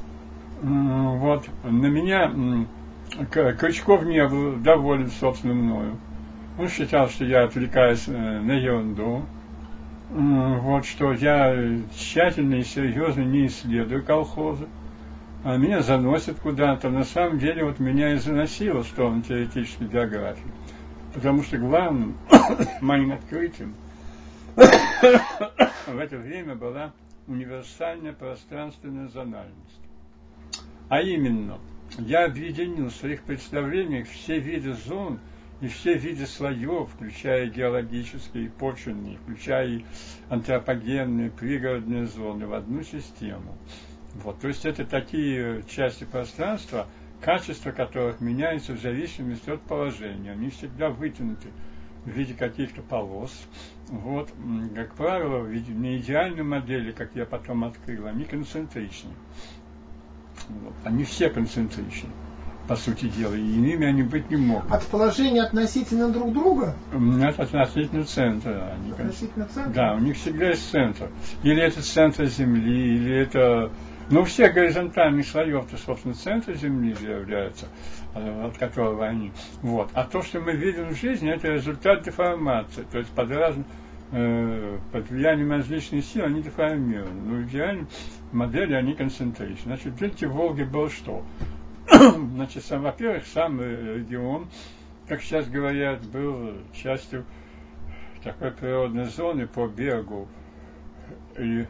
Вот. 0.62 1.48
На 1.64 1.86
меня 1.86 2.32
Крючков 3.30 4.05
не 4.05 4.26
был 4.26 4.57
доволен, 4.57 5.11
собственно, 5.11 5.55
мною. 5.55 5.98
Он 6.59 6.68
считал, 6.68 7.09
что 7.09 7.24
я 7.24 7.44
отвлекаюсь 7.44 8.07
э, 8.07 8.12
на 8.12 8.53
ерунду 8.53 9.24
вот 10.12 10.84
что 10.84 11.12
я 11.14 11.57
тщательно 11.94 12.57
и 12.57 12.64
серьезно 12.64 13.22
не 13.22 13.46
исследую 13.46 14.05
колхозы, 14.05 14.66
а 15.45 15.57
меня 15.57 15.82
заносят 15.82 16.38
куда-то. 16.40 16.90
На 16.90 17.05
самом 17.05 17.38
деле 17.38 17.64
вот 17.64 17.78
меня 17.78 18.14
и 18.14 18.16
заносило 18.16 18.82
в 18.82 18.88
сторону 18.88 19.22
теоретической 19.22 19.88
географии. 19.88 20.51
Потому 21.14 21.43
что 21.43 21.59
главным 21.59 22.16
моим 22.80 23.12
открытием 23.12 23.74
в 24.57 25.99
это 25.99 26.16
время 26.16 26.55
была 26.55 26.93
универсальная 27.26 28.12
пространственная 28.12 29.09
зональность. 29.09 29.80
А 30.88 31.01
именно, 31.01 31.59
я 31.99 32.24
объединил 32.24 32.86
в 32.86 32.95
своих 32.95 33.22
представлениях 33.22 34.09
все 34.09 34.38
виды 34.38 34.74
зон– 34.74 35.18
и 35.62 35.68
все 35.68 35.95
виды 35.95 36.26
слоев, 36.26 36.90
включая 36.90 37.47
геологические 37.47 38.47
и 38.47 38.49
почвенные, 38.49 39.16
включая 39.18 39.82
антропогенные, 40.28 41.30
пригородные 41.30 42.07
зоны, 42.07 42.49
в 42.49 42.53
одну 42.53 42.82
систему. 42.82 43.57
Вот, 44.14 44.40
то 44.40 44.48
есть 44.48 44.64
это 44.66 44.84
такие 44.84 45.62
части 45.68 46.04
пространства, 46.04 46.86
качество 47.20 47.70
которых 47.70 48.20
меняется 48.20 48.74
в 48.74 48.80
зависимости 48.80 49.48
от 49.50 49.62
положения. 49.62 50.32
Они 50.32 50.50
всегда 50.50 50.90
вытянуты 50.90 51.48
в 52.04 52.10
виде 52.10 52.34
каких-то 52.34 52.82
полос. 52.82 53.32
Вот, 53.88 54.30
как 54.74 54.94
правило, 54.94 55.38
в 55.38 55.46
виде 55.48 55.72
не 55.72 55.98
идеальной 55.98 56.42
модели, 56.42 56.92
как 56.92 57.10
я 57.14 57.24
потом 57.24 57.64
открыл, 57.64 58.06
они 58.06 58.24
концентричны. 58.24 59.12
Вот, 60.48 60.74
они 60.84 61.04
все 61.04 61.30
концентричны 61.30 62.10
по 62.68 62.76
сути 62.76 63.08
дела, 63.08 63.34
и 63.34 63.40
иными 63.40 63.86
они 63.86 64.02
быть 64.02 64.30
не 64.30 64.36
могут. 64.36 64.70
От 64.70 64.86
положения 64.86 65.42
относительно 65.42 66.10
друг 66.10 66.32
друга? 66.32 66.76
Нет, 66.92 67.38
относительно 67.38 68.04
центра. 68.04 68.74
Они, 68.74 68.92
относительно 68.92 69.46
центра? 69.46 69.72
Да, 69.72 69.94
у 69.94 69.98
них 69.98 70.16
всегда 70.16 70.48
есть 70.50 70.70
центр. 70.70 71.10
Или 71.42 71.60
это 71.62 71.82
центр 71.82 72.26
Земли, 72.26 72.96
или 72.96 73.16
это... 73.16 73.70
Ну, 74.12 74.24
все 74.24 74.50
горизонтальные 74.50 75.24
слоев-то, 75.24 75.78
собственно, 75.78 76.12
центр 76.12 76.54
Земли 76.54 76.90
являются, 76.90 77.68
э, 78.14 78.44
от 78.44 78.58
которого 78.58 79.06
они. 79.06 79.32
Вот. 79.62 79.88
А 79.94 80.04
то, 80.04 80.20
что 80.20 80.38
мы 80.38 80.52
видим 80.52 80.90
в 80.90 81.00
жизни, 81.00 81.32
это 81.32 81.48
результат 81.48 82.02
деформации. 82.02 82.84
То 82.92 82.98
есть 82.98 83.10
под 83.12 83.30
разным 83.30 83.64
э, 84.10 84.78
под 84.92 85.08
влиянием 85.08 85.52
различных 85.52 86.04
сил 86.04 86.26
они 86.26 86.42
деформированы. 86.42 87.22
Но 87.22 87.36
в 87.36 87.44
идеальной 87.44 87.86
модели 88.32 88.74
они 88.74 88.92
концентричны. 88.92 89.76
Значит, 89.76 89.98
видите, 89.98 90.26
в 90.26 90.32
Волге 90.32 90.66
был 90.66 90.90
что? 90.90 91.24
Значит, 91.88 92.66
сам, 92.66 92.82
во-первых, 92.82 93.26
сам 93.28 93.62
регион, 93.62 94.46
как 95.08 95.22
сейчас 95.22 95.48
говорят, 95.48 96.04
был 96.04 96.58
частью 96.74 97.24
такой 98.22 98.50
природной 98.50 99.06
зоны 99.06 99.46
по 99.46 99.66
берегу 99.68 100.28
и 101.38 101.64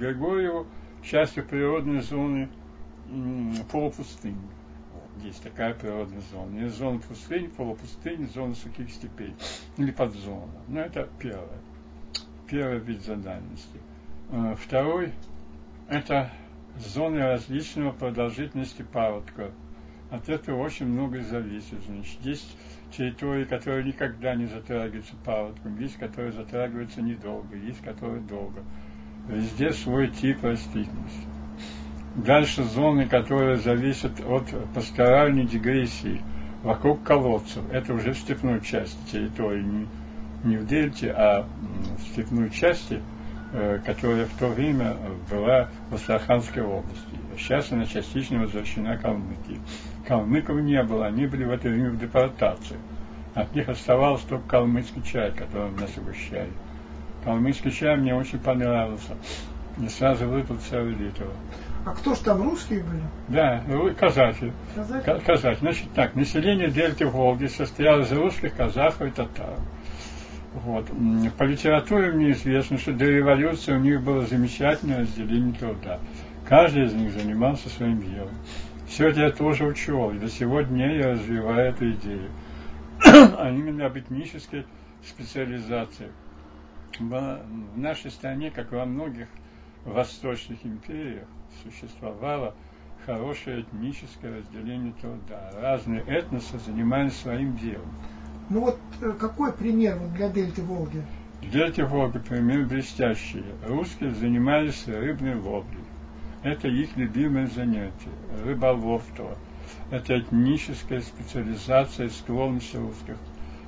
Григорьеву, 0.00 0.66
частью 1.06 1.46
природной 1.46 2.00
зоны 2.00 2.48
полупустыни. 3.70 4.36
Есть 5.22 5.42
такая 5.42 5.72
природная 5.74 6.20
зона. 6.32 6.58
Есть 6.58 6.76
зона 6.76 6.98
пустыни, 6.98 7.46
полупустыни, 7.46 8.26
зона 8.26 8.54
сухих 8.54 8.90
степей. 8.90 9.34
Или 9.78 9.90
подзона. 9.90 10.52
Ну, 10.68 10.80
это 10.80 11.08
первое. 11.18 11.60
Первый 12.46 12.78
вид 12.80 13.02
задальности. 13.02 13.80
А, 14.30 14.54
второй 14.54 15.12
это 15.88 16.30
зоны 16.78 17.20
различного 17.20 17.92
продолжительности 17.92 18.82
паводка. 18.82 19.52
От 20.10 20.28
этого 20.28 20.60
очень 20.60 20.86
многое 20.86 21.22
зависит. 21.22 21.82
Значит, 21.86 22.20
есть 22.22 22.56
территории, 22.90 23.44
которые 23.44 23.84
никогда 23.84 24.34
не 24.34 24.46
затрагиваются 24.46 25.14
паводком, 25.24 25.78
есть, 25.78 25.96
которые 25.96 26.32
затрагиваются 26.32 27.02
недолго, 27.02 27.56
есть, 27.56 27.80
которые 27.82 28.20
долго. 28.20 28.62
Везде 29.28 29.72
свой 29.72 30.08
тип 30.08 30.44
растительности. 30.44 31.26
Дальше 32.14 32.62
зоны, 32.62 33.06
которые 33.06 33.56
зависят 33.56 34.20
от 34.20 34.46
пасторальной 34.72 35.44
дегрессии 35.44 36.22
вокруг 36.62 37.02
колодцев. 37.02 37.62
Это 37.72 37.92
уже 37.92 38.12
в 38.12 38.18
степной 38.18 38.60
части 38.60 38.96
территории, 39.10 39.62
не, 39.62 39.88
не 40.44 40.56
в 40.56 40.66
дельте, 40.66 41.10
а 41.10 41.46
в 41.98 42.12
степной 42.12 42.50
части, 42.50 43.02
э, 43.52 43.80
которая 43.84 44.26
в 44.26 44.38
то 44.38 44.48
время 44.48 44.96
была 45.30 45.70
в 45.90 45.94
Астраханской 45.96 46.62
области. 46.62 47.18
Сейчас 47.36 47.70
она 47.72 47.84
частично 47.84 48.40
возвращена 48.40 48.96
Калмыкии. 48.96 49.60
Калмыков 50.06 50.60
не 50.60 50.82
было, 50.82 51.06
они 51.06 51.26
были 51.26 51.44
в 51.44 51.50
это 51.50 51.68
время 51.68 51.90
в 51.90 51.98
депортации. 51.98 52.78
От 53.34 53.54
них 53.54 53.68
оставался 53.68 54.26
только 54.28 54.48
калмыцкий 54.48 55.02
чай, 55.02 55.30
который 55.32 55.70
нас 55.72 55.94
угощали. 55.98 56.50
Калмыцкий 57.26 57.72
чай 57.72 57.96
мне 57.96 58.14
очень 58.14 58.38
понравился. 58.38 59.16
И 59.82 59.88
сразу 59.88 60.28
выпил 60.28 60.56
целый 60.70 60.94
литр. 60.94 61.26
А 61.84 61.90
кто 61.90 62.14
ж 62.14 62.18
там 62.18 62.40
русские 62.40 62.84
были? 62.84 63.02
Да, 63.26 63.64
ну, 63.66 63.92
казахи. 63.94 64.52
Казахи? 64.76 65.24
казахи. 65.26 65.58
Значит 65.58 65.86
так, 65.92 66.14
население 66.14 66.70
дельты 66.70 67.04
Волги 67.04 67.46
состояло 67.46 68.02
из 68.02 68.12
русских, 68.12 68.54
казахов 68.54 69.08
и 69.08 69.10
татар. 69.10 69.58
Вот. 70.54 70.86
По 71.36 71.42
литературе 71.42 72.12
мне 72.12 72.30
известно, 72.30 72.78
что 72.78 72.92
до 72.92 73.06
революции 73.06 73.72
у 73.72 73.80
них 73.80 74.02
было 74.02 74.24
замечательное 74.24 75.00
разделение 75.00 75.52
труда. 75.52 75.98
Каждый 76.48 76.84
из 76.84 76.94
них 76.94 77.10
занимался 77.12 77.68
своим 77.68 78.02
делом. 78.02 78.30
Все 78.86 79.08
это 79.08 79.22
я 79.22 79.30
тоже 79.32 79.64
учел, 79.64 80.12
и 80.12 80.18
до 80.18 80.28
сегодня 80.28 80.96
я 80.96 81.10
развиваю 81.10 81.70
эту 81.70 81.90
идею. 81.90 82.30
а 83.04 83.50
именно 83.50 83.86
об 83.86 83.98
этнической 83.98 84.64
специализации. 85.04 86.12
В 86.98 87.40
нашей 87.76 88.10
стране, 88.10 88.50
как 88.50 88.72
во 88.72 88.84
многих 88.84 89.28
восточных 89.84 90.64
империях, 90.64 91.26
существовало 91.62 92.54
хорошее 93.04 93.62
этническое 93.62 94.38
разделение 94.38 94.92
труда. 95.00 95.50
Разные 95.60 96.00
этносы 96.02 96.58
занимались 96.58 97.16
своим 97.16 97.56
делом. 97.56 97.88
Ну 98.48 98.60
вот 98.60 98.78
э, 99.00 99.12
какой 99.12 99.52
пример 99.52 99.96
вот 99.96 100.12
для 100.14 100.28
Дельты 100.28 100.62
Волги? 100.62 101.02
Дельты 101.42 101.84
Волги 101.84 102.18
пример 102.18 102.66
блестящий. 102.66 103.44
Русские 103.66 104.12
занимались 104.12 104.86
рыбной 104.86 105.34
ловлей. 105.34 105.84
Это 106.42 106.68
их 106.68 106.96
любимое 106.96 107.46
занятие. 107.46 108.10
Рыболовство. 108.44 109.36
Это 109.90 110.18
этническая 110.18 111.00
специализация 111.00 112.08
склонности 112.08 112.76
русских. 112.76 113.16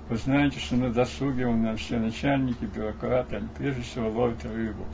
Вы 0.09 0.17
знаете, 0.17 0.59
что 0.59 0.77
на 0.77 0.91
досуге 0.91 1.47
у 1.47 1.55
нас 1.55 1.81
все 1.81 1.99
начальники, 1.99 2.65
бюрократы, 2.65 3.37
они 3.37 3.49
прежде 3.59 3.83
всего 3.83 4.09
ловят 4.09 4.43
рыбу. 4.45 4.85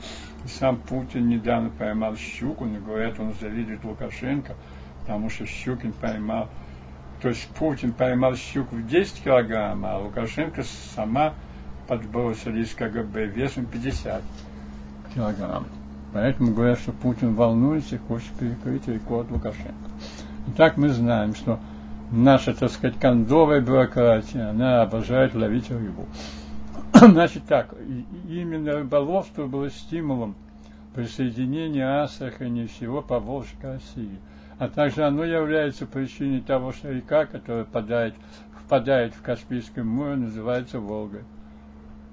И 0.43 0.47
сам 0.49 0.75
Путин 0.75 1.29
недавно 1.29 1.69
поймал 1.69 2.17
щуку, 2.17 2.65
но 2.65 2.79
говорят, 2.79 3.17
он 3.19 3.33
завидует 3.39 3.85
Лукашенко, 3.85 4.55
потому 5.01 5.29
что 5.29 5.45
Щукин 5.45 5.93
поймал, 5.93 6.49
то 7.21 7.29
есть 7.29 7.47
Путин 7.49 7.93
поймал 7.93 8.35
щуку 8.35 8.75
в 8.75 8.87
10 8.87 9.23
килограмм, 9.23 9.85
а 9.85 9.99
Лукашенко 9.99 10.63
сама 10.95 11.33
подбросили 11.87 12.63
из 12.63 12.73
КГБ 12.73 13.27
весом 13.27 13.67
50 13.67 14.21
килограмм. 15.13 15.65
Поэтому 16.11 16.53
говорят, 16.53 16.79
что 16.79 16.91
Путин 16.91 17.35
волнуется 17.35 17.95
и 17.95 17.99
хочет 17.99 18.31
перекрыть 18.33 18.87
рекорд 18.87 19.31
Лукашенко. 19.31 19.73
Итак, 20.49 20.75
мы 20.75 20.89
знаем, 20.89 21.35
что 21.35 21.59
наша, 22.11 22.53
так 22.53 22.71
сказать, 22.71 22.99
кондовая 22.99 23.61
бюрократия, 23.61 24.49
она 24.49 24.81
обожает 24.81 25.33
ловить 25.33 25.69
рыбу. 25.69 26.05
Значит 26.93 27.43
так, 27.45 27.73
именно 28.27 28.73
рыболовство 28.73 29.47
было 29.47 29.69
стимулом 29.69 30.35
присоединения 30.93 32.03
Астрахани 32.03 32.63
и 32.63 32.67
всего 32.67 33.01
Поволжья 33.01 33.57
к 33.59 33.63
России. 33.63 34.19
А 34.57 34.69
также 34.69 35.03
оно 35.03 35.25
является 35.25 35.85
причиной 35.85 36.41
того, 36.41 36.71
что 36.71 36.91
река, 36.91 37.25
которая 37.25 37.65
впадает, 37.65 38.15
впадает 38.65 39.13
в 39.13 39.21
Каспийское 39.21 39.83
море, 39.83 40.15
называется 40.15 40.79
Волгой 40.79 41.23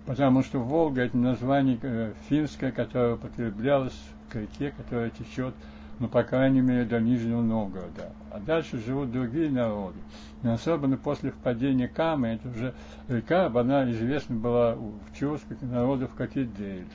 потому 0.06 0.42
что 0.42 0.58
Волга 0.58 1.02
это 1.02 1.16
название 1.16 1.78
э, 1.82 2.12
финское, 2.28 2.72
которое 2.72 3.14
употреблялось 3.14 3.98
к 4.30 4.36
реке, 4.36 4.72
которая 4.76 5.10
течет, 5.10 5.54
ну, 5.98 6.08
по 6.08 6.22
крайней 6.22 6.60
мере, 6.60 6.84
до 6.84 7.00
Нижнего 7.00 7.42
Новгорода. 7.42 8.10
А 8.30 8.40
дальше 8.40 8.78
живут 8.84 9.12
другие 9.12 9.50
народы. 9.50 9.98
И 10.42 10.48
особенно 10.48 10.96
после 10.96 11.30
впадения 11.30 11.88
Камы, 11.88 12.28
это 12.28 12.48
уже 12.48 12.74
река, 13.08 13.46
она 13.46 13.88
известна 13.90 14.36
была 14.36 14.74
в 14.74 15.18
тюркских 15.18 15.60
народов 15.62 16.10
как 16.16 16.36
Идель. 16.36 16.86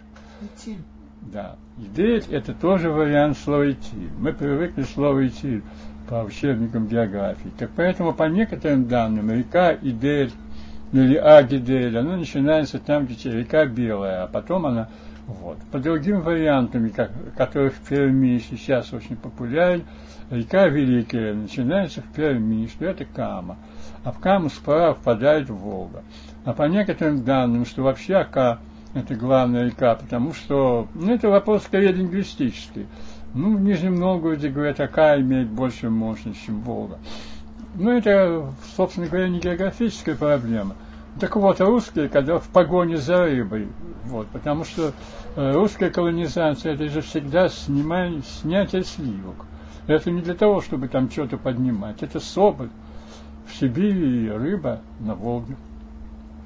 Итиль. 0.42 0.82
Да. 1.22 1.56
Идель 1.78 2.24
это 2.30 2.54
тоже 2.54 2.90
вариант 2.90 3.38
слова 3.38 3.72
Итиль. 3.72 4.12
Мы 4.20 4.34
привыкли 4.34 4.84
к 4.84 4.88
слову 4.88 5.26
Итиль 5.26 5.64
по 6.10 6.24
учебникам 6.24 6.88
географии. 6.88 7.52
Так 7.58 7.72
поэтому 7.76 8.14
по 8.14 8.24
некоторым 8.24 8.88
данным 8.88 9.32
река 9.32 9.74
Идель 9.74 10.32
или 10.94 11.16
Агидель, 11.16 11.98
она 11.98 12.18
начинается 12.18 12.80
там, 12.80 13.06
где 13.06 13.32
река 13.32 13.66
Белая, 13.66 14.24
а 14.24 14.28
потом 14.28 14.66
она 14.66 14.90
вот. 15.28 15.58
По 15.72 15.80
другим 15.80 16.22
вариантам, 16.22 16.90
как, 16.90 17.12
которые 17.36 17.70
в 17.70 17.80
Перми 17.80 18.40
сейчас 18.40 18.94
очень 18.94 19.18
популярен, 19.18 19.84
река 20.30 20.68
Великая 20.68 21.34
начинается 21.34 22.02
в 22.02 22.14
Перми, 22.14 22.68
что 22.68 22.86
это 22.86 23.04
Кама. 23.04 23.58
А 24.06 24.12
в 24.14 24.20
Каму 24.20 24.50
справа 24.50 24.96
впадает 24.96 25.50
Волга. 25.50 26.04
А 26.46 26.54
по 26.54 26.64
некоторым 26.64 27.24
данным, 27.26 27.66
что 27.66 27.84
вообще 27.84 28.16
Ака 28.16 28.60
это 28.94 29.16
главная 29.16 29.66
река, 29.66 29.96
потому 29.96 30.34
что, 30.34 30.88
ну, 30.96 31.14
это 31.14 31.28
вопрос 31.30 31.64
скорее 31.64 31.92
лингвистический. 31.92 32.88
Ну, 33.34 33.58
в 33.58 33.62
Нижнем 33.62 33.96
Новгороде, 33.96 34.50
говорят, 34.50 34.80
Ака 34.80 35.20
имеет 35.20 35.50
большую 35.50 35.92
мощность, 35.92 36.44
чем 36.46 36.62
Волга. 36.62 37.00
Ну, 37.76 37.92
это, 37.92 38.50
собственно 38.78 39.08
говоря, 39.08 39.28
не 39.28 39.40
географическая 39.40 40.16
проблема. 40.16 40.76
Так 41.20 41.36
вот, 41.36 41.60
русские, 41.62 42.10
когда 42.10 42.38
в 42.38 42.48
погоне 42.50 42.98
за 42.98 43.24
рыбой, 43.24 43.68
вот, 44.06 44.28
потому 44.28 44.64
что 44.64 44.94
э, 45.36 45.52
русская 45.54 45.90
колонизация, 45.90 46.74
это 46.74 46.90
же 46.90 47.02
всегда 47.02 47.50
снимание, 47.50 48.22
снятие 48.24 48.84
сливок. 48.84 49.46
Это 49.88 50.12
не 50.12 50.22
для 50.22 50.36
того, 50.36 50.62
чтобы 50.62 50.90
там 50.90 51.10
что-то 51.10 51.38
поднимать. 51.38 52.04
Это 52.04 52.20
соболь 52.20 52.70
в 53.48 53.56
Сибири 53.56 54.30
рыба 54.30 54.82
на 55.00 55.16
Волге. 55.16 55.56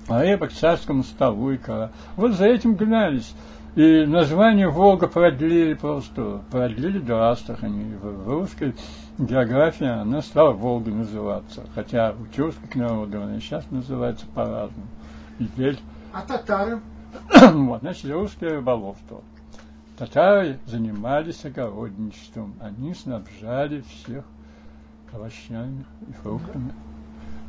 А 0.07 0.21
рыба 0.21 0.47
к 0.47 0.53
царскому 0.53 1.03
столу 1.03 1.51
и 1.51 1.57
кора. 1.57 1.91
Вот 2.15 2.33
за 2.33 2.45
этим 2.45 2.75
гнались. 2.75 3.33
И 3.75 4.05
название 4.05 4.69
Волга 4.69 5.07
продлили 5.07 5.73
просто, 5.73 6.41
продлили 6.51 6.99
до 6.99 7.29
Астрахани. 7.29 7.97
В 8.01 8.29
русской 8.29 8.75
географии 9.25 9.87
она 9.87 10.21
стала 10.21 10.51
Волгой 10.51 10.93
называться. 10.93 11.65
Хотя 11.75 12.13
у 12.19 12.25
тюркских 12.27 12.75
народов 12.75 13.23
она 13.23 13.39
сейчас 13.39 13.69
называется 13.71 14.25
по-разному. 14.33 14.87
И 15.39 15.45
теперь... 15.45 15.79
А 16.13 16.21
татары? 16.21 16.79
вот, 17.53 17.81
значит, 17.81 18.11
русское 18.11 18.49
рыболовство. 18.49 19.21
Татары 19.97 20.59
занимались 20.65 21.45
огородничеством. 21.45 22.55
Они 22.59 22.93
снабжали 22.93 23.81
всех 23.81 24.23
овощами 25.13 25.85
и 26.07 26.13
фруктами. 26.13 26.73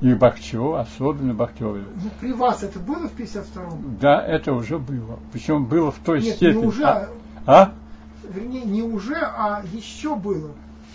И 0.01 0.15
Бахчо, 0.15 0.75
особенно 0.75 1.33
Бахчеве. 1.33 1.85
Ну, 1.95 2.11
при 2.21 2.33
вас 2.33 2.65
это 2.65 2.81
было 2.81 3.09
в 3.09 3.17
52-м? 3.17 3.99
Да, 4.01 4.21
это 4.21 4.53
уже 4.53 4.79
было. 4.79 5.21
Причем 5.33 5.65
было 5.67 5.93
в 5.93 5.99
той 5.99 6.21
Нет, 6.21 6.37
степени. 6.37 6.61
не 6.61 6.67
уже, 6.67 6.85
а? 6.85 7.09
а? 7.47 7.73
Вернее, 8.29 8.65
не 8.65 8.83
уже, 8.83 9.15
а 9.15 9.63
еще 9.73 10.17
было. 10.17 10.51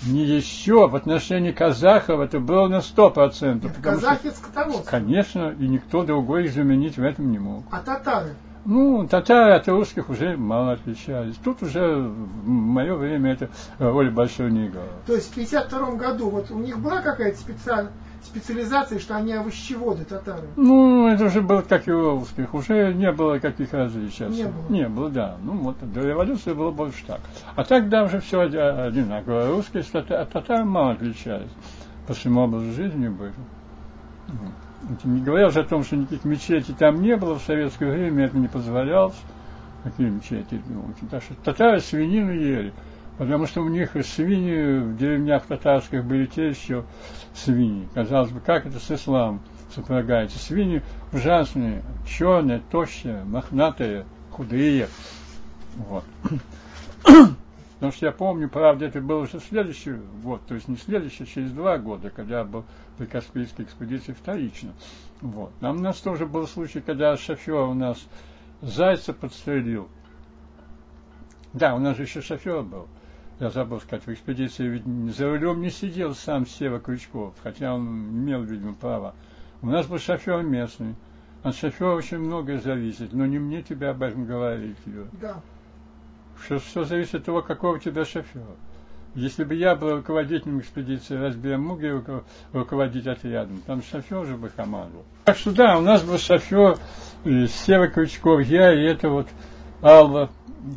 Не 0.05 0.23
еще, 0.23 0.87
в 0.87 0.95
отношении 0.95 1.51
казахов 1.51 2.19
это 2.19 2.39
было 2.39 2.67
на 2.67 2.81
сто 2.81 3.09
процентов. 3.09 3.71
Казахи 3.81 4.29
скотоводцы. 4.29 4.89
Конечно, 4.89 5.55
и 5.57 5.67
никто 5.67 6.03
другой 6.03 6.45
их 6.45 6.53
заменить 6.53 6.97
в 6.97 7.03
этом 7.03 7.31
не 7.31 7.39
мог. 7.39 7.63
А 7.71 7.79
татары? 7.79 8.35
Ну, 8.65 9.07
татары 9.07 9.53
от 9.53 9.67
русских 9.69 10.09
уже 10.09 10.35
мало 10.35 10.73
отличались. 10.73 11.35
Тут 11.37 11.63
уже 11.63 11.95
в 11.95 12.47
мое 12.47 12.95
время 12.95 13.31
это 13.31 13.49
роли 13.79 14.09
большой 14.09 14.51
не 14.51 14.67
играла. 14.67 14.89
То 15.05 15.13
есть 15.13 15.31
в 15.31 15.35
52 15.35 15.91
году 15.95 16.29
вот 16.29 16.51
у 16.51 16.59
них 16.59 16.77
была 16.77 17.01
какая-то 17.01 17.37
специальная 17.37 17.93
специализации, 18.23 18.99
что 18.99 19.15
они 19.15 19.33
овощеводы, 19.33 20.05
татары? 20.05 20.47
Ну, 20.55 21.07
это 21.07 21.25
уже 21.25 21.41
было 21.41 21.61
как 21.61 21.87
и 21.87 21.91
у 21.91 22.19
русских, 22.19 22.53
уже 22.53 22.93
не 22.93 23.11
было 23.11 23.39
каких 23.39 23.73
различий. 23.73 24.27
Не 24.27 24.45
было? 24.45 24.69
Не 24.69 24.87
было, 24.87 25.09
да. 25.09 25.37
Ну, 25.43 25.53
вот 25.53 25.77
до 25.93 26.01
революции 26.01 26.53
было 26.53 26.71
больше 26.71 27.05
так. 27.05 27.21
А 27.55 27.63
тогда 27.63 28.03
уже 28.03 28.19
все 28.19 28.41
одинаково. 28.41 29.47
Русские 29.47 29.83
с 29.83 29.87
татар, 29.87 30.25
татары 30.25 30.65
мало 30.65 30.91
отличались. 30.91 31.51
По 32.07 32.13
своему 32.13 32.41
образу 32.41 32.71
жизни 32.71 33.07
были. 33.07 33.33
Не 35.03 35.21
говоря 35.21 35.47
уже 35.47 35.61
о 35.61 35.63
том, 35.63 35.83
что 35.83 35.95
никаких 35.95 36.23
мечетей 36.25 36.75
там 36.77 37.01
не 37.01 37.15
было 37.15 37.39
в 37.39 37.41
советское 37.41 37.91
время, 37.91 38.25
это 38.25 38.37
не 38.37 38.47
позволялось. 38.47 39.17
Какие 39.83 40.09
мечети? 40.09 40.61
Ну, 40.67 40.85
так 41.09 41.23
что 41.23 41.33
татары 41.43 41.79
свинину 41.79 42.31
ели. 42.31 42.73
Потому 43.17 43.47
что 43.47 43.61
у 43.61 43.69
них 43.69 43.91
свиньи 44.05 44.79
в 44.79 44.97
деревнях 44.97 45.45
татарских 45.45 46.05
были 46.05 46.27
те 46.27 46.49
еще 46.49 46.85
свиньи. 47.33 47.87
Казалось 47.93 48.31
бы, 48.31 48.39
как 48.39 48.65
это 48.65 48.79
с 48.79 48.91
исламом 48.91 49.41
сопрягается? 49.73 50.37
Свиньи 50.37 50.83
ужасные, 51.11 51.83
черные, 52.07 52.61
тощие, 52.71 53.23
мохнатые, 53.23 54.05
худые. 54.31 54.87
Вот. 55.75 56.03
Потому 57.03 57.91
что 57.91 58.05
я 58.07 58.11
помню, 58.11 58.49
правда, 58.49 58.85
это 58.85 59.01
был 59.01 59.19
уже 59.19 59.39
следующий 59.39 59.93
год, 60.23 60.41
то 60.47 60.55
есть 60.55 60.67
не 60.67 60.77
следующий, 60.77 61.23
а 61.23 61.27
через 61.27 61.51
два 61.51 61.77
года, 61.77 62.09
когда 62.09 62.39
я 62.39 62.43
был 62.43 62.65
при 62.97 63.05
Каспийской 63.05 63.65
экспедиции 63.65 64.13
вторично. 64.13 64.73
Вот. 65.21 65.51
А 65.61 65.71
у 65.71 65.75
нас 65.75 65.97
тоже 65.97 66.25
был 66.25 66.47
случай, 66.47 66.81
когда 66.81 67.15
шофер 67.17 67.53
у 67.53 67.73
нас 67.75 68.03
зайца 68.61 69.13
подстрелил. 69.13 69.89
Да, 71.53 71.75
у 71.75 71.79
нас 71.79 71.97
же 71.97 72.03
еще 72.03 72.21
шофер 72.21 72.63
был. 72.63 72.87
Я 73.39 73.51
забыл 73.51 73.79
сказать, 73.79 74.05
в 74.05 74.11
экспедиции 74.11 74.67
ведь 74.67 75.15
за 75.15 75.29
рулем 75.29 75.61
не 75.61 75.69
сидел 75.69 76.15
сам 76.15 76.47
Сева 76.47 76.79
Крючков, 76.79 77.35
хотя 77.43 77.75
он 77.75 77.85
имел, 78.09 78.41
видимо, 78.41 78.73
право. 78.73 79.13
У 79.61 79.67
нас 79.67 79.85
был 79.85 79.99
шофер 79.99 80.41
местный. 80.41 80.95
От 81.43 81.55
шофера 81.55 81.95
очень 81.95 82.17
многое 82.17 82.59
зависит, 82.59 83.13
но 83.13 83.27
не 83.27 83.37
мне 83.37 83.61
тебе 83.61 83.89
об 83.89 84.01
этом 84.01 84.25
говорить. 84.25 84.77
Да. 85.21 85.41
Что 86.43 86.57
все 86.57 86.83
зависит 86.83 87.15
от 87.15 87.25
того, 87.25 87.41
какого 87.43 87.75
у 87.75 87.79
тебя 87.79 88.05
шофера. 88.05 88.55
Если 89.13 89.43
бы 89.43 89.53
я 89.53 89.75
был 89.75 89.97
руководителем 89.97 90.59
экспедиции, 90.59 91.15
разве 91.15 91.51
я 91.51 91.57
мог 91.57 91.79
руководить 92.53 93.07
отрядом? 93.07 93.61
Там 93.67 93.83
шофер 93.83 94.25
же 94.25 94.35
бы 94.35 94.49
командовал. 94.49 95.05
Так 95.25 95.37
что 95.37 95.51
да, 95.51 95.77
у 95.77 95.81
нас 95.81 96.03
был 96.03 96.17
шофер 96.17 96.77
Сева 97.23 97.87
Крючков, 97.87 98.41
я 98.41 98.73
и 98.73 98.83
это 98.83 99.09
вот 99.09 99.27
Алла, 99.81 100.29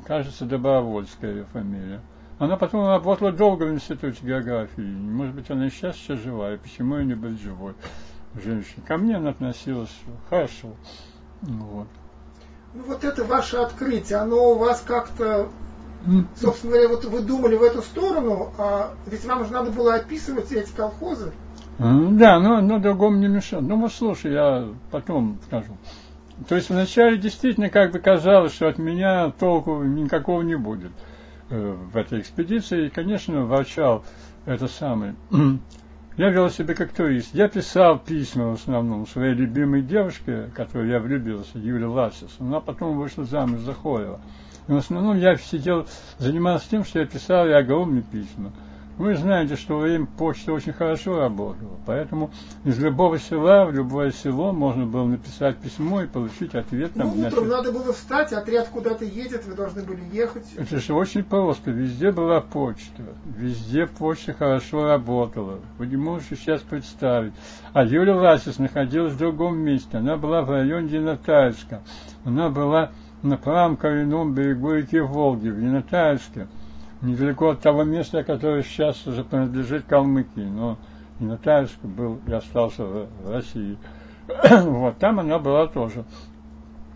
кажется, 0.06 0.44
Добровольская 0.44 1.32
ее 1.32 1.44
фамилия. 1.52 2.00
Она 2.40 2.56
потом 2.56 2.86
работала 2.86 3.32
долго 3.32 3.64
в 3.64 3.74
институте 3.74 4.24
географии. 4.24 4.80
Может 4.80 5.34
быть, 5.34 5.50
она 5.50 5.66
и 5.66 5.70
сейчас 5.70 5.96
жива, 6.06 6.54
и 6.54 6.56
почему 6.56 6.96
ее 6.96 7.04
не 7.04 7.14
быть 7.14 7.38
живой 7.38 7.74
женщиной. 8.34 8.82
Ко 8.88 8.96
мне 8.96 9.18
она 9.18 9.28
относилась 9.28 9.94
хорошо. 10.30 10.68
Вот. 11.42 11.86
Ну 12.72 12.82
вот 12.86 13.04
это 13.04 13.24
ваше 13.24 13.58
открытие, 13.58 14.20
оно 14.20 14.52
у 14.52 14.58
вас 14.58 14.80
как-то, 14.80 15.50
собственно 16.34 16.72
говоря, 16.72 16.88
вот 16.88 17.04
вы 17.04 17.20
думали 17.20 17.56
в 17.56 17.62
эту 17.62 17.82
сторону, 17.82 18.54
а 18.56 18.94
ведь 19.04 19.26
вам 19.26 19.44
же 19.44 19.52
надо 19.52 19.70
было 19.70 19.96
описывать 19.96 20.50
эти 20.50 20.74
колхозы. 20.74 21.32
Да, 21.78 22.40
но, 22.40 22.62
но 22.62 22.78
другому 22.78 23.18
не 23.18 23.28
мешало. 23.28 23.60
Ну 23.60 23.78
вот 23.78 23.92
слушай, 23.92 24.32
я 24.32 24.66
потом 24.90 25.38
скажу. 25.46 25.76
То 26.48 26.54
есть 26.54 26.70
вначале 26.70 27.18
действительно 27.18 27.68
как 27.68 27.92
бы 27.92 27.98
казалось, 27.98 28.54
что 28.54 28.66
от 28.66 28.78
меня 28.78 29.30
толку 29.38 29.82
никакого 29.82 30.40
не 30.40 30.56
будет 30.56 30.92
в 31.50 31.96
этой 31.96 32.20
экспедиции. 32.20 32.86
И, 32.86 32.90
конечно, 32.90 33.44
ворчал 33.44 34.04
это 34.46 34.68
самое. 34.68 35.14
Я 36.16 36.30
вел 36.30 36.50
себя 36.50 36.74
как 36.74 36.92
турист. 36.92 37.34
Я 37.34 37.48
писал 37.48 37.98
письма 37.98 38.50
в 38.50 38.54
основном 38.54 39.06
своей 39.06 39.34
любимой 39.34 39.82
девушке, 39.82 40.50
которой 40.54 40.90
я 40.90 40.98
влюбился, 40.98 41.58
Юле 41.58 41.86
Ласис. 41.86 42.36
Она 42.38 42.60
потом 42.60 42.98
вышла 42.98 43.24
замуж 43.24 43.60
за 43.60 43.72
Хоева. 43.72 44.20
И 44.68 44.72
в 44.72 44.76
основном 44.76 45.16
я 45.16 45.36
сидел, 45.36 45.86
занимался 46.18 46.68
тем, 46.68 46.84
что 46.84 46.98
я 46.98 47.06
писал 47.06 47.46
ей 47.46 47.56
огромные 47.56 48.02
письма. 48.02 48.52
Вы 49.00 49.16
знаете, 49.16 49.56
что 49.56 49.76
во 49.76 49.80
время 49.84 50.04
почта 50.04 50.52
очень 50.52 50.74
хорошо 50.74 51.18
работала, 51.18 51.78
поэтому 51.86 52.30
из 52.64 52.78
любого 52.78 53.18
села 53.18 53.64
в 53.64 53.72
любое 53.72 54.10
село 54.10 54.52
можно 54.52 54.84
было 54.84 55.06
написать 55.06 55.56
письмо 55.56 56.02
и 56.02 56.06
получить 56.06 56.54
ответ. 56.54 56.92
Там, 56.92 57.12
ну, 57.16 57.26
утром 57.26 57.48
надо 57.48 57.72
было 57.72 57.94
встать, 57.94 58.34
отряд 58.34 58.68
куда-то 58.68 59.06
едет, 59.06 59.46
вы 59.46 59.54
должны 59.54 59.84
были 59.84 60.02
ехать. 60.12 60.44
Это 60.54 60.78
же 60.78 60.92
очень 60.92 61.24
просто, 61.24 61.70
везде 61.70 62.12
была 62.12 62.42
почта, 62.42 63.02
везде 63.24 63.86
почта 63.86 64.34
хорошо 64.34 64.84
работала. 64.84 65.60
Вы 65.78 65.86
не 65.86 65.96
можете 65.96 66.36
сейчас 66.36 66.60
представить. 66.60 67.32
А 67.72 67.84
Юля 67.84 68.14
Ласис 68.14 68.58
находилась 68.58 69.14
в 69.14 69.16
другом 69.16 69.60
месте, 69.60 69.96
она 69.96 70.18
была 70.18 70.42
в 70.42 70.50
районе 70.50 70.90
Динатайска, 70.90 71.80
она 72.26 72.50
была 72.50 72.90
на 73.22 73.38
правом 73.38 73.78
коренном 73.78 74.34
берегу 74.34 74.74
реки 74.74 75.00
Волги, 75.00 75.48
в 75.48 75.58
Динатайске 75.58 76.48
недалеко 77.02 77.50
от 77.50 77.60
того 77.60 77.84
места, 77.84 78.24
которое 78.24 78.62
сейчас 78.62 79.06
уже 79.06 79.24
принадлежит 79.24 79.84
Калмыкии, 79.84 80.40
но 80.40 80.78
Нотарск 81.18 81.78
был 81.82 82.18
и 82.26 82.32
остался 82.32 82.84
в 82.84 83.08
России. 83.26 83.76
вот, 84.50 84.98
там 84.98 85.20
она 85.20 85.38
была 85.38 85.66
тоже. 85.66 86.04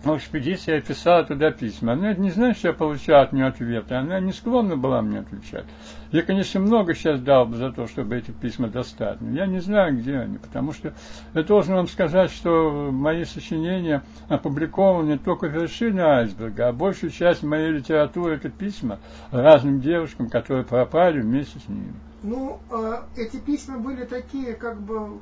В 0.05 0.19
экспедиции 0.19 0.75
я 0.75 0.81
писала 0.83 1.25
туда 1.25 1.51
письма. 1.51 1.95
Она 1.95 2.13
не 2.13 2.31
знает, 2.31 2.59
что 2.59 2.69
я 2.69 2.75
получал 2.75 3.23
от 3.23 3.33
нее 3.33 3.47
ответы. 3.47 3.95
Она 3.95 4.21
не 4.21 4.33
склонна 4.33 4.77
была 4.77 5.01
мне 5.01 5.21
отвечать. 5.21 5.65
Я, 6.13 6.21
конечно, 6.21 6.61
много 6.61 6.95
сейчас 6.95 7.21
дал 7.21 7.47
бы 7.47 7.57
за 7.57 7.73
то, 7.73 7.87
чтобы 7.87 8.17
эти 8.17 8.31
письма 8.31 8.69
достать. 8.69 9.23
Но 9.23 9.31
я 9.31 9.47
не 9.47 9.61
знаю, 9.61 9.97
где 9.97 10.19
они. 10.19 10.37
Потому 10.37 10.73
что 10.73 10.93
я 11.33 11.43
должен 11.43 11.75
вам 11.75 11.89
сказать, 11.89 12.31
что 12.31 12.91
мои 12.93 13.25
сочинения 13.25 14.03
опубликованы 14.29 15.17
только 15.17 15.47
в 15.47 15.55
вершине 15.55 16.03
айсберга, 16.03 16.69
а 16.69 16.73
большую 16.73 17.11
часть 17.11 17.43
моей 17.43 17.71
литературы 17.71 18.35
это 18.35 18.51
письма 18.51 18.99
разным 19.31 19.81
девушкам, 19.81 20.29
которые 20.29 20.67
пропали 20.67 21.21
вместе 21.21 21.59
с 21.61 21.69
ними. 21.69 21.95
Ну, 22.23 22.59
э, 22.71 22.97
эти 23.17 23.39
письма 23.39 23.79
были 23.79 24.05
такие, 24.05 24.53
как 24.53 24.83
бы 24.83 25.19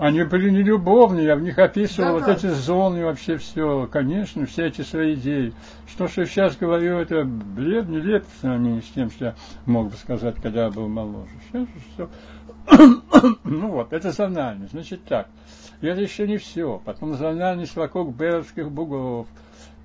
они 0.00 0.22
были 0.22 0.48
не 0.48 0.62
любовные, 0.62 1.26
я 1.26 1.36
в 1.36 1.42
них 1.42 1.58
описывал 1.58 2.20
да, 2.20 2.26
вот 2.26 2.28
эти 2.28 2.46
зоны 2.46 3.04
вообще 3.04 3.36
все, 3.36 3.86
конечно, 3.86 4.46
все 4.46 4.68
эти 4.68 4.80
свои 4.80 5.12
идеи. 5.12 5.52
Что 5.86 6.08
что 6.08 6.24
сейчас 6.24 6.56
говорю, 6.56 6.96
это 6.96 7.22
бред, 7.24 7.86
нелеп 7.86 8.24
в 8.24 8.40
сравнении 8.40 8.80
с 8.80 8.88
тем, 8.94 9.10
что 9.10 9.26
я 9.26 9.34
мог 9.66 9.90
бы 9.90 9.96
сказать, 9.96 10.36
когда 10.40 10.64
я 10.64 10.70
был 10.70 10.88
моложе. 10.88 11.28
Сейчас 11.52 11.68
все. 11.92 12.08
ну 13.44 13.68
вот, 13.68 13.92
это 13.92 14.10
зональность. 14.10 14.72
Значит 14.72 15.04
так, 15.04 15.28
и 15.82 15.86
это 15.86 16.00
еще 16.00 16.26
не 16.26 16.38
все. 16.38 16.80
Потом 16.82 17.12
зональность 17.12 17.76
вокруг 17.76 18.16
Беровских 18.16 18.70
бугров. 18.70 19.26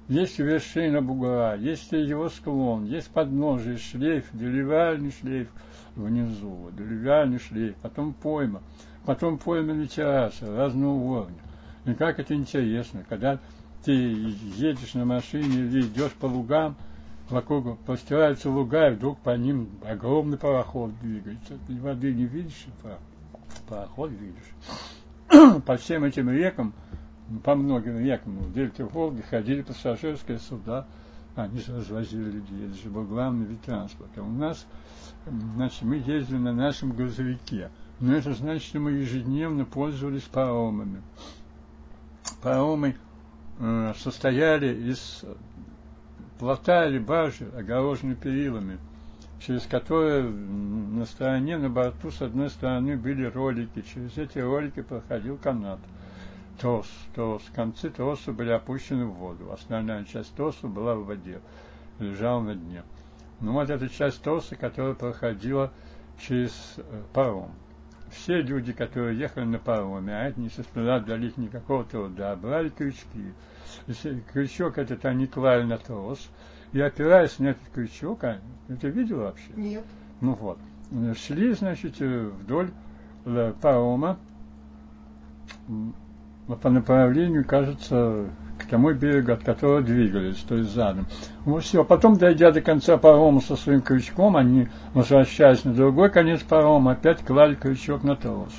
Есть 0.07 0.39
вершина 0.39 1.01
бугра, 1.01 1.57
есть 1.57 1.91
его 1.91 2.29
склон, 2.29 2.85
есть 2.85 3.09
подножие, 3.09 3.77
шлейф, 3.77 4.23
деревянный 4.31 5.11
шлейф 5.11 5.49
внизу, 5.97 6.69
деревянный 6.71 7.39
шлейф, 7.39 7.75
потом 7.81 8.13
пойма 8.13 8.61
потом 9.05 9.37
пойманы 9.37 9.87
террасы 9.87 10.45
разного 10.45 10.93
уровня. 10.93 11.39
И 11.85 11.93
как 11.93 12.19
это 12.19 12.33
интересно, 12.33 13.05
когда 13.07 13.39
ты 13.83 13.93
едешь 13.93 14.95
на 14.95 15.05
машине 15.05 15.67
или 15.67 15.81
идешь 15.81 16.13
по 16.13 16.25
лугам, 16.25 16.75
вокруг 17.29 17.79
простираются 17.79 18.49
луга, 18.49 18.89
и 18.89 18.95
вдруг 18.95 19.19
по 19.19 19.35
ним 19.37 19.69
огромный 19.87 20.37
пароход 20.37 20.91
двигается. 21.01 21.53
Ты 21.67 21.79
воды 21.79 22.13
не 22.13 22.25
видишь, 22.25 22.65
а 22.83 22.97
пароход 23.69 24.11
видишь. 24.11 25.61
по 25.65 25.77
всем 25.77 26.03
этим 26.03 26.29
рекам, 26.31 26.73
по 27.43 27.55
многим 27.55 27.99
рекам, 27.99 28.37
в 28.39 28.53
дельте 28.53 28.83
Волги 28.83 29.21
ходили 29.21 29.61
пассажирские 29.61 30.39
суда, 30.39 30.87
они 31.35 31.59
же 31.59 31.75
развозили 31.75 32.31
людей, 32.31 32.67
это 32.67 32.75
же 32.75 32.89
был 32.89 33.03
главный 33.03 33.45
вид 33.45 33.61
транспорта. 33.61 34.23
У 34.23 34.31
нас, 34.31 34.65
значит, 35.55 35.81
мы 35.83 35.97
ездили 35.97 36.37
на 36.37 36.53
нашем 36.53 36.91
грузовике– 36.91 37.69
но 37.99 38.15
это 38.15 38.33
значит, 38.33 38.67
что 38.67 38.79
мы 38.79 38.91
ежедневно 38.91 39.65
пользовались 39.65 40.23
паромами. 40.23 41.01
Паромы 42.41 42.97
э, 43.59 43.93
состояли 43.97 44.89
из 44.91 45.23
плота 46.39 46.87
или 46.87 46.99
баржи, 46.99 47.49
огороженной 47.57 48.15
перилами, 48.15 48.79
через 49.39 49.63
которые 49.63 50.23
на 50.23 51.05
стороне, 51.05 51.57
на 51.57 51.69
борту, 51.69 52.11
с 52.11 52.21
одной 52.21 52.49
стороны 52.49 52.97
были 52.97 53.25
ролики. 53.25 53.81
Через 53.81 54.17
эти 54.17 54.39
ролики 54.39 54.81
проходил 54.81 55.37
канат. 55.37 55.79
Трос, 56.59 56.87
трос. 57.13 57.43
Концы 57.53 57.89
троса 57.89 58.31
были 58.31 58.49
опущены 58.49 59.05
в 59.05 59.13
воду. 59.13 59.51
Основная 59.51 60.03
часть 60.05 60.33
троса 60.35 60.67
была 60.67 60.95
в 60.95 61.05
воде, 61.05 61.39
лежала 61.99 62.41
на 62.41 62.55
дне. 62.55 62.83
Ну 63.39 63.53
вот 63.53 63.69
эта 63.69 63.87
часть 63.89 64.21
троса, 64.21 64.55
которая 64.55 64.95
проходила 64.95 65.71
через 66.19 66.51
э, 66.77 67.01
паром 67.13 67.51
все 68.15 68.41
люди, 68.41 68.73
которые 68.73 69.17
ехали 69.17 69.45
на 69.45 69.59
пароме, 69.59 70.13
а 70.13 70.27
это 70.27 70.39
не 70.39 70.49
составляло 70.49 71.01
для 71.01 71.17
них 71.17 71.37
никакого 71.37 71.83
труда, 71.83 72.35
брали 72.35 72.69
крючки. 72.69 73.33
Крючок 74.33 74.77
этот 74.77 75.05
они 75.05 75.27
клали 75.27 75.63
на 75.63 75.77
трос, 75.77 76.29
и 76.71 76.79
опираясь 76.79 77.37
на 77.39 77.49
этот 77.49 77.67
крючок, 77.73 78.23
а, 78.23 78.39
это 78.67 78.87
видел 78.87 79.19
вообще? 79.19 79.51
Нет. 79.55 79.83
Ну 80.21 80.33
вот. 80.33 80.57
Шли, 81.17 81.53
значит, 81.53 81.99
вдоль 81.99 82.71
э, 83.25 83.53
парома 83.61 84.19
по 86.61 86.69
направлению, 86.69 87.43
кажется, 87.43 88.29
к 88.65 88.69
тому 88.69 88.93
берегу, 88.93 89.31
от 89.31 89.43
которого 89.43 89.81
двигались, 89.81 90.37
то 90.47 90.55
есть 90.55 90.73
задом. 90.73 91.07
Вот 91.45 91.63
все. 91.63 91.83
Потом, 91.83 92.17
дойдя 92.17 92.51
до 92.51 92.61
конца 92.61 92.97
парома 92.97 93.41
со 93.41 93.55
своим 93.55 93.81
крючком, 93.81 94.35
они, 94.35 94.67
возвращаясь 94.93 95.63
на 95.63 95.73
другой 95.73 96.09
конец 96.09 96.41
парома, 96.41 96.93
опять 96.93 97.23
клали 97.23 97.55
крючок 97.55 98.03
на 98.03 98.15
трос. 98.15 98.53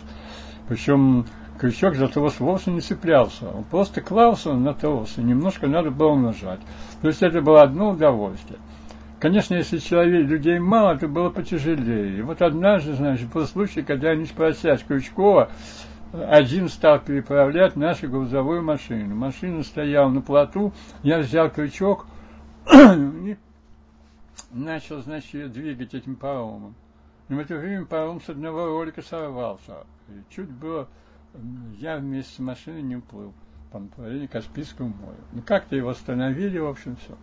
Причем 0.68 1.26
крючок 1.58 1.96
за 1.96 2.08
трос 2.08 2.40
вовсе 2.40 2.70
не 2.70 2.80
цеплялся, 2.80 3.48
он 3.48 3.64
просто 3.64 4.00
клался 4.00 4.54
на 4.54 4.74
трос, 4.74 5.18
и 5.18 5.22
немножко 5.22 5.66
надо 5.66 5.90
было 5.90 6.14
нажать. 6.14 6.60
То 7.02 7.08
есть 7.08 7.22
это 7.22 7.40
было 7.42 7.62
одно 7.62 7.90
удовольствие. 7.90 8.58
Конечно, 9.18 9.54
если 9.54 9.78
человек, 9.78 10.28
людей 10.28 10.58
мало, 10.58 10.96
то 10.98 11.08
было 11.08 11.30
потяжелее. 11.30 12.18
И 12.18 12.22
вот 12.22 12.42
однажды, 12.42 12.92
значит, 12.92 13.28
был 13.32 13.46
случай, 13.46 13.82
когда 13.82 14.10
они 14.10 14.26
спросят 14.26 14.82
Крючкова, 14.82 15.48
один 16.24 16.68
стал 16.68 17.00
переправлять 17.00 17.76
нашу 17.76 18.08
грузовую 18.08 18.62
машину. 18.62 19.14
Машина 19.14 19.62
стояла 19.62 20.08
на 20.08 20.20
плоту, 20.20 20.72
я 21.02 21.18
взял 21.18 21.50
крючок 21.50 22.06
и 22.72 23.36
начал, 24.50 25.02
значит, 25.02 25.34
ее 25.34 25.48
двигать 25.48 25.94
этим 25.94 26.16
паромом. 26.16 26.74
И 27.28 27.34
в 27.34 27.38
это 27.38 27.56
время 27.56 27.84
паром 27.84 28.20
с 28.20 28.28
одного 28.28 28.66
ролика 28.66 29.02
сорвался. 29.02 29.84
И 30.08 30.34
чуть 30.34 30.50
было, 30.50 30.88
я 31.78 31.98
вместе 31.98 32.34
с 32.34 32.38
машиной 32.38 32.82
не 32.82 32.96
уплыл 32.96 33.34
по 33.72 33.78
направлению 33.78 34.28
Каспийского 34.28 34.86
моря. 34.86 35.18
Ну, 35.32 35.42
как-то 35.42 35.76
его 35.76 35.90
остановили, 35.90 36.58
в 36.58 36.66
общем, 36.66 36.96
все. 36.96 37.16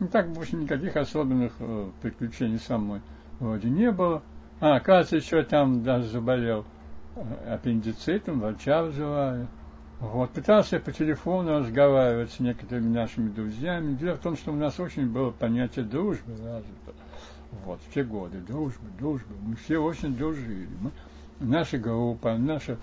Ну, 0.00 0.08
так 0.08 0.30
больше 0.30 0.56
никаких 0.56 0.96
особенных 0.96 1.54
э, 1.58 1.90
приключений 2.02 2.58
со 2.58 2.78
мной 2.78 3.00
вроде 3.40 3.68
не 3.70 3.90
было. 3.90 4.22
А, 4.60 4.76
оказывается, 4.76 5.16
еще 5.16 5.42
там 5.42 5.82
даже 5.82 6.06
заболел 6.08 6.64
аппендицитом, 7.48 8.40
врача 8.40 8.82
вызываю. 8.82 9.48
Вот, 10.00 10.30
пытался 10.30 10.78
по 10.78 10.92
телефону 10.92 11.58
разговаривать 11.58 12.30
с 12.30 12.38
некоторыми 12.38 12.88
нашими 12.88 13.30
друзьями. 13.30 13.94
Дело 13.96 14.14
в 14.14 14.20
том, 14.20 14.36
что 14.36 14.52
у 14.52 14.56
нас 14.56 14.78
очень 14.78 15.10
было 15.10 15.30
понятие 15.30 15.84
дружбы 15.84 16.32
развито. 16.32 16.94
Вот, 17.64 17.80
в 17.80 17.92
те 17.92 18.04
годы, 18.04 18.38
дружба, 18.38 18.86
дружба. 18.98 19.34
Мы 19.42 19.56
все 19.56 19.78
очень 19.78 20.16
дружили. 20.16 20.68
Мы, 20.80 20.92
наша 21.40 21.78
группа, 21.78 22.36
наш 22.36 22.68
э, 22.68 22.76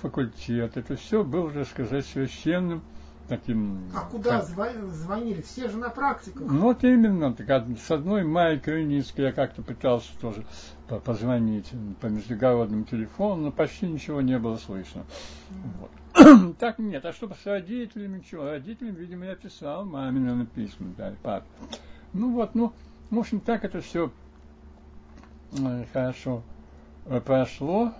факультет, 0.00 0.76
это 0.76 0.96
все 0.96 1.24
было, 1.24 1.50
так 1.50 1.68
сказать, 1.68 2.06
священным 2.06 2.82
таким... 3.28 3.90
А 3.94 4.00
куда 4.02 4.40
как... 4.40 4.46
звонили? 4.46 5.42
Все 5.42 5.68
же 5.68 5.76
на 5.76 5.90
практиках. 5.90 6.42
Ну, 6.48 6.60
вот 6.60 6.84
именно. 6.84 7.34
Так, 7.34 7.64
с 7.78 7.90
одной 7.90 8.24
Майей 8.24 8.60
Крыницкой 8.60 9.26
я 9.26 9.32
как-то 9.32 9.62
пытался 9.62 10.10
тоже 10.20 10.46
позвонить 11.04 11.72
по 12.00 12.06
междугородному 12.06 12.84
телефону, 12.84 13.44
но 13.44 13.52
почти 13.52 13.86
ничего 13.86 14.20
не 14.20 14.38
было 14.38 14.56
слышно. 14.56 15.04
Вот. 15.80 16.56
так 16.58 16.78
нет. 16.78 17.04
А 17.04 17.12
чтобы 17.12 17.34
с 17.34 17.46
родителями, 17.46 18.18
ничего. 18.18 18.44
Родителям, 18.44 18.94
видимо, 18.94 19.26
я 19.26 19.34
писал 19.34 19.84
маме, 19.84 20.20
наверное, 20.20 20.46
письма, 20.46 20.92
да, 20.96 21.12
папе. 21.22 21.46
Ну 22.12 22.32
вот, 22.32 22.54
ну, 22.54 22.72
в 23.10 23.18
общем, 23.18 23.40
так 23.40 23.64
это 23.64 23.80
все 23.80 24.10
э, 25.58 25.84
хорошо 25.92 26.42
э, 27.06 27.20
прошло. 27.20 27.92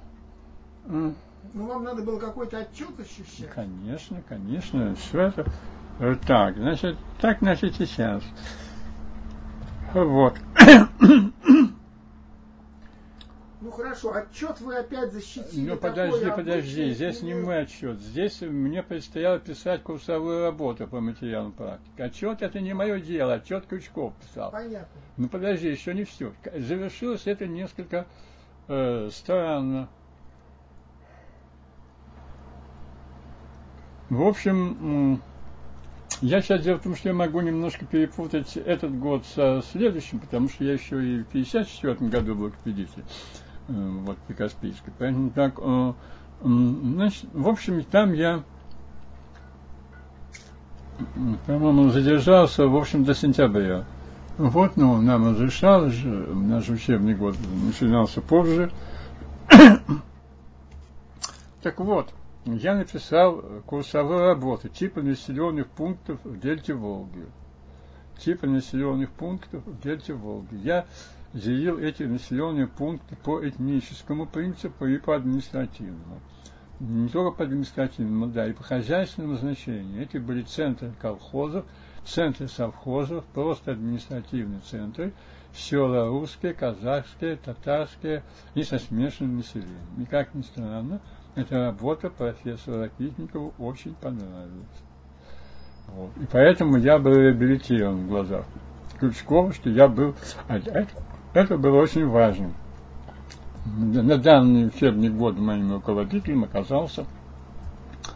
Ну, 0.86 1.14
вам 1.52 1.84
надо 1.84 2.02
было 2.02 2.18
какой-то 2.18 2.58
отчет 2.58 2.98
ощущать. 2.98 3.50
Конечно, 3.50 4.22
конечно. 4.28 4.94
Все 4.94 5.20
это 5.20 5.46
э, 6.00 6.16
так. 6.26 6.56
Значит, 6.56 6.96
так, 7.20 7.38
значит, 7.40 7.74
сейчас. 7.74 8.22
Вот. 9.92 10.34
Ну 13.60 13.70
хорошо, 13.70 14.14
отчет 14.14 14.60
вы 14.60 14.76
опять 14.76 15.12
защитили. 15.12 15.70
Ну 15.70 15.76
подожди, 15.76 16.30
подожди, 16.30 16.90
здесь 16.92 17.22
не 17.22 17.34
мой 17.34 17.62
отчет. 17.62 17.98
Здесь 18.00 18.42
мне 18.42 18.82
предстояло 18.82 19.38
писать 19.38 19.82
курсовую 19.82 20.42
работу 20.42 20.86
по 20.86 21.00
материалам 21.00 21.52
практики. 21.52 22.00
Отчет 22.00 22.42
это 22.42 22.60
не 22.60 22.74
мое 22.74 23.00
дело, 23.00 23.34
отчет 23.34 23.66
Крючков 23.66 24.12
писал. 24.16 24.50
Понятно. 24.50 25.00
Ну 25.16 25.28
подожди, 25.28 25.68
еще 25.68 25.94
не 25.94 26.04
все. 26.04 26.34
Завершилось 26.54 27.26
это 27.26 27.46
несколько 27.46 28.06
э, 28.68 29.08
странно. 29.10 29.88
В 34.10 34.22
общем, 34.22 35.20
я 36.20 36.40
сейчас 36.40 36.62
дело 36.62 36.78
в 36.78 36.82
том, 36.82 36.94
что 36.94 37.08
я 37.08 37.14
могу 37.14 37.40
немножко 37.40 37.84
перепутать 37.84 38.56
этот 38.56 38.96
год 38.98 39.26
со 39.26 39.62
следующим, 39.72 40.20
потому 40.20 40.48
что 40.48 40.64
я 40.64 40.74
еще 40.74 41.04
и 41.04 41.22
в 41.22 41.26
54 41.26 42.08
году 42.08 42.34
был 42.34 42.48
экспедиции, 42.50 43.04
вот, 43.68 44.18
по 44.18 44.34
Каспийской. 44.34 44.92
Поэтому 44.98 45.30
так, 45.30 45.54
э, 45.58 45.92
значит, 46.42 47.24
в 47.32 47.48
общем, 47.48 47.82
там 47.84 48.12
я, 48.12 48.42
по-моему, 51.46 51.90
задержался, 51.90 52.66
в 52.66 52.76
общем, 52.76 53.04
до 53.04 53.14
сентября. 53.14 53.84
Вот, 54.38 54.76
ну, 54.76 55.00
нам 55.00 55.30
разрешалось 55.30 55.98
наш 56.04 56.68
учебный 56.68 57.14
год 57.14 57.36
начинался 57.64 58.20
позже. 58.20 58.70
так 61.62 61.80
вот, 61.80 62.12
я 62.44 62.74
написал 62.74 63.42
курсовую 63.64 64.20
работу 64.20 64.68
типа 64.68 65.00
населенных 65.00 65.68
пунктов 65.68 66.20
в 66.22 66.38
дельте 66.38 66.74
Волги. 66.74 67.24
Типа 68.18 68.46
населенных 68.46 69.10
пунктов 69.10 69.64
в 69.66 69.80
дельте 69.80 70.12
Волги. 70.12 70.54
Я 70.62 70.84
делил 71.36 71.78
эти 71.78 72.02
населенные 72.04 72.66
пункты 72.66 73.14
по 73.16 73.46
этническому 73.46 74.26
принципу 74.26 74.86
и 74.86 74.98
по 74.98 75.14
административному. 75.14 76.20
Не 76.80 77.08
только 77.08 77.36
по 77.36 77.44
административному, 77.44 78.26
да, 78.26 78.46
и 78.46 78.52
по 78.52 78.62
хозяйственному 78.62 79.36
значению. 79.36 80.02
Эти 80.02 80.18
были 80.18 80.42
центры 80.42 80.92
колхозов, 81.00 81.64
центры 82.04 82.48
совхозов, 82.48 83.24
просто 83.26 83.72
административные 83.72 84.60
центры, 84.60 85.12
села 85.54 86.08
русские, 86.08 86.54
казахские, 86.54 87.36
татарские 87.36 88.22
и 88.54 88.62
со 88.62 88.78
смешанным 88.78 89.38
населением. 89.38 90.02
И 90.02 90.04
как 90.04 90.34
ни 90.34 90.42
странно, 90.42 91.00
эта 91.34 91.66
работа 91.66 92.10
профессора 92.10 92.84
Ракитникову 92.84 93.54
очень 93.58 93.94
понравилась. 93.94 94.82
Вот. 95.88 96.10
И 96.20 96.26
поэтому 96.30 96.76
я 96.78 96.98
был 96.98 97.12
реабилитирован 97.12 98.06
в 98.06 98.08
глазах 98.08 98.44
Крючкова, 98.98 99.52
что 99.52 99.70
я 99.70 99.88
был... 99.88 100.14
Это, 101.36 101.58
было 101.58 101.82
очень 101.82 102.08
важно. 102.08 102.50
На 103.66 104.16
данный 104.16 104.68
учебный 104.68 105.10
год 105.10 105.36
моим 105.36 105.70
руководителем 105.70 106.44
оказался 106.44 107.04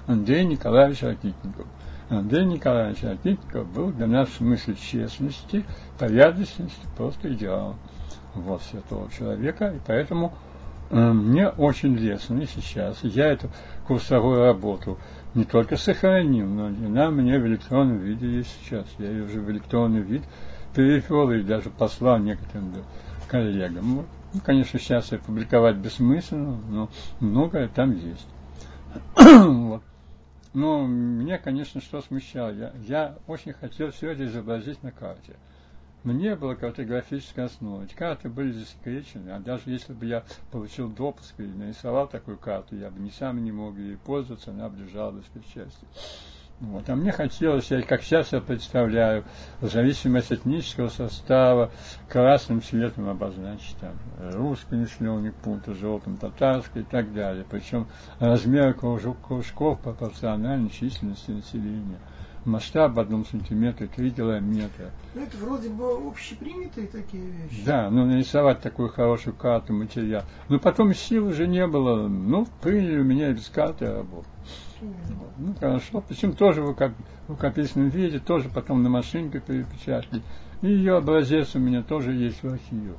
Андрей 0.06 0.46
Николаевич 0.46 1.02
Ракитников. 1.02 1.66
Андрей 2.08 2.46
Николаевич 2.46 3.02
Ракитников 3.02 3.70
был 3.74 3.92
для 3.92 4.06
нас 4.06 4.30
в 4.30 4.36
смысле 4.36 4.74
честности, 4.74 5.66
порядочности 5.98 6.80
просто 6.96 7.30
идеал 7.34 7.76
вот 8.34 8.62
святого 8.62 9.10
человека, 9.10 9.66
и 9.66 9.80
поэтому 9.86 10.32
Э, 10.90 11.12
мне 11.12 11.48
очень 11.48 11.94
лестно 11.96 12.40
и 12.40 12.46
сейчас. 12.46 12.98
Я 13.04 13.28
эту 13.28 13.48
курсовую 13.86 14.44
работу 14.44 14.98
не 15.34 15.44
только 15.44 15.76
сохранил, 15.76 16.48
но 16.48 16.66
она 16.66 17.10
мне 17.10 17.38
в 17.38 17.46
электронном 17.46 17.98
виде 17.98 18.28
есть 18.38 18.50
сейчас. 18.60 18.86
Я 18.98 19.10
ее 19.10 19.24
уже 19.24 19.40
в 19.40 19.48
электронный 19.50 20.00
вид 20.00 20.22
перевел 20.74 21.30
и 21.30 21.42
даже 21.42 21.70
послал 21.70 22.18
некоторым 22.18 22.72
коллегам. 23.30 24.06
Ну, 24.32 24.40
конечно, 24.44 24.78
сейчас 24.78 25.12
я 25.12 25.18
публиковать 25.18 25.76
бессмысленно, 25.76 26.58
но 26.68 26.90
многое 27.20 27.68
там 27.68 27.92
есть. 27.92 28.28
вот. 29.16 29.82
Но 30.52 30.86
меня, 30.86 31.38
конечно, 31.38 31.80
что 31.80 32.00
смущало. 32.00 32.50
Я, 32.52 32.72
я 32.86 33.18
очень 33.26 33.52
хотел 33.52 33.92
все 33.92 34.10
это 34.10 34.26
изобразить 34.26 34.82
на 34.82 34.90
карте 34.90 35.36
но 36.04 36.12
не 36.12 36.34
было 36.34 36.54
картографической 36.54 37.44
основы. 37.44 37.84
Эти 37.84 37.94
карты 37.94 38.28
были 38.28 38.52
засекречены, 38.52 39.30
а 39.30 39.38
даже 39.38 39.70
если 39.70 39.92
бы 39.92 40.06
я 40.06 40.24
получил 40.50 40.88
допуск 40.88 41.34
и 41.38 41.42
нарисовал 41.42 42.08
такую 42.08 42.38
карту, 42.38 42.76
я 42.76 42.90
бы 42.90 43.00
ни 43.00 43.10
сам 43.10 43.42
не 43.42 43.52
мог 43.52 43.76
ей 43.76 43.96
пользоваться, 43.96 44.50
она 44.50 44.68
бы 44.68 44.78
лежала 44.82 45.12
в 45.12 45.54
части. 45.54 45.86
Вот. 46.60 46.88
А 46.90 46.94
мне 46.94 47.10
хотелось, 47.10 47.70
я, 47.70 47.80
как 47.80 48.02
сейчас 48.02 48.32
я 48.32 48.40
представляю, 48.40 49.24
в 49.60 49.68
зависимости 49.68 50.34
от 50.34 50.40
этнического 50.40 50.88
состава, 50.90 51.70
красным 52.08 52.62
цветом 52.62 53.08
обозначить 53.08 53.76
там 53.78 53.94
русский 54.18 54.76
населенный 54.76 55.32
пункт, 55.32 55.68
желтым 55.68 56.18
татарский 56.18 56.82
и 56.82 56.84
так 56.84 57.14
далее. 57.14 57.46
Причем 57.50 57.86
размер 58.18 58.74
кружков 58.74 59.80
пропорциональны 59.80 60.68
численности 60.68 61.30
населения 61.30 61.98
масштаб 62.44 62.92
в 62.92 63.00
одном 63.00 63.26
сантиметре, 63.26 63.86
три 63.86 64.10
километра. 64.10 64.90
Ну, 65.14 65.22
это 65.22 65.36
вроде 65.38 65.68
бы 65.68 66.08
общепринятые 66.08 66.86
такие 66.86 67.22
вещи. 67.22 67.64
Да, 67.64 67.90
ну 67.90 68.06
нарисовать 68.06 68.60
такую 68.60 68.88
хорошую 68.88 69.34
карту, 69.34 69.72
материал. 69.72 70.24
Но 70.48 70.58
потом 70.58 70.94
сил 70.94 71.26
уже 71.26 71.46
не 71.46 71.66
было. 71.66 72.08
Ну, 72.08 72.46
приняли 72.62 72.98
у 72.98 73.04
меня 73.04 73.32
без 73.32 73.48
карты 73.48 73.92
работу. 73.92 74.26
Ну, 75.38 75.54
хорошо. 75.58 76.02
Причем 76.06 76.34
тоже 76.34 76.62
в, 76.62 76.74
в 76.74 76.92
рукописном 77.28 77.88
виде, 77.88 78.18
тоже 78.18 78.48
потом 78.48 78.82
на 78.82 78.88
машинке 78.88 79.40
перепечатали. 79.40 80.22
И 80.62 80.68
ее 80.68 80.96
образец 80.96 81.54
у 81.54 81.58
меня 81.58 81.82
тоже 81.82 82.12
есть 82.12 82.42
в 82.42 82.48
архиве. 82.48 82.94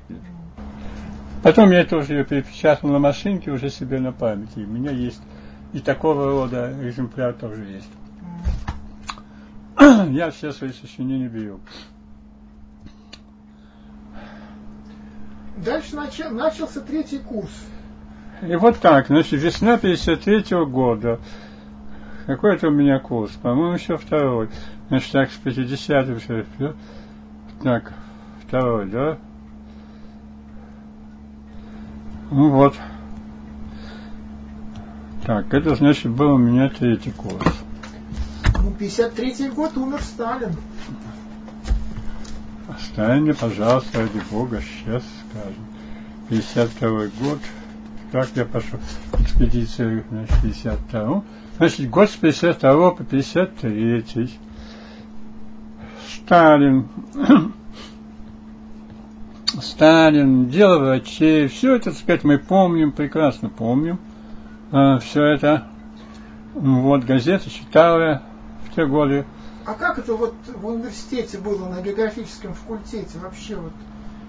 Потом 1.44 1.72
я 1.72 1.86
тоже 1.86 2.14
ее 2.14 2.26
перепечатал 2.26 2.90
на 2.90 3.00
машинке 3.00 3.52
уже 3.52 3.70
себе 3.70 4.00
на 4.00 4.12
памяти. 4.12 4.60
У 4.60 4.68
меня 4.68 4.92
есть 4.92 5.22
и 5.74 5.80
такого 5.80 6.26
рода 6.26 6.74
экземпляр 6.82 7.34
тоже 7.34 7.64
есть. 7.64 7.90
я 10.12 10.30
все 10.32 10.52
свои 10.52 10.72
сочинения 10.72 11.28
беру. 11.28 11.60
Дальше 15.58 15.96
начал, 15.96 16.32
начался 16.32 16.82
третий 16.82 17.20
курс. 17.20 17.52
И 18.42 18.56
вот 18.56 18.80
так, 18.80 19.08
значит, 19.08 19.34
весна 19.34 19.78
53 19.78 20.42
-го 20.42 20.66
года. 20.66 21.20
Какой 22.32 22.56
это 22.56 22.70
у 22.70 22.72
меня 22.72 22.98
курс? 22.98 23.32
По-моему, 23.42 23.74
еще 23.74 23.98
второй. 23.98 24.48
Значит, 24.88 25.12
так, 25.12 25.32
с 25.32 25.36
50 25.36 26.18
все. 26.18 26.76
Так, 27.62 27.92
52 28.50 28.86
да? 28.86 29.18
Ну 32.32 32.52
вот. 32.52 32.74
Так, 35.26 35.54
это 35.54 35.76
значит 35.76 36.10
был 36.10 36.36
у 36.36 36.38
меня 36.38 36.70
третий 36.70 37.12
курс. 37.12 37.54
Ну, 38.64 38.72
53-й 38.80 39.50
год 39.50 39.76
умер 39.76 40.02
Сталин. 40.02 40.56
Сталин, 42.80 43.36
пожалуйста, 43.36 44.04
ради 44.04 44.22
Бога, 44.32 44.62
сейчас 44.62 45.04
скажем. 45.30 45.66
52 46.30 46.90
год. 47.20 47.40
Как 48.14 48.30
я 48.36 48.46
пошел 48.46 48.80
экспедицию, 49.20 50.06
значит, 50.10 50.42
52 50.42 51.24
Значит, 51.62 51.92
год 51.92 52.10
с 52.10 52.16
52 52.16 52.90
по 52.90 53.04
53 53.04 54.32
Сталин. 56.16 56.90
Сталин, 59.62 60.50
дело 60.50 60.80
врачей, 60.80 61.48
все 61.50 61.76
это, 61.76 61.92
так 61.92 62.00
сказать, 62.00 62.24
мы 62.24 62.40
помним, 62.40 62.92
прекрасно 62.92 63.50
помним. 63.50 64.00
А, 64.72 64.98
все 64.98 65.24
это, 65.24 65.68
вот, 66.56 67.04
газеты 67.04 67.52
читал 67.52 68.00
я 68.00 68.24
в 68.66 68.74
те 68.74 68.88
годы. 68.88 69.28
А 69.64 69.76
как 69.76 70.00
это 70.00 70.16
вот 70.16 70.34
в 70.48 70.66
университете 70.66 71.38
было, 71.38 71.70
на 71.70 71.80
географическом 71.84 72.56
факультете 72.56 73.20
вообще 73.20 73.56
вот? 73.56 73.74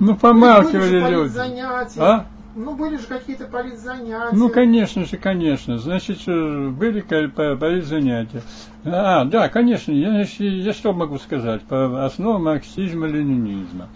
Ну, 0.01 0.16
помалкивали 0.16 1.11
люди. 1.11 1.33
Занятия. 1.33 2.01
А? 2.03 2.26
Ну, 2.55 2.74
были 2.74 2.96
же 2.96 3.07
какие-то 3.07 3.46
политзанятия. 3.46 4.28
Ну, 4.32 4.50
конечно 4.50 5.05
же, 5.05 5.16
конечно. 5.16 5.78
Значит, 5.78 6.20
э, 6.26 6.68
были 6.68 7.00
политзанятия. 7.00 8.42
А, 8.84 9.24
да, 9.24 9.48
конечно. 9.48 9.92
Я, 9.92 10.22
я 10.38 10.72
что 10.72 10.92
могу 10.92 11.18
сказать? 11.18 11.62
По 11.62 12.05
основам 12.05 12.44
марксизма-ленинизма. 12.44 13.88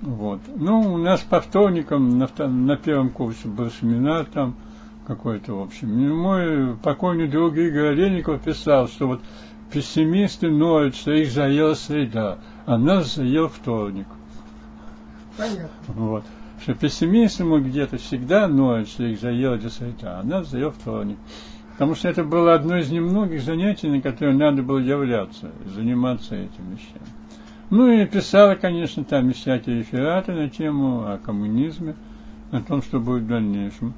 Вот. 0.00 0.40
Ну, 0.56 0.94
у 0.94 0.96
нас 0.96 1.20
по 1.20 1.40
вторникам 1.40 2.18
на, 2.18 2.28
на 2.48 2.76
первом 2.76 3.10
курсе 3.10 3.48
был 3.48 3.70
семинар 3.70 4.24
там 4.24 4.56
какой-то, 5.06 5.54
в 5.54 5.62
общем. 5.62 5.98
И 5.98 6.08
мой 6.08 6.76
покойный 6.76 7.28
друг 7.28 7.56
Игорь 7.56 7.92
Олейников 7.92 8.42
писал, 8.42 8.88
что 8.88 9.06
вот 9.06 9.20
пессимисты 9.70 10.50
ноют, 10.50 10.96
что 10.96 11.12
их 11.12 11.30
заела 11.30 11.74
среда, 11.74 12.38
а 12.66 12.78
нас 12.78 13.14
заел 13.14 13.48
вторник. 13.48 14.06
Понятно. 15.36 15.68
Вот. 15.88 16.24
Что 16.60 16.74
пессимисты 16.74 17.44
мы 17.44 17.60
где-то 17.60 17.96
всегда 17.96 18.46
ноют, 18.46 18.88
что 18.88 19.04
их 19.04 19.20
заела 19.20 19.58
среда, 19.68 20.20
а 20.20 20.22
нас 20.22 20.48
заел 20.48 20.70
вторник. 20.70 21.18
Потому 21.72 21.94
что 21.94 22.08
это 22.08 22.22
было 22.22 22.54
одно 22.54 22.78
из 22.78 22.90
немногих 22.90 23.42
занятий, 23.42 23.88
на 23.88 24.00
которые 24.00 24.36
надо 24.36 24.62
было 24.62 24.78
являться, 24.78 25.50
заниматься 25.66 26.36
этим 26.36 26.70
вещами. 26.70 27.06
Ну 27.70 27.90
и 27.90 28.04
писала, 28.04 28.54
конечно, 28.54 29.02
там 29.02 29.30
и 29.30 29.32
всякие 29.32 29.78
рефераты 29.78 30.32
на 30.32 30.50
тему 30.50 31.06
о 31.06 31.18
коммунизме, 31.18 31.94
о 32.50 32.60
том, 32.60 32.82
что 32.82 33.00
будет 33.00 33.22
в 33.22 33.28
дальнейшем. 33.28 33.94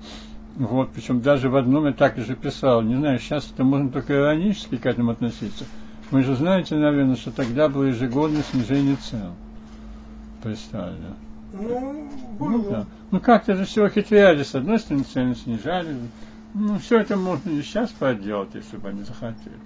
Вот, 0.57 0.91
причем 0.95 1.21
даже 1.21 1.49
в 1.49 1.57
одном 1.57 1.87
я 1.87 1.93
так 1.93 2.17
же 2.17 2.37
писал. 2.37 2.83
Не 2.83 2.95
знаю, 2.95 3.19
сейчас 3.19 3.51
это 3.53 3.65
можно 3.65 3.91
только 3.91 4.15
иронически 4.15 4.77
к 4.77 4.87
этому 4.87 5.11
относиться. 5.11 5.65
Вы 6.13 6.23
же 6.23 6.37
знаете, 6.37 6.77
наверное, 6.77 7.17
что 7.17 7.33
тогда 7.33 7.69
было 7.69 7.85
ежегодное 7.85 8.45
снижение 8.45 8.95
цен. 8.95 9.33
Представили? 10.43 11.13
Ну, 11.55 12.11
было. 12.39 12.49
Ну, 12.49 12.71
да. 12.71 12.87
ну 13.11 13.21
как-то 13.21 13.55
же 13.55 13.65
все 13.65 13.89
хитряли. 13.89 14.43
С 14.43 14.55
одной 14.55 14.79
стороны, 14.79 15.05
цены 15.05 15.35
снижали. 15.35 15.97
Ну, 16.55 16.79
все 16.79 17.01
это 17.01 17.17
можно 17.17 17.51
и 17.51 17.63
сейчас 17.63 17.91
проделать, 17.91 18.51
если 18.55 18.77
бы 18.77 18.89
они 18.89 19.03
захотели. 19.03 19.57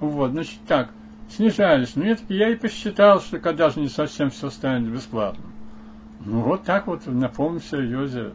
Вот, 0.00 0.30
значит, 0.32 0.58
так 0.66 0.90
снижались. 1.28 1.96
Но 1.96 2.04
это 2.04 2.22
я 2.28 2.48
и 2.48 2.56
посчитал, 2.56 3.20
что 3.20 3.38
когда 3.38 3.70
же 3.70 3.80
не 3.80 3.88
совсем 3.88 4.30
все 4.30 4.50
станет 4.50 4.88
бесплатным. 4.88 5.52
Ну 6.24 6.40
вот 6.40 6.62
так 6.62 6.86
вот 6.86 7.06
на 7.06 7.28
полном 7.28 7.60
серьезе. 7.60 8.32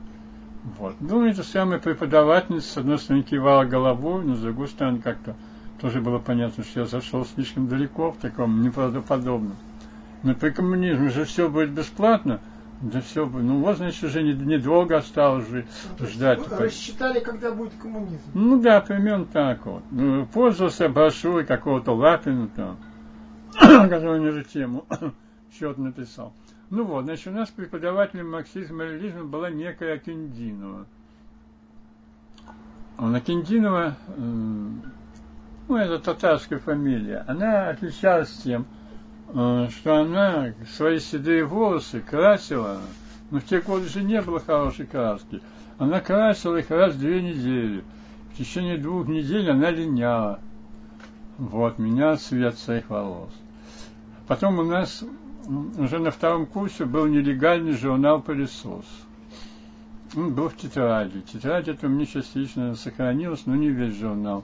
Вот. 0.78 0.96
Ну, 1.00 1.26
это 1.26 1.44
самая 1.44 1.80
преподавательница, 1.80 2.68
с 2.68 2.78
одной 2.78 3.00
стороны, 3.00 3.24
кивала 3.24 3.64
головой, 3.64 4.26
но 4.26 4.36
с 4.36 4.40
другой 4.40 4.68
стороны, 4.68 5.00
как-то 5.00 5.36
тоже 5.80 6.02
было 6.02 6.20
понятно, 6.20 6.64
что 6.64 6.82
я 6.82 6.86
зашел 6.86 7.26
слишком 7.26 7.70
далеко 7.70 8.12
в 8.12 8.18
таком 8.18 8.62
неправдоподобном. 8.62 9.56
Но 10.24 10.34
при 10.34 10.50
коммунизме 10.50 11.10
же 11.10 11.24
все 11.24 11.50
будет 11.50 11.72
бесплатно, 11.72 12.42
да 12.82 13.02
все. 13.02 13.26
Ну, 13.26 13.60
вот, 13.60 13.78
значит, 13.78 14.04
уже 14.04 14.22
недолго 14.22 14.98
осталось 14.98 15.48
же 15.50 15.66
ну, 16.00 16.06
ждать. 16.06 16.48
Вы 16.48 16.58
рассчитали, 16.58 17.20
когда 17.20 17.52
будет 17.52 17.74
коммунизм? 17.82 18.22
Ну 18.34 18.62
да, 18.62 18.82
примерно 18.82 19.26
так 19.26 19.66
вот. 19.66 19.84
Ну, 19.92 20.26
пользовался 20.28 20.88
брошюрой 20.88 21.46
какого-то 21.46 21.94
Лапина 21.94 22.48
там, 22.50 22.78
который 23.90 24.20
мне 24.20 24.32
же 24.32 24.44
тему 24.44 24.86
счет 25.58 25.78
написал. 25.78 26.34
Ну 26.70 26.84
вот, 26.84 27.06
значит, 27.06 27.28
у 27.28 27.32
нас 27.32 27.50
преподавателем 27.50 28.30
марксизма 28.30 28.84
и 28.84 28.90
ленинизма 28.90 29.24
была 29.24 29.50
некая 29.50 29.96
Акиндинова. 29.96 30.86
Акиндинова, 32.98 33.96
ну, 35.68 35.76
это 35.76 36.00
татарская 36.00 36.60
фамилия, 36.60 37.24
она 37.28 37.70
отличалась 37.70 38.32
тем, 38.44 38.64
э, 38.64 38.87
что 39.32 40.02
она 40.02 40.54
свои 40.76 41.00
седые 41.00 41.44
волосы 41.44 42.00
красила, 42.00 42.80
но 43.30 43.40
в 43.40 43.46
те 43.46 43.60
годы 43.60 43.88
же 43.88 44.04
не 44.04 44.22
было 44.22 44.40
хорошей 44.40 44.86
краски, 44.86 45.42
она 45.78 46.00
красила 46.00 46.58
их 46.58 46.70
раз 46.70 46.94
в 46.94 47.00
две 47.00 47.22
недели. 47.22 47.84
В 48.34 48.38
течение 48.38 48.78
двух 48.78 49.08
недель 49.08 49.50
она 49.50 49.72
линяла. 49.72 50.40
Вот, 51.38 51.78
менял 51.78 52.18
цвет 52.18 52.58
своих 52.58 52.90
волос. 52.90 53.32
Потом 54.28 54.60
у 54.60 54.64
нас 54.64 55.04
уже 55.78 56.00
на 56.00 56.12
втором 56.12 56.46
курсе 56.46 56.86
был 56.86 57.06
нелегальный 57.06 57.74
журнал 57.74 58.22
«Пылесос». 58.22 58.86
Он 60.16 60.34
был 60.34 60.50
в 60.50 60.56
тетради. 60.56 61.22
Тетрадь 61.22 61.68
это 61.68 61.88
у 61.88 61.90
меня 61.90 62.06
частично 62.06 62.76
сохранилась, 62.76 63.46
но 63.46 63.56
не 63.56 63.70
весь 63.70 63.98
журнал. 63.98 64.44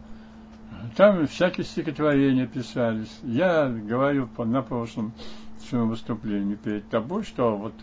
Там 0.95 1.25
всякие 1.27 1.65
стихотворения 1.65 2.45
писались. 2.45 3.19
Я 3.23 3.67
говорил 3.69 4.29
на 4.37 4.61
прошлом 4.61 5.13
своем 5.59 5.89
выступлении 5.89 6.55
перед 6.55 6.87
тобой, 6.89 7.23
что 7.23 7.55
вот 7.55 7.73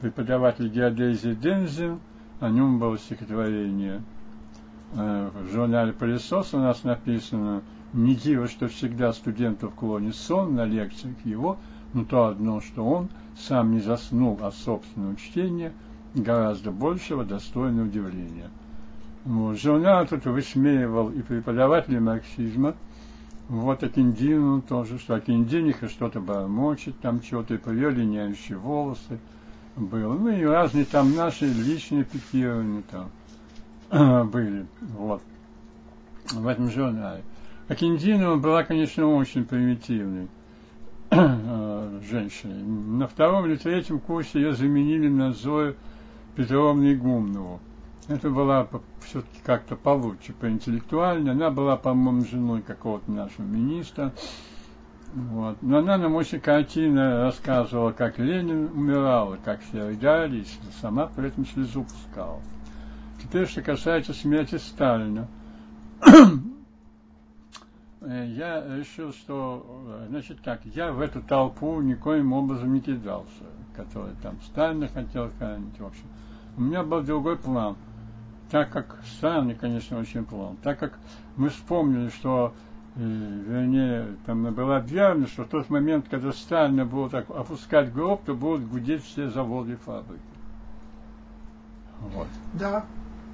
преподаватель 0.00 0.68
геодезии 0.68 1.34
Дензин, 1.34 2.00
о 2.40 2.48
нем 2.50 2.78
было 2.78 2.98
стихотворение. 2.98 4.02
Э, 4.94 5.30
в 5.32 5.52
журнале 5.52 5.92
«Пылесос» 5.92 6.54
у 6.54 6.58
нас 6.58 6.84
написано 6.84 7.62
«Не 7.92 8.14
диво, 8.14 8.48
что 8.48 8.66
всегда 8.68 9.12
студентов 9.12 9.74
клонит 9.74 10.16
сон 10.16 10.54
на 10.54 10.64
лекциях 10.64 11.16
его, 11.24 11.58
но 11.92 12.04
то 12.04 12.26
одно, 12.26 12.60
что 12.60 12.84
он 12.84 13.10
сам 13.38 13.72
не 13.72 13.80
заснул 13.80 14.38
от 14.42 14.54
собственного 14.54 15.16
чтения, 15.16 15.72
гораздо 16.14 16.72
большего 16.72 17.24
достойно 17.24 17.84
удивления. 17.84 18.50
Вот. 19.24 19.58
Журнал 19.58 20.06
тут 20.06 20.24
высмеивал 20.24 21.10
и 21.10 21.22
преподавателей 21.22 22.00
марксизма, 22.00 22.74
вот 23.48 23.82
Акиндину 23.82 24.62
тоже, 24.62 24.98
что 24.98 25.14
Акиндиниха 25.14 25.88
что-то 25.88 26.20
бормочет, 26.20 26.98
там 27.00 27.22
что-то 27.22 27.54
и 27.54 27.58
повели 27.58 28.04
няющие 28.04 28.56
волосы 28.56 29.18
было. 29.76 30.14
Ну 30.14 30.28
и 30.28 30.44
разные 30.44 30.84
там 30.84 31.14
наши 31.14 31.46
личные 31.46 32.04
пикирования 32.04 32.82
там 32.90 33.10
были. 34.30 34.66
Вот. 34.80 35.22
В 36.32 36.46
этом 36.46 36.70
журнале. 36.70 37.22
Акиндинова 37.68 38.36
была, 38.36 38.64
конечно, 38.64 39.06
очень 39.06 39.44
примитивной. 39.44 40.28
Э, 41.10 42.00
женщиной. 42.08 42.62
На 42.62 43.06
втором 43.06 43.44
или 43.44 43.56
третьем 43.56 44.00
курсе 44.00 44.40
ее 44.40 44.54
заменили 44.54 45.08
на 45.08 45.32
Зою 45.32 45.76
Петровну 46.36 46.90
Игумнову. 46.90 47.60
Это 48.08 48.30
была 48.30 48.68
все-таки 49.00 49.40
как-то 49.44 49.76
получше, 49.76 50.32
поинтеллектуальнее. 50.32 51.32
Она 51.32 51.50
была, 51.50 51.76
по-моему, 51.76 52.24
женой 52.24 52.62
какого-то 52.62 53.10
нашего 53.10 53.44
министра. 53.44 54.12
Вот. 55.14 55.58
Но 55.62 55.78
она 55.78 55.98
нам 55.98 56.14
очень 56.14 56.40
картинно 56.40 57.22
рассказывала, 57.22 57.92
как 57.92 58.18
Ленин 58.18 58.70
умирал, 58.72 59.36
как 59.44 59.60
все 59.60 59.88
рыдали, 59.88 60.44
сама 60.80 61.06
при 61.06 61.28
этом 61.28 61.46
слезу 61.46 61.84
пускала. 61.84 62.40
Теперь, 63.22 63.46
что 63.46 63.62
касается 63.62 64.14
смерти 64.14 64.56
Сталина. 64.56 65.28
Э, 68.04 68.26
я 68.26 68.78
решил, 68.78 69.12
что, 69.12 69.64
э, 69.86 70.06
значит 70.08 70.40
так, 70.42 70.60
я 70.64 70.90
в 70.90 71.00
эту 71.00 71.22
толпу 71.22 71.80
никоим 71.80 72.32
образом 72.32 72.74
не 72.74 72.80
кидался, 72.80 73.44
который 73.76 74.14
там 74.20 74.40
Сталина 74.42 74.88
хотел 74.88 75.30
хранить, 75.38 75.78
в 75.78 75.86
общем. 75.86 76.06
У 76.56 76.62
меня 76.62 76.82
был 76.82 77.02
другой 77.02 77.36
план. 77.36 77.76
Так 78.52 78.68
как 78.68 78.98
странный, 79.16 79.54
конечно, 79.54 79.98
очень 79.98 80.26
план, 80.26 80.58
так 80.62 80.78
как 80.78 80.98
мы 81.36 81.48
вспомнили, 81.48 82.10
что 82.10 82.52
э, 82.96 83.00
вернее, 83.00 84.08
там 84.26 84.44
было 84.52 84.76
объявлено, 84.76 85.26
что 85.26 85.44
в 85.44 85.48
тот 85.48 85.70
момент, 85.70 86.04
когда 86.10 86.32
Сталина 86.32 86.84
будут 86.84 87.14
опускать 87.14 87.90
гроб, 87.94 88.24
то 88.26 88.34
будут 88.34 88.68
гудеть 88.68 89.04
все 89.04 89.30
заводы 89.30 89.72
и 89.72 89.76
фабрики. 89.76 90.20
Вот. 92.00 92.26
Да. 92.52 92.84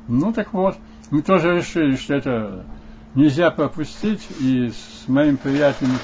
Ну 0.06 0.32
так 0.32 0.52
вот, 0.52 0.76
мы 1.10 1.22
тоже 1.22 1.56
решили, 1.56 1.96
что 1.96 2.14
это 2.14 2.64
нельзя 3.16 3.50
пропустить. 3.50 4.24
И 4.40 4.68
с 4.68 5.08
моим 5.08 5.36
приятелем 5.36 5.98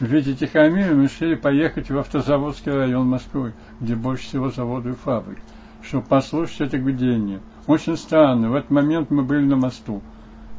в 0.00 0.06
виде 0.06 0.34
Тихомира 0.34 0.94
мы 0.94 1.02
решили 1.02 1.34
поехать 1.34 1.90
в 1.90 1.98
автозаводский 1.98 2.72
район 2.72 3.08
Москвы, 3.08 3.52
где 3.82 3.94
больше 3.94 4.24
всего 4.24 4.48
заводов 4.48 4.92
и 4.92 4.96
фабрик, 4.96 5.38
чтобы 5.82 6.06
послушать 6.06 6.62
это 6.62 6.78
гудение. 6.78 7.40
Очень 7.66 7.96
странно. 7.96 8.50
В 8.50 8.54
этот 8.54 8.70
момент 8.70 9.10
мы 9.10 9.22
были 9.22 9.44
на 9.44 9.56
мосту. 9.56 10.02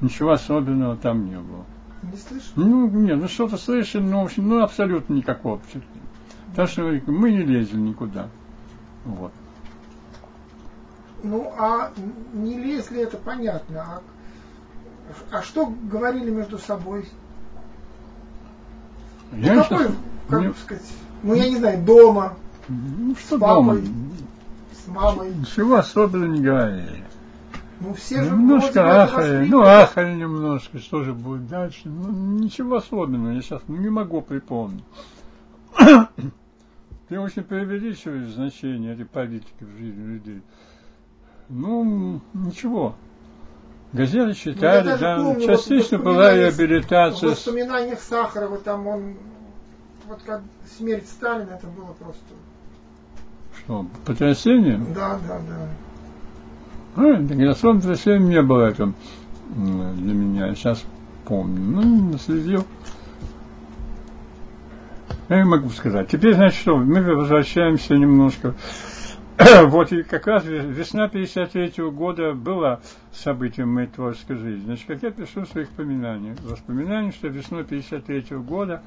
Ничего 0.02 0.32
особенного 0.32 0.98
там 0.98 1.26
не 1.26 1.38
было. 1.38 1.66
Не 2.04 2.18
слышно? 2.18 2.52
Ну, 2.56 2.90
нет, 2.90 3.18
ну 3.20 3.28
что-то 3.28 3.58
слышали, 3.58 4.04
но, 4.04 4.22
в 4.22 4.26
общем, 4.26 4.48
ну, 4.48 4.62
абсолютно 4.64 5.14
никакого 5.14 5.58
впечатления. 5.60 6.02
Так 6.56 6.70
что 6.70 6.82
мы 7.08 7.32
не 7.32 7.44
лезли 7.44 7.78
никуда. 7.78 8.28
Вот. 9.06 9.32
Ну, 11.24 11.52
а 11.58 11.92
не 12.34 12.58
лезли, 12.58 13.02
это 13.02 13.18
понятно. 13.18 13.82
А, 13.82 14.02
а 15.38 15.42
что 15.42 15.66
говорили 15.66 16.30
между 16.30 16.58
собой? 16.58 17.08
Я 19.34 19.56
ну, 19.56 19.64
какой, 19.64 19.78
знаю. 19.78 19.96
как 20.30 20.40
Мне- 20.40 20.54
сказать, 20.54 20.86
ну, 21.24 21.34
я 21.34 21.50
не 21.50 21.58
знаю, 21.58 21.84
дома, 21.84 22.34
Ну, 22.68 23.16
что 23.16 23.38
с 23.38 23.42
мамой, 23.42 23.82
дома? 23.82 23.94
С 24.86 24.88
мамой. 24.88 25.34
Ничего 25.34 25.76
особенного 25.76 26.32
не 26.32 26.42
говорили. 26.42 27.04
Ну, 27.82 27.94
все 27.94 28.24
же 28.24 28.30
Немножко 28.32 29.04
ахали, 29.04 29.46
ну 29.48 29.62
ахали 29.62 30.14
немножко, 30.16 30.80
что 30.80 31.04
же 31.04 31.14
будет 31.14 31.48
дальше. 31.48 31.82
Ну, 31.86 32.10
ничего 32.40 32.78
особенного, 32.78 33.32
я 33.34 33.42
сейчас 33.42 33.62
не 33.68 33.90
могу 33.90 34.22
припомнить. 34.22 34.84
Ты 37.10 37.20
очень 37.20 37.44
преувеличиваешь 37.44 38.30
значение 38.34 38.94
этой 38.94 39.06
политики 39.06 39.62
в 39.64 39.78
жизни 39.78 40.04
людей. 40.14 40.42
Ну, 41.50 42.22
ничего. 42.34 42.96
Газеты 43.94 44.28
Ну, 44.28 44.34
читали, 44.34 44.88
даже 44.88 45.02
да, 45.02 45.16
помню, 45.18 45.34
вот 45.34 45.58
частично 45.58 45.98
в 46.00 46.04
была 46.04 46.32
В 46.32 46.36
реабилитация. 46.38 47.30
с- 47.30 47.46
воспоминаниях 47.46 48.00
Сахарова 48.00 48.58
там 48.58 48.88
он, 48.88 49.14
вот 50.08 50.22
как 50.26 50.42
смерть 50.78 51.08
Сталина, 51.08 51.52
это 51.52 51.68
было 51.68 51.94
просто, 51.94 52.24
Что, 53.60 53.86
потрясение? 54.06 54.78
да, 54.94 55.20
да, 55.28 55.40
да. 55.40 55.70
А, 56.96 57.28
так 57.28 57.40
особо 57.40 57.80
потрясения 57.80 58.26
не 58.26 58.42
было 58.42 58.70
это 58.70 58.94
для 59.56 60.14
меня, 60.14 60.48
я 60.48 60.56
сейчас 60.56 60.84
помню. 61.26 61.62
Ну, 61.62 62.12
наследил. 62.12 62.66
Я 65.28 65.38
не 65.38 65.44
могу 65.44 65.70
сказать. 65.70 66.08
Теперь, 66.08 66.36
значит, 66.36 66.60
что, 66.60 66.78
мы 66.78 67.02
возвращаемся 67.02 67.96
немножко. 67.96 68.54
вот 69.66 69.92
и 69.92 70.04
как 70.04 70.28
раз 70.28 70.46
весна 70.46 71.08
53 71.08 71.84
года 71.92 72.34
была 72.34 72.80
событием 73.12 73.74
моей 73.74 73.88
творческой 73.88 74.38
жизни. 74.38 74.66
Значит, 74.66 74.86
как 74.88 75.04
я 75.04 75.12
пишу 75.12 75.42
в 75.42 75.48
своих 75.48 75.68
воспоминаниях. 75.70 76.38
Воспоминания, 76.44 77.12
что 77.12 77.28
весной 77.28 77.64
53 77.64 78.38
года 78.38 78.82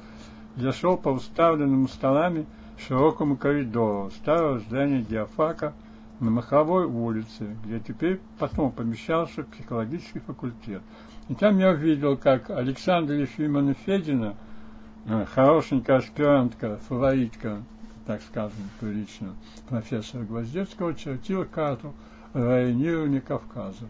я 0.55 0.71
шел 0.71 0.97
по 0.97 1.09
уставленному 1.09 1.87
столами 1.87 2.45
широкому 2.87 3.37
коридору 3.37 4.09
старого 4.11 4.59
здания 4.59 5.01
диафака 5.01 5.73
на 6.19 6.31
Маховой 6.31 6.85
улице, 6.85 7.55
где 7.63 7.79
теперь 7.79 8.19
потом 8.37 8.71
помещался 8.71 9.43
психологический 9.43 10.19
факультет. 10.19 10.81
И 11.29 11.35
там 11.35 11.59
я 11.59 11.71
увидел, 11.71 12.17
как 12.17 12.49
Александра 12.49 13.15
Ефимовна 13.15 13.73
Федина, 13.73 14.35
э, 15.05 15.25
хорошенькая 15.25 15.97
аспирантка, 15.97 16.77
фаворитка, 16.87 17.63
так 18.05 18.21
скажем, 18.23 18.57
прилично, 18.79 19.35
профессора 19.69 20.23
Гвоздецкого, 20.23 20.95
чертила 20.95 21.45
карту 21.45 21.93
районирования 22.33 23.21
Кавказа. 23.21 23.87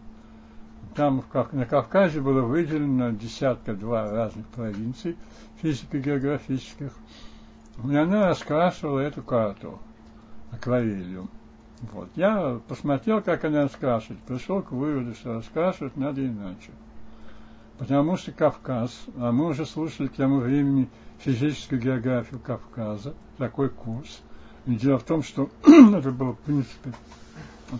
Там 0.94 1.22
на 1.52 1.66
Кавказе 1.66 2.20
было 2.20 2.42
выделено 2.42 3.10
десятка-два 3.10 4.10
разных 4.10 4.46
провинций 4.48 5.16
физико-географических. 5.62 6.92
И 7.88 7.96
она 7.96 8.28
раскрашивала 8.28 9.00
эту 9.00 9.22
карту 9.22 9.78
акварелью. 10.50 11.28
Вот. 11.92 12.08
Я 12.14 12.60
посмотрел, 12.68 13.22
как 13.22 13.44
она 13.44 13.62
раскрашивает, 13.62 14.20
пришел 14.22 14.62
к 14.62 14.72
выводу, 14.72 15.14
что 15.14 15.34
раскрашивать 15.34 15.96
надо 15.96 16.26
иначе. 16.26 16.70
Потому 17.78 18.18
что 18.18 18.32
Кавказ, 18.32 19.06
а 19.16 19.32
мы 19.32 19.46
уже 19.46 19.64
слушали 19.64 20.08
к 20.08 20.14
тому 20.14 20.40
времени 20.40 20.90
физическую 21.20 21.80
географию 21.80 22.38
Кавказа, 22.38 23.14
такой 23.38 23.70
курс. 23.70 24.20
И 24.66 24.74
дело 24.74 24.98
в 24.98 25.04
том, 25.04 25.22
что 25.22 25.48
это 25.64 26.10
было, 26.10 26.34
в 26.34 26.40
принципе, 26.40 26.92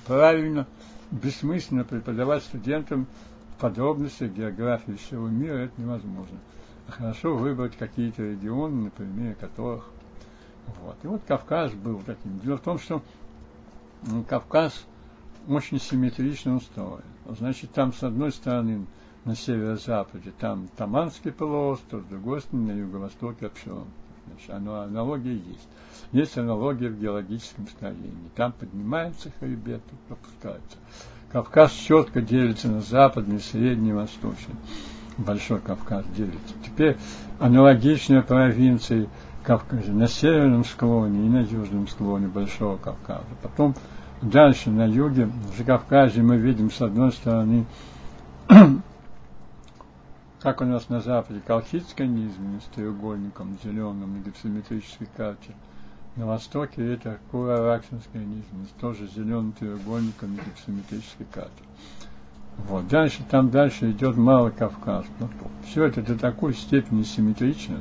правильно, 0.07 0.67
бессмысленно 1.11 1.85
преподавать 1.85 2.43
студентам 2.43 3.07
подробности 3.59 4.25
географии 4.25 4.93
всего 4.93 5.29
мира, 5.29 5.59
это 5.59 5.73
невозможно. 5.77 6.39
Хорошо 6.91 7.37
выбрать 7.37 7.77
какие-то 7.77 8.23
регионы, 8.23 8.91
на 8.99 9.35
которых. 9.35 9.89
Вот. 10.83 10.97
И 11.03 11.07
вот 11.07 11.23
Кавказ 11.27 11.73
был 11.73 12.01
таким. 12.05 12.39
Дело 12.41 12.57
в 12.59 12.61
том, 12.61 12.79
что 12.79 13.03
Кавказ 14.29 14.85
очень 15.49 15.81
симметрично 15.81 16.57
устроен. 16.57 17.03
Значит, 17.27 17.73
там 17.73 17.93
с 17.93 18.03
одной 18.03 18.33
стороны 18.33 18.87
на 19.25 19.35
северо-западе 19.35 20.33
там 20.39 20.69
Таманский 20.77 21.33
полуостров, 21.33 22.03
с 22.05 22.07
другой 22.07 22.41
стороны 22.41 22.73
на 22.73 22.79
юго-востоке 22.79 23.47
Апшерон. 23.47 23.87
Значит, 24.27 24.51
оно, 24.51 24.81
аналогия 24.81 25.35
есть. 25.35 25.69
Есть 26.13 26.39
аналогия 26.39 26.89
в 26.89 26.99
геологическом 26.99 27.69
строении. 27.69 28.31
Там 28.37 28.53
поднимается 28.53 29.33
хребет, 29.39 29.83
тут 29.85 30.19
опускается. 30.19 30.79
Кавказ 31.33 31.73
четко 31.73 32.21
делится 32.21 32.69
на 32.69 32.81
западный, 32.81 33.41
средний, 33.41 33.93
восточный. 33.93 34.57
Большой 35.21 35.61
Кавказ 35.61 36.05
делится. 36.17 36.55
Теперь 36.65 36.97
аналогичные 37.39 38.23
провинции 38.23 39.09
Кавказа 39.43 39.93
на 39.93 40.09
северном 40.09 40.65
склоне 40.65 41.27
и 41.27 41.29
на 41.29 41.41
южном 41.41 41.89
склоне 41.89 42.27
Большого 42.27 42.77
Кавказа. 42.77 43.25
Потом 43.43 43.75
дальше 44.23 44.71
на 44.71 44.87
юге, 44.87 45.27
в 45.27 45.57
Закавказье 45.57 46.23
мы 46.23 46.37
видим 46.37 46.71
с 46.71 46.81
одной 46.81 47.13
стороны 47.13 47.67
как 50.41 50.63
у 50.63 50.65
нас 50.65 50.89
на 50.89 51.01
Западе, 51.01 51.41
колхидская 51.47 52.07
низменность 52.07 52.67
с 52.67 52.75
треугольником 52.75 53.59
зеленым 53.63 54.19
на 54.19 54.25
гипсометрической 54.25 55.09
карте. 55.17 55.55
На 56.17 56.27
Востоке 56.27 56.95
это 56.95 57.19
Кура-Раксинская 57.31 58.25
низменность, 58.25 58.77
тоже 58.81 59.07
зеленым 59.07 59.53
треугольником 59.53 60.35
на 60.35 60.41
гипсометрической 60.41 61.27
карте. 61.33 61.63
Вот. 62.69 62.89
Дальше, 62.89 63.23
там 63.31 63.51
дальше 63.51 63.91
идет 63.91 64.17
Малый 64.17 64.53
Кавказ. 64.53 65.05
Все 65.67 65.85
это 65.85 66.03
до 66.03 66.17
такой 66.17 66.55
степени 66.55 67.03
симметрично, 67.03 67.77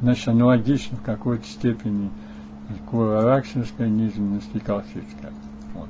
значит, 0.00 0.28
аналогично 0.28 0.96
в 0.96 1.02
какой-то 1.02 1.46
степени 1.46 2.10
Кура-Раксинская 2.90 3.88
низменность 3.88 4.50
и 4.54 4.60
колхидская. 4.60 5.32
Вот 5.74 5.88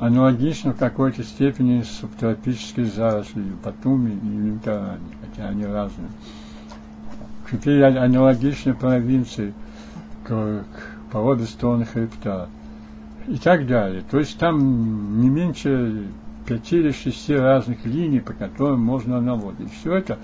аналогично 0.00 0.72
в 0.72 0.78
какой-то 0.78 1.22
степени 1.22 1.82
с 1.82 1.90
субтропической 1.90 2.84
зарослью 2.84 3.56
Батуми 3.62 4.12
и 4.12 4.26
Лимтарани, 4.26 4.98
хотя 5.20 5.48
они 5.48 5.66
разные. 5.66 6.08
Теперь 7.50 7.82
а- 7.82 8.04
аналогичны 8.04 8.74
провинции 8.74 9.52
к, 10.24 10.28
к 10.28 11.12
по 11.12 11.18
обе 11.18 11.44
стороны 11.44 11.84
хребта 11.84 12.48
и 13.28 13.36
так 13.36 13.66
далее. 13.66 14.02
То 14.10 14.18
есть 14.18 14.38
там 14.38 15.20
не 15.20 15.28
меньше 15.28 16.06
пяти 16.50 16.78
или 16.78 16.90
шести 16.90 17.32
разных 17.32 17.86
линий, 17.86 18.18
по 18.18 18.32
которым 18.32 18.80
можно 18.80 19.20
наводить. 19.20 19.72
Все 19.72 19.94
это 19.94 20.18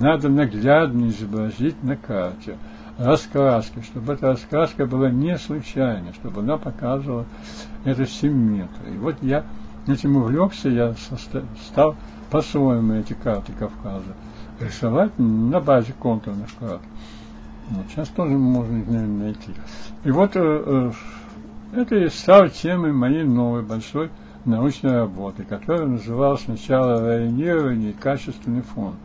надо 0.00 0.30
наглядно 0.30 1.08
изобразить 1.08 1.82
на 1.82 1.94
карте 1.94 2.56
раскраской, 2.96 3.82
чтобы 3.82 4.14
эта 4.14 4.28
раскраска 4.28 4.86
была 4.86 5.10
не 5.10 5.36
случайной, 5.36 6.14
чтобы 6.14 6.40
она 6.40 6.56
показывала 6.56 7.26
эту 7.84 8.06
симметрию. 8.06 8.94
И 8.94 8.96
вот 8.96 9.16
я 9.20 9.44
этим 9.86 10.16
увлекся, 10.16 10.70
я 10.70 10.94
стал 11.66 11.96
по-своему 12.30 12.94
эти 12.94 13.12
карты 13.12 13.52
Кавказа 13.52 14.14
рисовать 14.60 15.18
на 15.18 15.60
базе 15.60 15.92
контурных 15.92 16.48
карт. 16.58 16.80
Вот, 17.68 17.84
сейчас 17.90 18.08
тоже 18.08 18.30
можно 18.30 18.78
их, 18.78 18.86
наверное, 18.86 19.24
найти. 19.24 19.52
И 20.04 20.10
вот 20.10 20.30
э, 20.34 20.40
э, 20.40 20.92
это 21.74 21.94
и 21.94 22.08
стало 22.08 22.48
темой 22.48 22.92
моей 22.92 23.24
новой 23.24 23.62
большой 23.62 24.08
научной 24.48 24.92
работы, 24.92 25.44
которая 25.44 25.86
называлась 25.86 26.42
сначала 26.42 27.00
районирование 27.00 27.90
и 27.90 27.94
качественный 27.94 28.62
фон. 28.62 28.96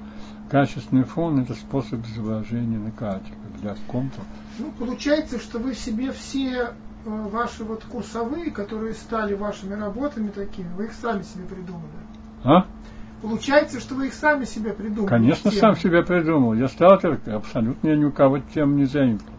Качественный 0.50 1.04
фон– 1.04 1.40
это 1.42 1.54
способ 1.54 2.06
изображения 2.08 2.78
на 2.78 2.92
карте, 2.92 3.32
когда 3.54 3.76
контур. 3.88 4.24
Ну, 4.60 4.72
получается, 4.78 5.40
что 5.40 5.60
вы 5.60 5.74
себе 5.74 6.12
все 6.12 6.50
э, 6.52 6.70
ваши 7.06 7.64
вот 7.64 7.84
курсовые, 7.86 8.52
которые 8.52 8.94
стали 8.94 9.34
вашими 9.34 9.74
работами 9.74 10.30
такими, 10.30 10.70
вы 10.76 10.86
их 10.86 10.94
сами 10.94 11.24
себе 11.24 11.46
придумали. 11.46 11.90
А? 12.44 12.66
Получается, 13.22 13.80
что 13.80 13.96
вы 13.96 14.08
их 14.08 14.14
сами 14.14 14.44
себе 14.46 14.74
придумали. 14.74 15.08
Конечно, 15.08 15.50
темы. 15.50 15.62
сам 15.62 15.76
себя 15.78 16.04
придумал. 16.04 16.54
Я 16.54 16.68
стал 16.68 17.00
абсолютно 17.26 17.88
я 17.88 17.96
ни 17.96 18.04
у 18.04 18.12
кого 18.12 18.40
тем 18.54 18.76
не 18.76 18.86
заимствовал. 18.86 19.38